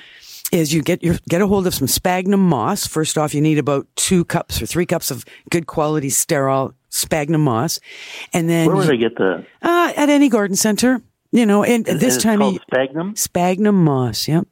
is 0.53 0.73
you 0.73 0.83
get 0.83 1.03
your, 1.03 1.17
get 1.29 1.41
a 1.41 1.47
hold 1.47 1.67
of 1.67 1.75
some 1.75 1.89
sphagnum 1.89 2.41
moss. 2.41 2.87
First 2.87 3.17
off, 3.19 3.35
you 3.35 3.41
need 3.41 3.59
about 3.59 3.87
two 3.97 4.25
cups 4.25 4.61
or 4.63 4.67
three 4.67 4.87
cups 4.87 5.11
of 5.11 5.25
good 5.51 5.67
quality 5.67 6.09
sterile 6.11 6.73
sphagnum 6.89 7.43
moss. 7.43 7.81
And 8.33 8.49
then 8.49 8.67
Where 8.69 8.77
would 8.77 8.87
you- 8.87 8.93
I 8.93 8.97
get 8.97 9.17
the? 9.17 9.45
uh, 9.63 9.93
at 9.97 10.09
any 10.09 10.29
garden 10.29 10.57
center. 10.57 11.03
You 11.33 11.45
know, 11.47 11.65
and 11.65 11.87
and 11.89 12.01
this 12.01 12.15
it's 12.17 12.25
time 12.25 12.41
of 12.41 12.47
called 12.47 12.55
ye- 12.55 12.61
sphagnum. 12.73 13.17
sphagnum 13.17 13.85
moss. 13.85 14.29
Yep. 14.29 14.47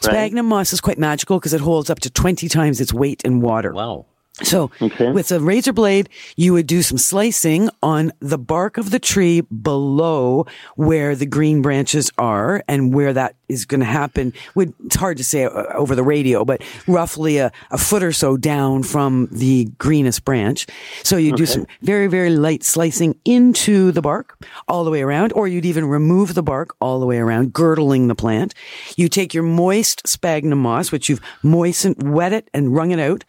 Sphagnum 0.00 0.46
moss 0.46 0.72
is 0.72 0.80
quite 0.80 0.98
magical 0.98 1.38
because 1.38 1.52
it 1.54 1.60
holds 1.60 1.90
up 1.90 2.00
to 2.00 2.10
20 2.10 2.48
times 2.48 2.80
its 2.80 2.92
weight 2.92 3.22
in 3.24 3.40
water. 3.40 3.72
Wow. 3.72 4.06
So 4.42 4.72
Okay. 4.82 5.12
with 5.12 5.30
a 5.30 5.38
razor 5.38 5.72
blade, 5.72 6.08
you 6.36 6.52
would 6.54 6.66
do 6.66 6.82
some 6.82 6.98
slicing 6.98 7.70
on 7.84 8.12
the 8.18 8.36
bark 8.38 8.76
of 8.78 8.90
the 8.90 8.98
tree 8.98 9.42
below 9.42 10.46
where 10.74 11.14
the 11.14 11.26
green 11.26 11.62
branches 11.62 12.10
are 12.18 12.64
and 12.66 12.92
where 12.92 13.12
that 13.12 13.36
is 13.48 13.64
going 13.64 13.78
to 13.80 13.86
happen. 13.86 14.32
Would, 14.56 14.74
it's 14.86 14.96
hard 14.96 15.18
to 15.18 15.24
say 15.24 15.44
uh, 15.44 15.50
over 15.74 15.94
the 15.94 16.02
radio, 16.02 16.44
but 16.44 16.62
roughly 16.88 17.38
a, 17.38 17.52
a 17.70 17.78
foot 17.78 18.02
or 18.02 18.10
so 18.12 18.36
down 18.36 18.82
from 18.82 19.28
the 19.30 19.66
greenest 19.78 20.24
branch. 20.24 20.66
So 21.04 21.16
you 21.16 21.36
do 21.36 21.46
some 21.46 21.66
very, 21.82 22.08
very 22.08 22.30
light 22.30 22.64
slicing 22.64 23.14
into 23.24 23.92
the 23.92 24.02
bark 24.02 24.36
all 24.66 24.82
the 24.82 24.90
way 24.90 25.02
around, 25.02 25.32
or 25.34 25.46
you'd 25.46 25.64
even 25.66 25.84
remove 25.84 26.34
the 26.34 26.42
bark 26.42 26.74
all 26.80 26.98
the 26.98 27.06
way 27.06 27.18
around, 27.18 27.52
girdling 27.52 28.08
the 28.08 28.14
plant. 28.16 28.52
You 28.96 29.08
take 29.08 29.32
your 29.32 29.44
moist 29.44 30.08
sphagnum 30.08 30.58
moss, 30.58 30.90
which 30.90 31.08
you've 31.08 31.20
moistened, 31.44 32.02
wet 32.02 32.32
it 32.32 32.48
and 32.52 32.74
wrung 32.74 32.90
it 32.90 32.98
out. 32.98 33.22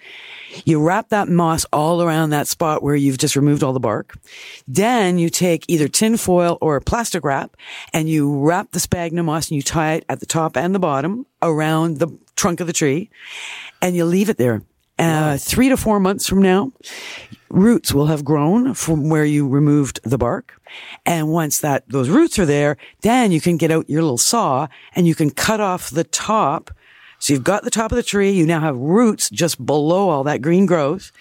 You 0.64 0.82
wrap 0.82 0.95
that 1.10 1.30
moss 1.30 1.66
all 1.72 2.02
around 2.02 2.30
that 2.30 2.48
spot 2.48 2.82
where 2.82 2.96
you've 2.96 3.18
just 3.18 3.36
removed 3.36 3.64
all 3.64 3.74
the 3.74 3.80
bark. 3.80 4.18
Then 4.68 5.18
you 5.18 5.30
take 5.30 5.66
either 5.68 5.88
tin 5.88 6.18
foil 6.18 6.58
or 6.62 6.80
plastic 6.82 7.24
wrap 7.24 7.56
and 7.94 8.10
you 8.10 8.40
wrap 8.40 8.72
the 8.72 8.80
sphagnum 8.80 9.28
moss 9.28 9.50
and 9.50 9.56
you 9.56 9.62
tie 9.62 9.94
it 9.94 10.06
at 10.10 10.20
the 10.20 10.26
top 10.26 10.58
and 10.58 10.74
the 10.74 10.80
bottom 10.80 11.26
around 11.42 12.00
the 12.00 12.08
trunk 12.36 12.60
of 12.60 12.68
the 12.68 12.74
tree 12.74 13.10
and 13.82 13.96
you 13.96 14.06
leave 14.06 14.30
it 14.30 14.38
there. 14.38 14.62
Uh, 14.98 15.38
three 15.38 15.68
to 15.68 15.76
four 15.76 16.00
months 16.00 16.26
from 16.26 16.42
now, 16.42 16.72
roots 17.50 17.94
will 17.94 18.06
have 18.06 18.24
grown 18.24 18.74
from 18.74 19.10
where 19.10 19.26
you 19.26 19.48
removed 19.48 20.00
the 20.04 20.18
bark. 20.18 20.62
And 21.06 21.30
once 21.30 21.60
that, 21.60 21.88
those 21.90 22.10
roots 22.10 22.40
are 22.40 22.46
there, 22.46 22.78
then 23.02 23.32
you 23.32 23.42
can 23.42 23.58
get 23.58 23.72
out 23.72 23.90
your 23.90 24.02
little 24.02 24.18
saw 24.18 24.68
and 24.96 25.06
you 25.06 25.16
can 25.16 25.32
cut 25.32 25.60
off 25.60 25.90
the 25.90 26.06
top. 26.06 26.72
So 27.26 27.34
you've 27.34 27.44
got 27.44 27.64
the 27.64 27.72
top 27.72 27.92
of 27.92 27.96
the 27.96 28.04
tree. 28.04 28.30
You 28.30 28.46
now 28.46 28.60
have 28.60 28.78
roots 28.78 29.32
just 29.32 29.66
below 29.66 30.10
all 30.10 30.24
that 30.26 30.44
green 30.44 30.68
growth. 30.68 31.12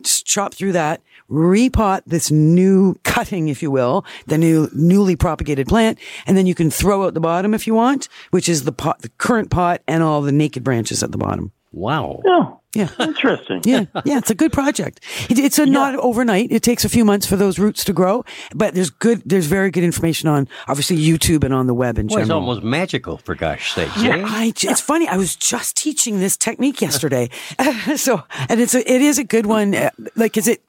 Just 0.00 0.24
chop 0.24 0.54
through 0.54 0.72
that, 0.72 1.02
repot 1.30 2.00
this 2.06 2.30
new 2.30 2.98
cutting, 3.04 3.48
if 3.48 3.62
you 3.62 3.70
will, 3.70 4.02
the 4.26 4.38
new 4.38 4.70
newly 4.72 5.14
propagated 5.14 5.68
plant, 5.68 5.98
and 6.26 6.38
then 6.38 6.46
you 6.46 6.54
can 6.54 6.70
throw 6.70 7.04
out 7.04 7.12
the 7.12 7.20
bottom 7.20 7.52
if 7.52 7.66
you 7.66 7.74
want, 7.74 8.08
which 8.30 8.48
is 8.48 8.64
the 8.64 8.72
pot, 8.72 9.02
the 9.02 9.10
current 9.18 9.50
pot 9.50 9.82
and 9.86 10.02
all 10.02 10.22
the 10.22 10.32
naked 10.32 10.64
branches 10.64 11.02
at 11.02 11.12
the 11.12 11.18
bottom. 11.18 11.52
Wow. 11.70 12.22
Oh, 12.24 12.60
Yeah. 12.76 12.88
interesting. 12.98 13.60
Yeah, 13.64 13.84
yeah, 14.04 14.18
it's 14.18 14.30
a 14.30 14.34
good 14.34 14.52
project. 14.52 15.00
It, 15.30 15.38
it's 15.38 15.58
a 15.58 15.66
not 15.66 15.94
overnight. 15.96 16.52
It 16.52 16.62
takes 16.62 16.84
a 16.84 16.88
few 16.88 17.04
months 17.04 17.26
for 17.26 17.36
those 17.36 17.58
roots 17.58 17.84
to 17.84 17.92
grow, 17.92 18.24
but 18.54 18.74
there's 18.74 18.90
good, 18.90 19.22
there's 19.24 19.46
very 19.46 19.70
good 19.70 19.84
information 19.84 20.28
on 20.28 20.48
obviously 20.68 20.96
YouTube 20.96 21.44
and 21.44 21.52
on 21.54 21.66
the 21.66 21.74
web 21.74 21.98
in 21.98 22.06
Boy, 22.06 22.20
it's 22.20 22.30
almost 22.30 22.62
magical 22.62 23.16
for 23.18 23.34
gosh 23.34 23.72
sakes. 23.72 23.96
Yeah, 24.02 24.16
eh? 24.16 24.24
I, 24.26 24.52
it's 24.56 24.80
funny. 24.80 25.08
I 25.08 25.16
was 25.16 25.34
just 25.36 25.76
teaching 25.76 26.20
this 26.20 26.36
technique 26.36 26.80
yesterday, 26.80 27.30
so 27.96 28.22
and 28.48 28.60
it's 28.60 28.74
a, 28.74 28.80
it 28.90 29.02
is 29.02 29.18
a 29.18 29.24
good 29.24 29.46
one. 29.46 29.74
Uh, 29.74 29.90
Like, 30.14 30.36
is 30.36 30.48
it? 30.48 30.62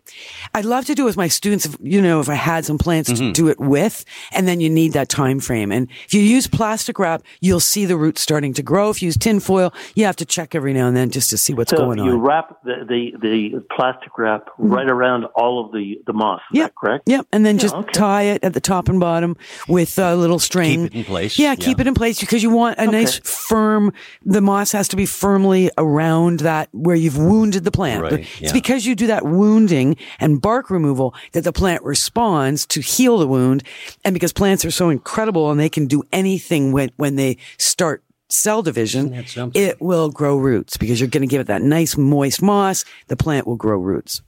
I'd 0.53 0.65
love 0.65 0.85
to 0.85 0.95
do 0.95 1.03
it 1.03 1.05
with 1.05 1.17
my 1.17 1.27
students. 1.27 1.65
If, 1.65 1.77
you 1.81 2.01
know, 2.01 2.19
if 2.19 2.29
I 2.29 2.35
had 2.35 2.65
some 2.65 2.77
plants 2.77 2.97
Mm-hmm. 3.09 3.27
to 3.27 3.31
do 3.31 3.47
it 3.47 3.59
with, 3.59 4.03
and 4.33 4.47
then 4.47 4.59
you 4.59 4.69
need 4.69 4.93
that 4.93 5.07
time 5.07 5.39
frame. 5.39 5.71
And 5.71 5.87
if 6.05 6.13
you 6.13 6.21
use 6.21 6.45
plastic 6.47 6.99
wrap, 6.99 7.21
you'll 7.41 7.59
see 7.59 7.85
the 7.85 7.95
roots 7.95 8.21
starting 8.21 8.53
to 8.55 8.63
grow. 8.63 8.89
If 8.89 9.01
you 9.01 9.05
use 9.07 9.17
tin 9.17 9.39
foil, 9.39 9.73
you 9.95 10.03
have 10.05 10.15
to 10.17 10.25
check 10.25 10.55
every 10.55 10.73
now 10.73 10.87
and 10.87 10.97
then 10.97 11.09
just 11.09 11.29
to 11.29 11.37
see 11.37 11.53
what's 11.53 11.69
So 11.71 11.77
going 11.77 11.97
you 11.99 12.03
on. 12.05 12.09
You 12.09 12.17
wrap 12.17 12.61
the, 12.63 12.85
the, 12.87 13.17
the 13.21 13.63
plastic 13.75 14.17
wrap 14.17 14.49
right 14.57 14.89
around 14.89 15.25
all 15.35 15.65
of 15.65 15.71
the, 15.71 15.99
the 16.05 16.13
moss. 16.13 16.41
Is 16.51 16.57
Yep. 16.59 16.65
that 16.69 16.75
correct? 16.75 17.03
Yep. 17.09 17.27
And 17.31 17.45
then 17.45 17.57
just 17.59 17.75
okay. 17.75 17.91
tie 17.93 18.21
it 18.23 18.43
at 18.43 18.53
the 18.53 18.59
top 18.61 18.89
and 18.89 18.99
bottom 18.99 19.37
with 19.67 19.97
a 19.99 20.15
little 20.15 20.39
string. 20.39 20.83
Keep 20.89 20.95
it 20.95 20.97
in 20.99 21.05
place. 21.05 21.39
Yeah, 21.39 21.55
keep 21.55 21.79
it 21.79 21.87
in 21.87 21.93
place 21.93 22.19
because 22.19 22.43
you 22.43 22.49
want 22.49 22.77
a 22.79 22.87
nice 22.87 23.19
firm, 23.19 23.93
the 24.25 24.41
moss 24.41 24.71
has 24.73 24.87
to 24.89 24.95
be 24.95 25.05
firmly 25.05 25.69
around 25.77 26.41
that 26.41 26.69
where 26.73 26.95
you've 26.95 27.17
wounded 27.17 27.63
the 27.63 27.71
plant. 27.71 28.01
Right, 28.03 28.13
It's 28.13 28.41
yeah. 28.41 28.53
because 28.53 28.85
you 28.85 28.95
do 28.95 29.07
that 29.07 29.23
wounding 29.25 29.95
and 30.19 30.36
bark 30.39 30.69
removal 30.69 31.13
that 31.31 31.43
the 31.43 31.53
plant 31.53 31.83
responds 31.83 32.65
to 32.67 32.81
heal 32.81 33.17
the 33.17 33.27
wound. 33.27 33.63
And 34.03 34.13
because 34.13 34.33
plants 34.33 34.65
are 34.65 34.71
so 34.71 34.89
incredible 34.89 35.51
and 35.51 35.59
they 35.59 35.69
can 35.69 35.87
do 35.87 36.03
anything 36.11 36.71
when, 36.71 36.91
when 36.97 37.15
they 37.15 37.37
start 37.57 38.03
cell 38.29 38.61
division, 38.61 39.25
it 39.53 39.81
will 39.81 40.09
grow 40.09 40.37
roots 40.37 40.77
because 40.77 40.99
you're 40.99 41.09
going 41.09 41.21
to 41.21 41.27
give 41.27 41.41
it 41.41 41.47
that 41.47 41.61
nice 41.61 41.97
moist 41.97 42.41
moss. 42.41 42.85
The 43.07 43.15
plant 43.15 43.47
will 43.47 43.55
grow 43.55 43.77
roots. 43.77 44.21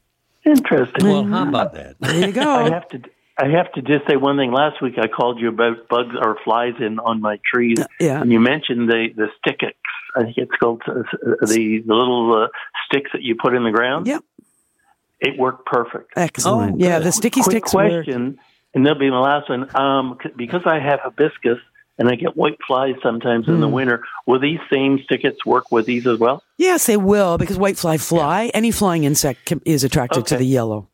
Interesting. 0.45 1.07
Well, 1.07 1.25
how 1.25 1.47
about 1.47 1.73
that? 1.73 1.95
There 1.99 2.27
you 2.27 2.31
go. 2.31 2.41
I 2.41 2.69
go. 2.69 2.73
have 2.73 2.87
to. 2.89 3.01
I 3.41 3.47
have 3.47 3.71
to 3.73 3.81
just 3.81 4.05
say 4.09 4.17
one 4.17 4.37
thing. 4.37 4.51
Last 4.51 4.81
week 4.81 4.95
I 4.97 5.07
called 5.07 5.39
you 5.39 5.47
about 5.47 5.87
bugs 5.87 6.13
or 6.21 6.37
flies 6.43 6.73
in 6.79 6.99
on 6.99 7.21
my 7.21 7.39
trees, 7.45 7.77
yeah. 7.99 8.21
and 8.21 8.31
you 8.31 8.39
mentioned 8.39 8.89
the 8.89 9.09
the 9.15 9.27
stickets. 9.37 9.77
I 10.15 10.23
think 10.23 10.37
it's 10.37 10.51
called 10.59 10.81
uh, 10.85 11.03
the 11.41 11.81
the 11.85 11.93
little 11.93 12.43
uh, 12.43 12.47
sticks 12.85 13.11
that 13.13 13.21
you 13.21 13.35
put 13.41 13.55
in 13.55 13.63
the 13.63 13.71
ground. 13.71 14.07
Yep. 14.07 14.23
It 15.21 15.37
worked 15.37 15.65
perfect. 15.65 16.11
Excellent. 16.15 16.73
Oh, 16.73 16.77
yeah, 16.77 16.97
good. 16.99 17.07
the 17.07 17.11
sticky 17.11 17.41
Quick 17.41 17.51
sticks 17.67 17.73
work. 17.73 17.89
question, 17.91 18.39
and 18.73 18.85
that'll 18.85 18.99
be 18.99 19.09
my 19.09 19.19
last 19.19 19.49
one. 19.49 19.67
Um, 19.75 20.17
because 20.37 20.61
I 20.65 20.79
have 20.79 20.99
hibiscus 21.01 21.57
and 21.97 22.07
I 22.07 22.15
get 22.15 22.37
white 22.37 22.57
flies 22.65 22.95
sometimes 23.03 23.49
in 23.49 23.59
the 23.59 23.67
Hmm. 23.67 23.73
winter, 23.73 24.03
will 24.25 24.39
these 24.39 24.59
same 24.71 25.01
stickets 25.03 25.45
work 25.45 25.69
with 25.71 25.85
these 25.85 26.07
as 26.07 26.17
well? 26.19 26.41
Yes, 26.57 26.85
they 26.85 26.95
will 26.95 27.37
because 27.37 27.57
white 27.57 27.77
fly. 27.77 27.97
fly 27.97 28.49
Any 28.53 28.71
flying 28.71 29.03
insect 29.03 29.45
can, 29.45 29.61
is 29.65 29.83
attracted 29.83 30.25
to 30.27 30.37
the 30.37 30.45
yellow. 30.45 30.87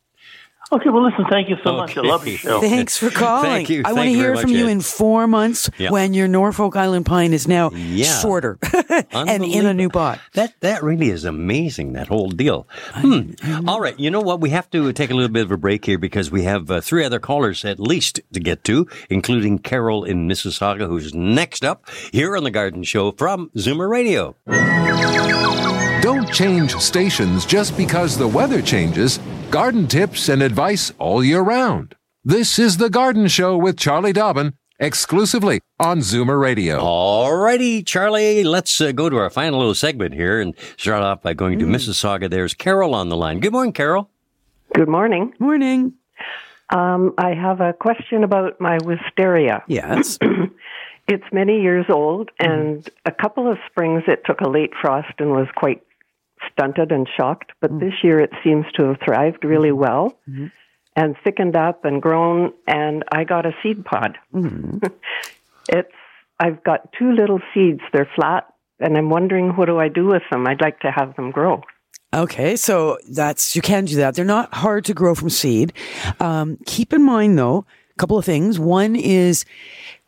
Okay, 0.72 0.90
well, 0.90 1.04
listen, 1.06 1.26
thank 1.30 1.48
you 1.48 1.58
so 1.64 1.78
much. 1.78 1.96
I 1.96 2.02
love 2.02 2.28
your 2.28 2.38
show. 2.40 2.60
Thanks 2.60 2.98
for 2.98 3.12
calling. 3.12 3.44
Thank 3.52 3.70
you. 3.70 3.84
I 3.86 3.94
want 3.94 4.06
to 4.08 4.14
hear 4.14 4.36
from 4.36 4.50
much, 4.50 4.60
you 4.60 4.66
Ed. 4.68 4.72
in 4.72 4.82
four 4.82 5.28
months 5.28 5.70
Yeah. 5.78 5.92
when 5.92 6.16
your 6.16 6.28
Norfolk 6.28 6.76
Island 6.76 7.06
pine 7.06 7.34
is 7.34 7.48
now 7.48 7.70
Yeah. 7.72 8.06
shorter 8.20 8.58
and 9.12 9.46
in 9.46 9.68
a 9.68 9.74
new 9.76 9.90
pot. 9.90 10.20
That 10.34 10.54
that 10.62 10.82
really 10.82 11.10
is 11.12 11.24
amazing. 11.24 11.94
That 11.94 12.08
whole 12.08 12.30
deal. 12.30 12.68
Hmm. 12.94 13.32
All 13.68 13.80
right. 13.80 13.98
You 14.00 14.10
know 14.10 14.22
what? 14.22 14.42
We 14.42 14.50
have 14.50 14.70
to 14.72 14.92
take 14.92 15.12
a 15.12 15.14
little 15.14 15.30
bit 15.32 15.44
of 15.44 15.52
a 15.52 15.58
break 15.58 15.86
here 15.86 16.00
because 16.00 16.32
we 16.32 16.44
have 16.44 16.72
uh, 16.72 16.82
three 16.82 17.06
other 17.06 17.20
callers 17.20 17.64
at 17.64 17.80
least 17.80 18.20
to 18.34 18.40
get 18.40 18.64
to, 18.64 18.88
including 19.10 19.60
Carol 19.60 20.04
in 20.04 20.28
Mississauga, 20.28 20.88
who's 20.88 21.14
next 21.14 21.64
up 21.64 21.88
here 22.12 22.36
on 22.36 22.44
the 22.44 22.52
Garden 22.52 22.84
Show 22.84 23.12
from 23.12 23.50
Zoomer 23.56 23.88
Radio. 23.88 24.36
Don't 26.26 26.34
change 26.34 26.76
stations 26.78 27.46
just 27.46 27.78
because 27.78 28.18
the 28.18 28.28
weather 28.28 28.60
changes. 28.60 29.20
Garden 29.52 29.86
tips 29.86 30.28
and 30.28 30.42
advice 30.42 30.92
all 30.98 31.24
year 31.24 31.42
round. 31.42 31.94
This 32.24 32.58
is 32.58 32.78
The 32.78 32.90
Garden 32.90 33.28
Show 33.28 33.56
with 33.56 33.78
Charlie 33.78 34.12
Dobbin 34.12 34.54
exclusively 34.80 35.62
on 35.80 36.00
Zoomer 36.00 36.42
Radio. 36.42 36.80
Alrighty, 36.80 37.86
Charlie, 37.86 38.44
let's 38.44 38.82
uh, 38.82 38.92
go 38.92 39.08
to 39.08 39.18
our 39.18 39.30
final 39.30 39.60
little 39.60 39.76
segment 39.76 40.16
here 40.16 40.42
and 40.42 40.56
start 40.78 41.04
off 41.04 41.22
by 41.22 41.36
going 41.36 41.60
to 41.60 41.66
Mississauga. 41.66 42.28
There's 42.28 42.56
Carol 42.56 42.96
on 42.96 43.10
the 43.10 43.16
line. 43.16 43.40
Good 43.40 43.54
morning, 43.54 43.74
Carol. 43.74 44.10
Good 44.74 44.90
morning. 44.90 45.32
Morning. 45.38 45.94
Um, 46.72 47.14
I 47.20 47.36
have 47.36 47.62
a 47.62 47.74
question 47.74 48.24
about 48.24 48.60
my 48.60 48.80
wisteria. 48.84 49.64
Yes. 49.68 50.18
it's 51.08 51.26
many 51.32 51.62
years 51.62 51.86
old, 51.88 52.32
and 52.40 52.90
a 53.06 53.12
couple 53.12 53.52
of 53.52 53.60
springs 53.70 54.02
it 54.08 54.24
took 54.26 54.42
a 54.42 54.50
late 54.50 54.72
frost 54.82 55.14
and 55.20 55.30
was 55.30 55.48
quite 55.56 55.84
stunted 56.52 56.92
and 56.92 57.08
shocked. 57.18 57.52
But 57.62 57.72
mm. 57.72 57.80
this 57.80 57.94
year 58.04 58.20
it 58.20 58.32
seems 58.44 58.66
to 58.76 58.84
have 58.86 58.98
thrived 59.04 59.44
really 59.44 59.70
mm-hmm. 59.70 59.80
well 59.80 60.18
mm-hmm. 60.30 60.48
and 60.96 61.16
thickened 61.24 61.56
up 61.56 61.86
and 61.86 62.02
grown. 62.02 62.54
And 62.68 63.04
I 63.12 63.24
got 63.24 63.46
a 63.46 63.52
seed 63.62 63.86
pod. 63.86 64.18
Mm-hmm. 64.34 64.80
it's 65.70 65.92
I've 66.40 66.64
got 66.64 66.92
two 66.98 67.12
little 67.12 67.40
seeds. 67.54 67.82
They're 67.94 68.10
flat, 68.16 68.46
and 68.80 68.98
I'm 68.98 69.10
wondering 69.10 69.52
what 69.52 69.68
do 69.68 69.80
I 69.80 69.88
do 69.88 70.08
with 70.08 70.24
them? 70.30 70.48
I'd 70.48 70.62
like 70.62 70.80
to 70.82 70.92
have 70.92 71.16
them 71.16 71.32
grow. 71.32 71.62
Okay, 72.14 72.56
so 72.56 72.98
that's 73.10 73.56
you 73.56 73.62
can 73.62 73.86
do 73.86 73.96
that. 73.98 74.16
They're 74.16 74.26
not 74.26 74.54
hard 74.54 74.86
to 74.86 74.94
grow 74.94 75.16
from 75.16 75.30
seed. 75.30 75.74
Um, 76.20 76.58
keep 76.66 76.94
in 76.94 77.04
mind 77.04 77.38
though, 77.38 77.66
a 77.92 77.98
couple 77.98 78.18
of 78.18 78.26
things. 78.26 78.60
One 78.60 78.96
is 78.96 79.46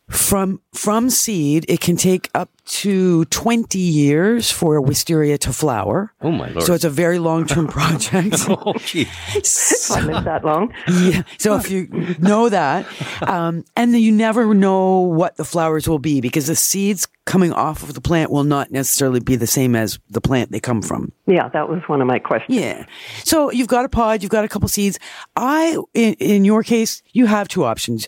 from 0.10 0.62
from 0.74 1.10
seed, 1.10 1.66
it 1.68 1.82
can 1.82 1.98
take 1.98 2.30
up 2.34 2.50
to 2.66 3.26
twenty 3.26 3.80
years 3.80 4.50
for 4.50 4.76
a 4.76 4.82
wisteria 4.82 5.38
to 5.40 5.52
flower. 5.52 6.14
Oh 6.22 6.32
my 6.32 6.50
lord! 6.50 6.64
So 6.64 6.74
it's 6.74 6.86
a 6.86 6.90
very 6.90 7.20
long 7.20 7.46
term 7.46 7.68
project. 7.78 8.38
oh 8.50 8.74
gee, 8.78 9.08
I 9.36 10.02
lived 10.02 10.26
that 10.26 10.42
long. 10.46 10.74
yeah. 10.88 11.24
So 11.38 11.56
if 11.56 11.70
you 11.70 11.88
know 12.20 12.48
that, 12.50 12.86
um, 13.22 13.66
and 13.76 13.94
then 13.94 14.02
you 14.02 14.12
never 14.12 14.54
know 14.54 15.00
what 15.00 15.36
the 15.36 15.46
flowers 15.46 15.88
will 15.88 16.00
be 16.00 16.22
because 16.22 16.48
the 16.48 16.56
seeds 16.56 17.08
coming 17.26 17.52
off 17.52 17.84
of 17.84 17.94
the 17.94 18.02
plant 18.02 18.32
will 18.32 18.46
not 18.46 18.72
necessarily 18.72 19.20
be 19.20 19.36
the 19.36 19.46
same 19.46 19.76
as 19.76 20.00
the 20.10 20.22
plant 20.22 20.50
they 20.52 20.62
come 20.62 20.82
from. 20.82 21.12
Yeah, 21.26 21.50
that 21.50 21.68
was 21.68 21.82
one 21.88 22.00
of 22.00 22.08
my 22.08 22.20
questions. 22.20 22.58
Yeah. 22.58 22.86
So 23.26 23.52
you've 23.52 23.68
got 23.68 23.84
a 23.84 23.90
pod, 23.90 24.24
you've 24.24 24.32
got 24.32 24.46
a 24.46 24.48
couple 24.48 24.70
seeds. 24.70 24.98
I, 25.36 25.78
in, 25.94 26.14
in 26.14 26.46
your 26.46 26.64
case, 26.64 27.04
you 27.12 27.26
have 27.26 27.50
two 27.50 27.66
options. 27.66 28.08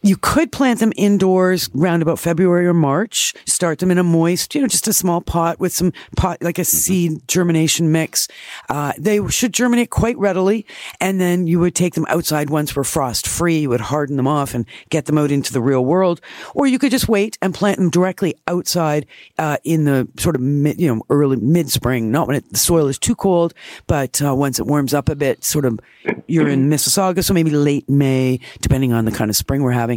You 0.00 0.16
could 0.16 0.52
plant 0.52 0.78
them 0.78 0.92
indoors 0.96 1.68
around 1.76 2.02
about 2.02 2.20
February 2.20 2.68
or 2.68 2.74
March. 2.74 3.34
Start 3.46 3.80
them 3.80 3.90
in 3.90 3.98
a 3.98 4.04
moist, 4.04 4.54
you 4.54 4.60
know, 4.60 4.68
just 4.68 4.86
a 4.86 4.92
small 4.92 5.20
pot 5.20 5.58
with 5.58 5.72
some 5.72 5.92
pot, 6.16 6.40
like 6.40 6.60
a 6.60 6.64
seed 6.64 7.26
germination 7.26 7.90
mix. 7.90 8.28
Uh, 8.68 8.92
they 8.96 9.26
should 9.26 9.52
germinate 9.52 9.90
quite 9.90 10.16
readily. 10.16 10.64
And 11.00 11.20
then 11.20 11.48
you 11.48 11.58
would 11.58 11.74
take 11.74 11.94
them 11.94 12.06
outside 12.08 12.48
once 12.48 12.76
we're 12.76 12.84
frost 12.84 13.26
free. 13.26 13.58
You 13.58 13.70
would 13.70 13.80
harden 13.80 14.16
them 14.16 14.28
off 14.28 14.54
and 14.54 14.66
get 14.88 15.06
them 15.06 15.18
out 15.18 15.32
into 15.32 15.52
the 15.52 15.60
real 15.60 15.84
world. 15.84 16.20
Or 16.54 16.68
you 16.68 16.78
could 16.78 16.92
just 16.92 17.08
wait 17.08 17.36
and 17.42 17.52
plant 17.52 17.78
them 17.78 17.90
directly 17.90 18.36
outside, 18.46 19.04
uh, 19.36 19.56
in 19.64 19.82
the 19.82 20.06
sort 20.16 20.36
of 20.36 20.40
mid, 20.40 20.80
you 20.80 20.94
know, 20.94 21.02
early 21.10 21.38
mid 21.38 21.72
spring, 21.72 22.12
not 22.12 22.28
when 22.28 22.36
it, 22.36 22.48
the 22.52 22.58
soil 22.58 22.86
is 22.86 23.00
too 23.00 23.16
cold, 23.16 23.52
but, 23.88 24.22
uh, 24.22 24.32
once 24.32 24.60
it 24.60 24.66
warms 24.66 24.94
up 24.94 25.08
a 25.08 25.16
bit, 25.16 25.42
sort 25.42 25.64
of, 25.64 25.80
you're 26.28 26.48
in 26.48 26.68
Mississauga, 26.70 27.24
so 27.24 27.34
maybe 27.34 27.50
late 27.50 27.88
May, 27.88 28.38
depending 28.60 28.92
on 28.92 29.04
the 29.04 29.10
kind 29.10 29.28
of 29.28 29.36
spring 29.36 29.62
we're 29.62 29.72
having. 29.72 29.87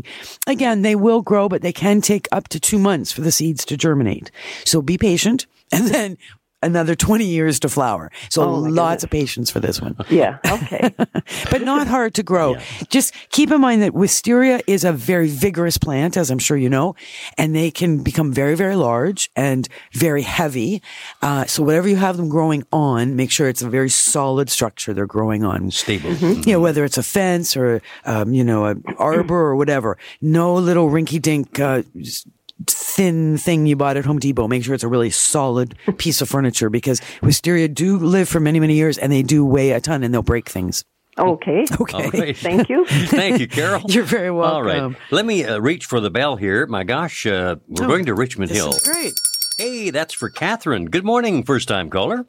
Again, 0.47 0.81
they 0.81 0.95
will 0.95 1.21
grow, 1.21 1.49
but 1.49 1.61
they 1.61 1.73
can 1.73 2.01
take 2.01 2.27
up 2.31 2.47
to 2.49 2.59
two 2.59 2.79
months 2.79 3.11
for 3.11 3.21
the 3.21 3.31
seeds 3.31 3.65
to 3.65 3.77
germinate. 3.77 4.31
So 4.65 4.81
be 4.81 4.97
patient 4.97 5.47
and 5.71 5.87
then 5.87 6.17
another 6.61 6.95
20 6.95 7.25
years 7.25 7.59
to 7.61 7.69
flower. 7.69 8.11
So 8.29 8.43
Oh, 8.43 8.61
my 8.61 8.69
lots 8.69 9.03
of 9.03 9.09
patience 9.09 9.49
for 9.51 9.59
this 9.59 9.81
one. 9.81 9.95
Yeah, 10.09 10.37
okay. 10.45 10.93
but 11.51 11.61
not 11.61 11.87
hard 11.87 12.13
to 12.15 12.23
grow. 12.23 12.57
Just 12.89 13.13
keep 13.29 13.51
in 13.51 13.61
mind 13.61 13.81
that 13.81 13.93
wisteria 13.93 14.61
is 14.67 14.83
a 14.83 14.91
very 14.93 15.27
vigorous 15.27 15.77
plant, 15.77 16.17
as 16.17 16.29
I'm 16.29 16.39
sure 16.39 16.57
you 16.57 16.69
know, 16.69 16.95
and 17.37 17.55
they 17.55 17.71
can 17.71 18.03
become 18.03 18.31
very, 18.33 18.55
very 18.55 18.75
large 18.75 19.29
and 19.35 19.67
very 19.93 20.21
heavy. 20.21 20.81
Uh, 21.21 21.45
so 21.45 21.63
whatever 21.63 21.87
you 21.87 21.95
have 21.97 22.17
them 22.17 22.29
growing 22.29 22.63
on, 22.71 23.15
make 23.15 23.31
sure 23.31 23.47
it's 23.49 23.61
a 23.61 23.69
very 23.69 23.89
solid 23.89 24.49
structure 24.49 24.93
they're 24.93 25.05
growing 25.05 25.43
on. 25.43 25.71
Stable. 25.71 26.11
You 26.13 26.53
know, 26.53 26.59
whether 26.59 26.83
it's 26.83 26.97
a 26.97 27.03
fence 27.03 27.55
or, 27.57 27.81
um, 28.05 28.33
you 28.33 28.43
know, 28.43 28.65
an 28.65 28.83
arbor 28.97 29.35
or 29.39 29.55
whatever. 29.55 29.97
No 30.21 30.53
little 30.55 30.89
rinky 30.89 31.21
dink, 31.21 31.59
uh, 31.59 31.83
s- 31.99 32.25
thin 32.67 33.37
thing 33.37 33.65
you 33.65 33.75
bought 33.75 33.97
at 33.97 34.05
Home 34.05 34.19
Depot. 34.19 34.47
Make 34.47 34.63
sure 34.63 34.73
it's 34.73 34.83
a 34.83 34.87
really 34.87 35.09
solid 35.09 35.75
piece 35.97 36.21
of 36.21 36.29
furniture 36.29 36.69
because 36.69 37.01
wisteria 37.21 37.67
do 37.67 37.97
live 37.97 38.27
for 38.29 38.39
many, 38.39 38.59
many 38.59 38.75
years 38.75 38.97
and 38.97 39.11
they 39.11 39.23
do 39.23 39.45
weigh 39.45 39.71
a 39.71 39.81
ton 39.81 40.03
and 40.03 40.13
they'll 40.13 40.21
break 40.21 40.49
things. 40.49 40.83
Okay. 41.17 41.65
Okay. 41.81 42.03
All 42.03 42.09
right. 42.11 42.37
Thank 42.37 42.69
you. 42.69 42.85
Thank 42.87 43.39
you, 43.39 43.47
Carol. 43.47 43.81
You're 43.87 44.03
very 44.05 44.31
welcome. 44.31 44.55
All 44.55 44.63
right. 44.63 44.95
Let 45.11 45.25
me 45.25 45.43
uh, 45.43 45.59
reach 45.59 45.85
for 45.85 45.99
the 45.99 46.09
bell 46.09 46.35
here. 46.37 46.65
My 46.67 46.83
gosh, 46.83 47.25
uh, 47.25 47.57
we're 47.67 47.85
Oh, 47.85 47.87
going 47.87 48.05
to 48.05 48.13
Richmond 48.13 48.49
This 48.49 48.57
Hill. 48.57 48.69
is 48.69 48.81
great. 48.81 49.13
Hey, 49.57 49.89
that's 49.89 50.13
for 50.13 50.29
Catherine. 50.29 50.85
Good 50.85 51.03
morning, 51.05 51.43
first 51.43 51.67
time 51.67 51.89
caller. 51.89 52.25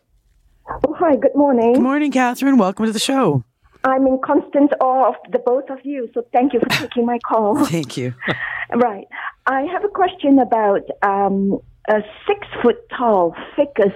Oh, 0.68 0.94
hi, 0.98 1.16
good 1.16 1.34
morning. 1.34 1.74
Good 1.74 1.82
morning, 1.82 2.10
Catherine. 2.12 2.58
Welcome 2.58 2.86
to 2.86 2.92
the 2.92 2.98
show. 2.98 3.44
I'm 3.84 4.06
in 4.06 4.18
constant 4.24 4.72
awe 4.80 5.08
of 5.08 5.14
the 5.30 5.38
both 5.38 5.68
of 5.70 5.78
you, 5.84 6.08
so 6.14 6.24
thank 6.32 6.52
you 6.52 6.60
for 6.60 6.68
taking 6.84 7.06
my 7.06 7.18
call. 7.18 7.64
Thank 7.64 7.96
you. 7.96 8.14
right. 8.74 9.06
I 9.46 9.62
have 9.72 9.84
a 9.84 9.88
question 9.88 10.38
about 10.38 10.82
um, 11.02 11.58
a 11.88 12.00
six 12.26 12.46
foot 12.62 12.76
tall 12.96 13.34
ficus 13.56 13.92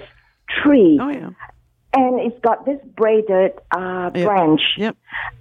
tree. 0.61 0.99
Oh, 1.01 1.09
yeah. 1.09 1.29
And 1.93 2.19
it's 2.19 2.39
got 2.41 2.65
this 2.65 2.79
braided 2.95 3.53
uh, 3.75 4.11
Yep. 4.13 4.25
branch. 4.25 4.61
Yep. 4.77 4.97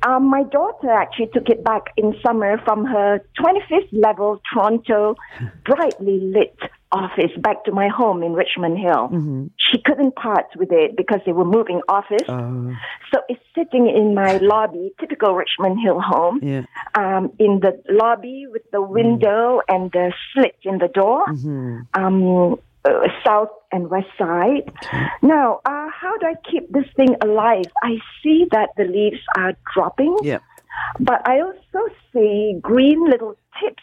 Um, 0.06 0.30
my 0.30 0.44
daughter 0.44 0.90
actually 0.90 1.28
took 1.34 1.48
it 1.48 1.62
back 1.64 1.86
in 1.96 2.14
summer 2.24 2.58
from 2.64 2.84
her 2.86 3.20
25th 3.38 3.88
level 3.92 4.40
Toronto 4.54 5.16
brightly 5.64 6.20
lit 6.20 6.56
office 6.92 7.32
back 7.42 7.64
to 7.64 7.72
my 7.72 7.88
home 7.88 8.22
in 8.22 8.32
Richmond 8.32 8.78
Hill. 8.78 9.08
Mm-hmm. 9.12 9.46
She 9.58 9.78
couldn't 9.84 10.14
part 10.16 10.46
with 10.56 10.70
it 10.72 10.96
because 10.96 11.20
they 11.26 11.32
were 11.32 11.44
moving 11.44 11.80
office. 11.88 12.28
Uh, 12.28 12.72
So 13.12 13.20
it's 13.28 13.42
sitting 13.54 13.88
in 13.88 14.14
my 14.14 14.38
lobby, 14.38 14.92
typical 15.00 15.34
Richmond 15.34 15.78
Hill 15.84 16.00
home, 16.00 16.40
yeah. 16.42 16.62
um, 16.94 17.32
in 17.38 17.60
the 17.60 17.72
lobby 17.88 18.46
with 18.50 18.62
the 18.72 18.80
window 18.82 19.60
and 19.68 19.90
the 19.92 20.12
slit 20.32 20.56
in 20.62 20.78
the 20.78 20.88
door, 20.88 21.24
Mm-hmm. 21.26 21.80
um, 22.00 22.56
uh, 22.84 23.08
south 23.26 23.50
and 23.72 23.90
west 23.90 24.06
side. 24.16 24.70
Now, 25.22 25.60
uh, 25.64 25.88
how 26.00 26.16
do 26.18 26.26
I 26.26 26.34
keep 26.50 26.70
this 26.72 26.86
thing 26.96 27.16
alive? 27.20 27.64
I 27.82 27.98
see 28.22 28.46
that 28.52 28.68
the 28.76 28.84
leaves 28.84 29.20
are 29.36 29.54
dropping, 29.74 30.16
Yep. 30.22 30.40
but 31.00 31.28
I 31.28 31.40
also 31.40 31.80
see 32.12 32.58
green 32.62 33.04
little 33.10 33.34
tips. 33.62 33.82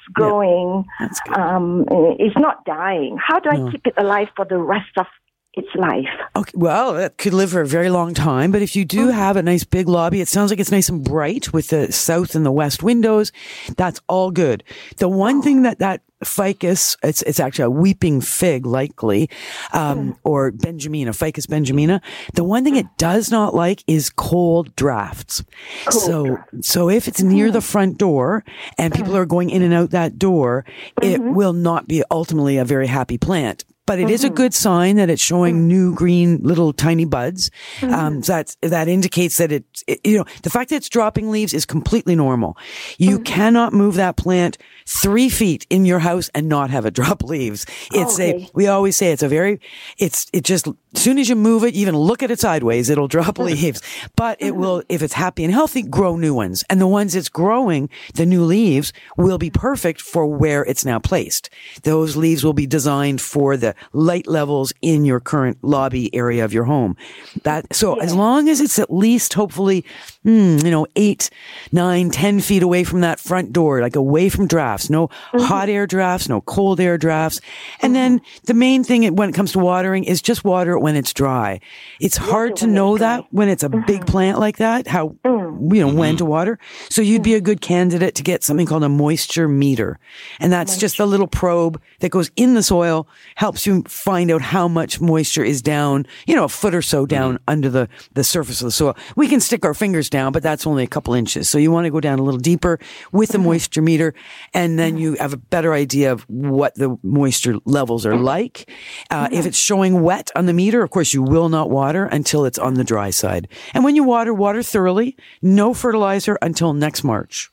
That's 1.00 1.20
good. 1.22 1.38
Um, 1.38 1.86
it's 2.20 2.38
not 2.38 2.66
dying. 2.66 3.18
How 3.26 3.40
do 3.40 3.50
I 3.50 3.72
keep 3.72 3.86
it 3.88 3.94
alive 3.98 4.30
for 4.36 4.46
the 4.46 4.58
rest 4.58 4.92
of 4.98 5.06
its 5.54 5.68
life? 5.76 6.08
Okay, 6.36 6.52
well, 6.56 6.96
it 6.96 7.18
could 7.18 7.34
live 7.34 7.52
for 7.52 7.62
a 7.62 7.68
very 7.68 7.90
long 7.90 8.14
time. 8.14 8.52
But 8.52 8.62
if 8.62 8.76
you 8.76 8.86
do 8.86 9.10
have 9.10 9.36
a 9.36 9.44
nice 9.44 9.64
big 9.64 9.88
lobby, 9.88 10.22
it 10.22 10.28
sounds 10.28 10.52
like 10.52 10.60
it's 10.60 10.72
nice 10.72 10.90
and 10.90 11.04
bright 11.04 11.54
with 11.54 11.68
the 11.68 11.92
south 11.92 12.36
and 12.36 12.46
the 12.46 12.52
west 12.52 12.84
windows. 12.84 13.32
That's 13.78 14.02
all 14.08 14.32
good. 14.32 14.64
The 14.98 15.10
one 15.10 15.42
thing 15.42 15.62
that 15.64 15.80
that 15.80 16.02
ficus, 16.26 16.98
it's 17.04 17.22
it's 17.24 17.40
actually 17.40 17.66
a 17.66 17.70
weeping 17.70 18.22
fig, 18.22 18.66
likely, 18.66 19.30
um, 19.74 19.98
hmm. 19.98 20.12
or 20.24 20.52
benjamina, 20.52 21.16
ficus 21.16 21.46
benjamina. 21.46 22.02
The 22.34 22.44
one 22.44 22.64
thing 22.64 22.76
it 22.76 22.88
does 22.98 23.32
not 23.32 23.54
like 23.54 23.84
is 23.88 24.10
cold 24.10 24.76
drafts. 24.76 25.44
so 25.90 26.38
so 26.62 26.90
if 26.90 27.08
it's 27.08 27.22
near 27.22 27.52
the 27.52 27.60
hmm. 27.60 27.66
front 27.66 27.98
door 27.98 28.44
and 28.78 28.94
people 28.94 29.14
hmm. 29.14 29.20
are 29.20 29.26
going 29.26 29.50
in 29.50 29.62
and 29.62 29.74
out 29.74 29.92
that 29.92 30.18
door, 30.18 30.66
it 31.02 31.20
mm-hmm. 31.20 31.34
will 31.34 31.54
not 31.54 31.88
be 31.88 32.04
ultimately 32.12 32.58
a 32.58 32.66
very 32.66 32.88
happy 32.88 33.18
plant. 33.18 33.66
But 33.86 34.00
it 34.00 34.10
is 34.10 34.24
a 34.24 34.28
mm-hmm. 34.28 34.36
good 34.36 34.54
sign 34.54 34.96
that 34.96 35.10
it's 35.10 35.22
showing 35.22 35.56
mm. 35.56 35.64
new 35.64 35.94
green 35.94 36.40
little 36.42 36.72
tiny 36.72 37.06
buds. 37.06 37.52
Um, 37.82 37.90
mm-hmm. 37.90 38.20
that 38.22 38.56
that 38.62 38.88
indicates 38.88 39.38
that 39.38 39.52
it, 39.52 39.66
it, 39.88 40.00
you 40.06 40.18
know, 40.18 40.26
the 40.44 40.50
fact 40.50 40.70
that 40.70 40.78
it's 40.78 40.90
dropping 40.90 41.32
leaves 41.32 41.54
is 41.54 41.66
completely 41.66 42.16
normal. 42.16 42.58
You 42.98 43.16
mm-hmm. 43.16 43.24
cannot 43.24 43.74
move 43.74 43.96
that 43.96 44.16
plant 44.16 44.58
three 44.86 45.30
feet 45.30 45.66
in 45.70 45.86
your 45.86 46.00
house 46.00 46.30
and 46.34 46.48
not 46.48 46.70
have 46.70 46.86
it 46.86 46.94
drop 46.94 47.24
leaves. 47.24 47.66
It's 47.92 48.20
a, 48.20 48.48
we 48.54 48.68
always 48.68 48.96
say 48.96 49.12
it's 49.12 49.24
a 49.24 49.28
very, 49.28 49.60
it's, 49.98 50.28
it 50.34 50.44
just, 50.44 50.68
as 50.94 51.02
soon 51.02 51.18
as 51.18 51.30
you 51.30 51.36
move 51.36 51.64
it, 51.64 51.74
even 51.74 51.96
look 51.96 52.22
at 52.22 52.32
it 52.32 52.40
sideways, 52.40 52.90
it'll 52.90 53.08
drop 53.08 53.40
leaves. 53.40 53.82
But 54.16 54.42
it 54.42 54.56
will, 54.56 54.80
mm-hmm. 54.80 54.94
if 54.94 55.02
it's 55.02 55.14
happy 55.14 55.44
and 55.44 55.54
healthy, 55.54 55.82
grow 55.82 56.16
new 56.16 56.34
ones. 56.34 56.64
And 56.70 56.80
the 56.80 56.88
ones 56.88 57.16
it's 57.16 57.30
growing, 57.30 57.90
the 58.14 58.26
new 58.26 58.44
leaves 58.44 58.94
will 59.18 59.38
be 59.38 59.50
perfect 59.50 60.02
for 60.02 60.26
where 60.26 60.64
it's 60.64 60.86
now 60.86 61.00
placed. 61.00 61.50
Those 61.84 62.16
leaves 62.16 62.44
will 62.44 62.54
be 62.54 62.68
designed 62.68 63.22
for 63.22 63.58
the 63.58 63.76
light 63.92 64.28
levels 64.28 64.74
in 64.82 65.06
your 65.06 65.20
current 65.20 65.58
lobby 65.64 66.14
area 66.14 66.46
of 66.46 66.54
your 66.54 66.66
home. 66.66 66.96
That, 67.44 67.74
so 67.74 68.00
as 68.00 68.14
long 68.14 68.50
as 68.50 68.62
it's 68.62 68.80
at 68.80 68.94
least 68.94 69.34
hopefully, 69.34 69.86
hmm, 70.24 70.58
you 70.64 70.72
know, 70.72 70.86
eight, 70.96 71.30
nine, 71.72 72.10
ten 72.12 72.40
feet 72.40 72.64
away 72.64 72.84
from 72.84 73.02
that 73.02 73.20
front 73.20 73.52
door, 73.52 73.82
like 73.82 73.96
away 73.96 74.30
from 74.30 74.48
drafts, 74.48 74.90
no 74.90 75.08
mm-hmm. 75.08 75.40
hot 75.40 75.70
air 75.70 75.88
drafts, 75.88 76.30
no 76.30 76.42
cold 76.42 76.80
air 76.80 76.98
drafts. 76.98 77.42
And 77.82 77.96
then 77.96 78.20
mm-hmm. 78.20 78.46
the 78.46 78.54
main 78.54 78.84
thing 78.84 79.16
when 79.16 79.30
it 79.30 79.36
comes 79.36 79.54
to 79.54 79.60
watering 79.60 80.04
is 80.04 80.22
just 80.22 80.44
water 80.44 80.78
when 80.84 80.98
it's 80.98 81.14
dry. 81.14 81.62
It's 82.02 82.18
hard 82.18 82.58
to 82.58 82.68
know 82.68 82.98
that 82.98 83.26
when 83.32 83.48
it's 83.48 83.64
a 83.64 83.70
big 83.70 84.06
plant 84.06 84.38
like 84.38 84.58
that, 84.58 84.86
how, 84.86 85.16
you 85.24 85.80
know, 85.80 85.94
when 85.94 86.18
to 86.18 86.26
mm-hmm. 86.26 86.30
water. 86.30 86.60
So 86.90 87.02
you'd 87.02 87.24
be 87.24 87.36
a 87.36 87.40
good 87.40 87.62
candidate 87.62 88.16
to 88.16 88.22
get 88.22 88.44
something 88.44 88.66
called 88.66 88.84
a 88.84 88.90
moisture 88.90 89.48
meter. 89.48 89.98
And 90.42 90.52
that's 90.52 90.76
just 90.76 91.00
a 91.00 91.06
little 91.06 91.26
probe 91.26 91.82
that 92.02 92.10
goes 92.10 92.32
in 92.36 92.54
the 92.54 92.62
soil, 92.62 93.08
helps 93.36 93.66
you 93.66 93.84
find 93.88 94.30
out 94.30 94.42
how 94.42 94.68
much 94.68 95.00
moisture 95.00 95.46
is 95.46 95.62
down, 95.62 96.06
you 96.28 96.36
know, 96.36 96.44
a 96.44 96.50
foot 96.50 96.76
or 96.76 96.82
so 96.82 97.04
mm-hmm. 97.04 97.16
down 97.16 97.40
under 97.48 97.70
the, 97.70 97.88
the 98.16 98.26
surface 98.26 98.60
of 98.60 98.66
the 98.66 98.72
soil. 98.72 98.98
We 99.16 99.30
can 99.30 99.40
stick 99.40 99.64
our 99.64 99.74
fingers 99.74 100.10
down, 100.10 100.34
but 100.34 100.44
that's 100.44 100.68
only 100.68 100.84
a 100.84 100.88
couple 100.88 101.14
inches. 101.14 101.50
So 101.50 101.58
you 101.58 101.72
want 101.72 101.86
to 101.86 101.92
go 101.92 102.02
down 102.02 102.20
a 102.20 102.24
little 102.24 102.42
deeper 102.42 102.78
with 103.14 103.30
the 103.30 103.38
moisture 103.40 103.82
meter 103.82 104.14
and 104.54 104.78
then 104.78 104.98
you 104.98 105.14
have 105.14 105.32
a 105.32 105.38
better 105.38 105.74
idea 105.74 106.12
of 106.12 106.24
what 106.24 106.76
the 106.76 106.98
moisture 107.04 107.56
levels 107.64 108.06
are 108.06 108.18
like. 108.18 108.70
Uh, 109.10 109.30
if 109.32 109.46
it's 109.46 109.58
showing 109.58 110.02
wet 110.02 110.30
on 110.36 110.46
the 110.46 110.52
meter, 110.52 110.73
of 110.82 110.90
course, 110.90 111.14
you 111.14 111.22
will 111.22 111.50
not 111.50 111.70
water 111.70 112.06
until 112.06 112.46
it's 112.46 112.58
on 112.58 112.74
the 112.74 112.84
dry 112.84 113.12
side. 113.12 113.48
And 113.74 113.84
when 113.84 113.96
you 113.96 114.04
water, 114.04 114.34
water 114.34 114.64
thoroughly. 114.64 115.16
No 115.42 115.74
fertilizer 115.74 116.38
until 116.42 116.74
next 116.74 117.04
March. 117.04 117.52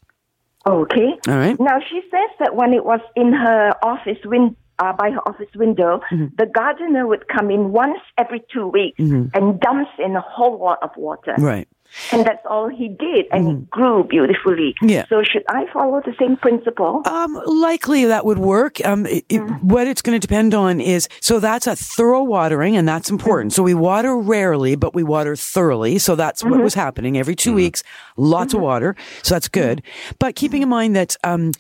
Okay. 0.66 1.08
All 1.28 1.36
right. 1.36 1.58
Now 1.58 1.78
she 1.88 2.00
says 2.10 2.30
that 2.38 2.54
when 2.54 2.72
it 2.72 2.84
was 2.84 3.00
in 3.16 3.32
her 3.32 3.72
office 3.82 4.18
win 4.24 4.56
uh, 4.78 4.92
by 4.94 5.10
her 5.10 5.20
office 5.28 5.48
window, 5.54 6.00
Mm-hmm. 6.10 6.34
the 6.38 6.46
gardener 6.46 7.06
would 7.06 7.28
come 7.28 7.50
in 7.50 7.70
once 7.72 7.98
every 8.16 8.42
two 8.52 8.66
weeks 8.68 8.98
Mhm. 8.98 9.30
and 9.34 9.60
dumps 9.60 9.90
in 9.98 10.16
a 10.16 10.20
whole 10.22 10.58
lot 10.58 10.78
of 10.82 10.90
water. 10.96 11.34
Right. 11.38 11.68
And 12.12 12.24
that's 12.26 12.44
all 12.48 12.68
he 12.68 12.88
did, 12.88 13.26
and 13.32 13.48
it 13.48 13.70
grew 13.70 14.04
beautifully. 14.04 14.74
Mm-hmm. 14.82 14.88
Yeah. 14.88 15.06
So 15.08 15.22
should 15.22 15.44
I 15.48 15.66
follow 15.72 16.00
the 16.04 16.14
same 16.18 16.36
principle? 16.36 17.02
Um, 17.06 17.40
likely 17.46 18.04
that 18.06 18.24
would 18.24 18.38
work. 18.38 18.84
Um, 18.84 19.06
it, 19.06 19.24
it- 19.28 19.40
what 19.62 19.86
it's 19.86 20.02
going 20.02 20.18
to 20.18 20.26
depend 20.26 20.54
on 20.54 20.80
is 20.80 21.08
so 21.20 21.38
that's 21.40 21.66
a 21.66 21.76
thorough 21.76 22.22
watering, 22.22 22.76
and 22.76 22.88
that's 22.88 23.10
important. 23.10 23.52
So 23.52 23.62
we 23.62 23.74
water 23.74 24.16
rarely, 24.16 24.74
but 24.76 24.94
we 24.94 25.02
water 25.02 25.36
thoroughly. 25.36 25.98
So 25.98 26.14
that's 26.16 26.42
what 26.44 26.60
was 26.62 26.74
happening 26.74 27.16
every 27.18 27.34
2 27.36 27.52
weeks. 27.54 27.82
Lots 28.16 28.54
of 28.54 28.60
water, 28.60 28.96
so 29.22 29.34
that's 29.34 29.48
good. 29.48 29.82
But 30.18 30.34
keeping 30.36 30.62
in 30.62 30.68
mind 30.68 30.94
that 30.96 31.16
um, 31.24 31.52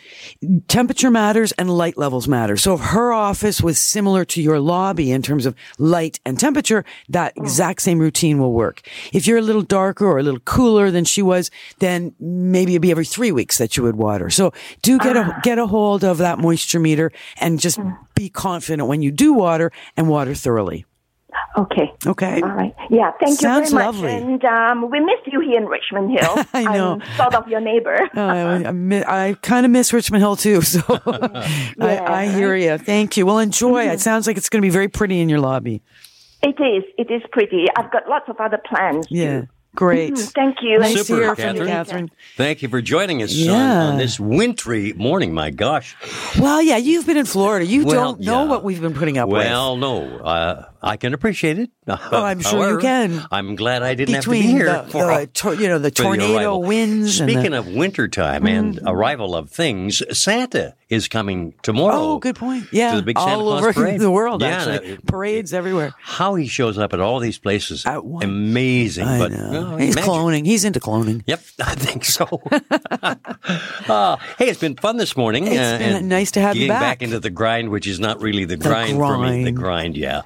temperature 0.68 1.10
matters 1.10 1.52
and 1.52 1.70
light 1.70 1.96
levels 1.98 2.28
matter. 2.28 2.56
So 2.56 2.74
if 2.74 2.80
her 2.80 3.12
office 3.12 3.60
was 3.60 3.78
similar 3.78 4.24
to 4.26 4.42
your 4.42 4.60
lobby 4.60 5.10
in 5.10 5.22
terms 5.22 5.46
of 5.46 5.54
light 5.78 6.20
and 6.24 6.38
temperature, 6.38 6.84
that 7.08 7.32
exact 7.36 7.82
same 7.82 7.98
routine 7.98 8.38
will 8.38 8.52
work. 8.52 8.82
If 9.12 9.26
you're 9.26 9.38
a 9.38 9.42
little 9.42 9.62
darker 9.62 10.06
or 10.06 10.19
a 10.20 10.22
little 10.22 10.40
cooler 10.40 10.90
than 10.90 11.04
she 11.04 11.22
was, 11.22 11.50
then 11.78 12.14
maybe 12.20 12.72
it'd 12.72 12.82
be 12.82 12.90
every 12.90 13.04
three 13.04 13.32
weeks 13.32 13.58
that 13.58 13.76
you 13.76 13.82
would 13.82 13.96
water. 13.96 14.30
So 14.30 14.52
do 14.82 14.98
get 14.98 15.16
a 15.16 15.38
get 15.42 15.58
a 15.58 15.66
hold 15.66 16.04
of 16.04 16.18
that 16.18 16.38
moisture 16.38 16.80
meter 16.80 17.10
and 17.38 17.58
just 17.58 17.80
be 18.14 18.28
confident 18.28 18.88
when 18.88 19.02
you 19.02 19.10
do 19.10 19.32
water 19.32 19.72
and 19.96 20.08
water 20.08 20.34
thoroughly. 20.34 20.84
Okay. 21.56 21.92
Okay. 22.06 22.40
All 22.42 22.48
right. 22.48 22.74
Yeah, 22.90 23.12
thank 23.20 23.38
Sounds 23.38 23.70
you 23.70 23.76
very 23.78 23.86
much. 23.92 23.94
lovely. 24.02 24.12
And 24.12 24.44
um, 24.44 24.90
we 24.90 25.00
miss 25.00 25.20
you 25.26 25.40
here 25.40 25.58
in 25.58 25.66
Richmond 25.66 26.10
Hill. 26.10 26.44
I 26.54 26.64
know. 26.64 27.00
I'm 27.00 27.16
sort 27.16 27.34
of 27.34 27.48
your 27.48 27.60
neighbor. 27.60 27.98
Oh, 28.16 28.26
I, 28.26 28.62
I, 28.64 29.28
I 29.28 29.34
kind 29.34 29.64
of 29.64 29.70
miss 29.72 29.92
Richmond 29.92 30.22
Hill 30.22 30.36
too, 30.36 30.60
so 30.62 30.80
I, 31.06 31.98
I 31.98 32.28
hear 32.28 32.54
you. 32.56 32.76
Thank 32.78 33.16
you. 33.16 33.26
Well, 33.26 33.38
enjoy. 33.38 33.88
It 33.88 34.00
sounds 34.00 34.26
like 34.26 34.36
it's 34.36 34.48
going 34.48 34.60
to 34.60 34.66
be 34.66 34.70
very 34.70 34.88
pretty 34.88 35.20
in 35.20 35.28
your 35.28 35.38
lobby. 35.40 35.82
It 36.42 36.56
is. 36.60 36.84
It 36.98 37.10
is 37.12 37.22
pretty. 37.30 37.66
I've 37.76 37.90
got 37.92 38.08
lots 38.08 38.28
of 38.28 38.36
other 38.40 38.58
plans. 38.64 39.06
Yeah, 39.10 39.42
great. 39.74 40.14
Mhm, 40.14 40.32
Thank 40.34 40.56
you. 40.62 40.78
Nice 40.78 40.94
to 40.94 41.04
Super, 41.04 41.20
hear 41.20 41.36
from 41.36 41.44
you, 41.44 41.50
Catherine. 41.64 41.68
Catherine. 41.68 42.10
Thank 42.36 42.62
you 42.62 42.68
for 42.68 42.80
joining 42.82 43.22
us 43.22 43.32
on, 43.32 43.44
Yeah. 43.46 43.82
on 43.84 43.98
this 43.98 44.18
wintry 44.18 44.92
morning. 44.94 45.32
My 45.34 45.50
gosh. 45.50 45.96
Well, 46.38 46.60
yeah, 46.62 46.76
you've 46.76 47.06
been 47.06 47.16
in 47.16 47.26
Florida. 47.26 47.64
You 47.66 47.84
Well, 47.84 47.94
don't 48.14 48.20
know 48.20 48.42
yeah. 48.44 48.48
what 48.48 48.64
we've 48.64 48.80
been 48.80 48.94
putting 48.94 49.18
up 49.18 49.28
with. 49.28 49.44
Well, 49.44 49.76
no, 49.76 50.18
uh, 50.18 50.64
I 50.82 50.96
can 50.96 51.12
appreciate 51.14 51.58
it. 51.58 51.70
Oh, 51.86 51.98
I'm 52.24 52.40
sure 52.40 52.70
you 52.72 52.78
can. 52.78 53.22
I'm 53.30 53.54
glad 53.56 53.82
I 53.82 53.94
didn't 53.94 54.14
Between 54.16 54.42
have 54.42 54.50
to 54.50 54.54
be 54.54 54.58
here 54.58 54.82
the- 54.84 54.90
for, 54.90 55.18
the 55.20 55.26
tor- 55.26 55.54
you 55.54 55.68
know, 55.68 55.78
the 55.78 55.90
tornado 55.90 56.56
winds 56.58 57.20
and 57.20 57.30
Speaking 57.30 57.50
the- 57.50 57.58
of 57.58 57.66
wintertime 57.68 58.46
and 58.46 58.78
arrival 58.86 59.34
of 59.34 59.50
things, 59.50 60.02
Santa 60.16 60.74
is 60.88 61.06
coming 61.08 61.54
tomorrow. 61.62 61.96
Oh, 61.96 62.18
good 62.18 62.36
point. 62.36 62.66
Yeah, 62.72 62.92
to 62.92 62.96
the 62.98 63.02
big 63.02 63.18
Santa 63.18 63.32
all 63.38 63.42
Claus 63.42 63.62
over 63.62 63.72
parade. 63.80 64.00
the 64.00 64.10
world. 64.10 64.40
Yeah, 64.42 64.48
actually, 64.48 64.94
that- 64.94 65.06
parades 65.06 65.52
everywhere. 65.52 65.92
how 66.00 66.34
he 66.36 66.46
shows 66.46 66.78
up 66.78 66.92
at 66.94 67.00
all 67.00 67.18
these 67.18 67.38
places, 67.38 67.84
amazing. 67.86 69.06
I 69.06 69.18
but 69.18 69.32
know. 69.32 69.76
He's 69.76 69.94
imagine- 69.96 70.10
cloning. 70.12 70.46
He's 70.46 70.64
into 70.64 70.80
cloning. 70.80 71.22
Yep, 71.26 71.40
I 71.60 71.74
think 71.74 72.04
so. 72.04 72.24
uh, 73.02 74.16
hey, 74.38 74.48
it's 74.48 74.60
been 74.60 74.76
fun 74.76 74.96
this 74.96 75.16
morning. 75.16 75.46
It's 75.46 75.56
uh, 75.58 75.78
been 75.78 76.08
nice 76.08 76.30
to 76.32 76.40
have 76.40 76.56
you 76.56 76.62
getting 76.66 76.72
back. 76.74 76.80
back 76.98 77.02
into 77.02 77.20
the 77.20 77.30
grind, 77.30 77.70
which 77.70 77.86
is 77.86 77.98
not 78.00 78.20
really 78.20 78.44
the 78.44 78.56
grind, 78.56 78.96
for 78.96 79.18
me. 79.18 79.44
The 79.44 79.52
grind. 79.52 79.94
grind, 79.94 79.96
yeah. 79.96 80.22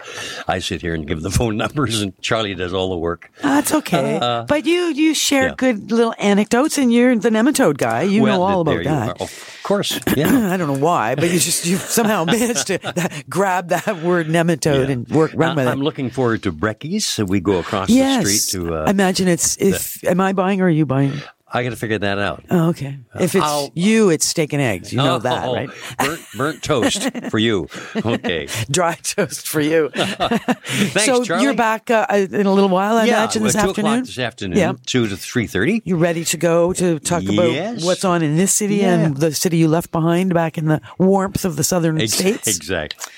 I 0.47 0.59
sit 0.59 0.80
here 0.82 0.95
and 0.95 1.07
give 1.07 1.22
the 1.22 1.30
phone 1.38 1.57
numbers, 1.57 2.01
and 2.01 2.20
Charlie 2.20 2.55
does 2.55 2.72
all 2.72 2.90
the 2.90 2.99
work. 2.99 3.30
That's 3.42 3.72
okay. 3.72 4.18
Uh, 4.20 4.45
but 4.45 4.66
you 4.66 4.86
you 4.86 5.14
share 5.14 5.49
yeah. 5.49 5.55
good 5.57 5.90
little 5.90 6.14
anecdotes, 6.18 6.78
and 6.78 6.92
you're 6.92 7.16
the 7.16 7.30
nematode 7.30 7.78
guy. 7.78 8.03
You 8.03 8.22
well, 8.22 8.38
know 8.38 8.42
all 8.42 8.64
th- 8.64 8.80
about 8.80 9.16
that. 9.16 9.20
are. 9.20 9.24
Of 9.24 9.61
course, 9.62 9.99
yeah. 10.16 10.26
I 10.53 10.57
don't 10.57 10.68
know 10.68 10.84
why, 10.84 11.14
but 11.14 11.30
you 11.30 11.38
just 11.38 11.64
you 11.64 11.76
somehow 11.76 12.24
managed 12.24 12.66
to 12.68 13.22
grab 13.28 13.68
that 13.68 14.03
word 14.03 14.28
nematode 14.28 14.90
and 14.90 15.09
work 15.09 15.32
run 15.34 15.57
with 15.57 15.66
it. 15.66 15.70
I'm 15.70 15.82
looking 15.82 16.11
forward 16.11 16.42
to 16.45 16.53
Brecky's. 16.53 17.05
So 17.05 17.24
we 17.24 17.40
go 17.40 17.59
across 17.59 17.88
yes. 17.88 18.24
the 18.24 18.30
street 18.30 18.61
to. 18.61 18.74
Uh, 18.74 18.90
Imagine 18.90 19.28
it's 19.28 19.57
if 19.59 20.05
am 20.05 20.20
I 20.20 20.32
buying 20.32 20.61
or 20.61 20.66
are 20.66 20.70
you 20.70 20.86
buying? 20.86 21.20
I 21.55 21.62
got 21.62 21.70
to 21.70 21.76
figure 21.76 21.98
that 21.98 22.18
out. 22.18 22.44
Oh, 22.50 22.70
okay. 22.70 22.98
If 23.14 23.34
it's 23.34 23.44
I'll- 23.44 23.70
you, 23.74 24.11
it's 24.11 24.26
steak 24.26 24.52
and 24.52 24.61
eggs. 24.61 24.92
You 24.92 24.98
know 24.98 25.14
Oh, 25.14 25.18
that, 25.20 25.46
right? 25.46 25.70
Burnt, 25.98 26.20
burnt 26.36 26.62
toast 26.62 27.09
for 27.30 27.38
you. 27.38 27.68
Okay. 28.05 28.48
Dry 28.70 28.94
toast 28.96 29.46
for 29.48 29.61
you. 29.61 29.88
Thanks, 29.94 31.05
so 31.05 31.22
Charlie. 31.24 31.44
you're 31.44 31.55
back 31.55 31.90
uh, 31.90 32.07
in 32.11 32.46
a 32.46 32.52
little 32.52 32.68
while, 32.68 32.96
I 32.96 33.05
yeah, 33.05 33.18
imagine, 33.22 33.42
this 33.44 33.55
well, 33.55 33.68
afternoon. 33.70 33.92
o'clock 33.92 34.07
this 34.07 34.18
afternoon. 34.18 34.59
Yeah. 34.59 34.72
two 34.84 35.07
to 35.07 35.16
three 35.16 35.46
thirty. 35.46 35.80
You 35.84 35.96
ready 35.96 36.24
to 36.26 36.36
go 36.36 36.72
to 36.74 36.98
talk 36.98 37.22
Yes. 37.22 37.78
about 37.78 37.86
what's 37.86 38.05
on 38.05 38.22
in 38.22 38.36
this 38.36 38.52
city 38.52 38.76
Yeah. 38.76 38.94
and 38.94 39.16
the 39.16 39.32
city 39.32 39.59
you 39.59 39.68
left 39.68 39.92
behind 39.92 40.34
back 40.34 40.59
in 40.59 40.66
the 40.66 40.80
warmth 40.98 41.44
of 41.44 41.57
the 41.57 41.64
southern 41.64 42.00
Ex- 42.00 42.14
states? 42.14 42.48
Exactly. 42.48 43.12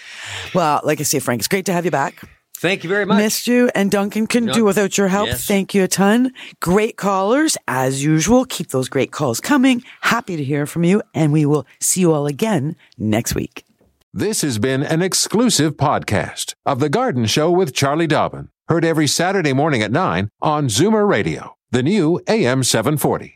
Well, 0.54 0.80
like 0.84 1.00
I 1.00 1.04
say, 1.04 1.18
Frank, 1.20 1.40
it's 1.40 1.48
great 1.48 1.66
to 1.66 1.72
have 1.72 1.84
you 1.84 1.90
back. 1.90 2.22
Thank 2.58 2.84
you 2.84 2.88
very 2.88 3.04
much. 3.04 3.18
Missed 3.18 3.46
you, 3.46 3.70
and 3.74 3.90
Duncan 3.90 4.26
couldn't 4.26 4.54
do 4.54 4.64
without 4.64 4.96
your 4.96 5.08
help. 5.08 5.28
Yes. 5.28 5.46
Thank 5.46 5.74
you 5.74 5.82
a 5.84 5.88
ton. 5.88 6.32
Great 6.60 6.96
callers, 6.96 7.56
as 7.68 8.02
usual. 8.02 8.46
Keep 8.46 8.68
those 8.68 8.88
great 8.88 9.12
calls 9.12 9.40
coming. 9.40 9.82
Happy 10.00 10.36
to 10.36 10.44
hear 10.44 10.66
from 10.66 10.82
you, 10.82 11.02
and 11.14 11.32
we 11.32 11.44
will 11.44 11.66
see 11.80 12.00
you 12.00 12.12
all 12.12 12.26
again 12.26 12.74
next 12.96 13.34
week. 13.34 13.64
This 14.14 14.40
has 14.40 14.58
been 14.58 14.82
an 14.82 15.02
exclusive 15.02 15.76
podcast 15.76 16.54
of 16.64 16.80
The 16.80 16.88
Garden 16.88 17.26
Show 17.26 17.50
with 17.50 17.74
Charlie 17.74 18.06
Dobbin. 18.06 18.48
Heard 18.68 18.84
every 18.84 19.06
Saturday 19.06 19.52
morning 19.52 19.82
at 19.82 19.92
9 19.92 20.30
on 20.40 20.68
Zoomer 20.68 21.06
Radio, 21.06 21.56
the 21.70 21.82
new 21.82 22.20
AM 22.26 22.64
740. 22.64 23.35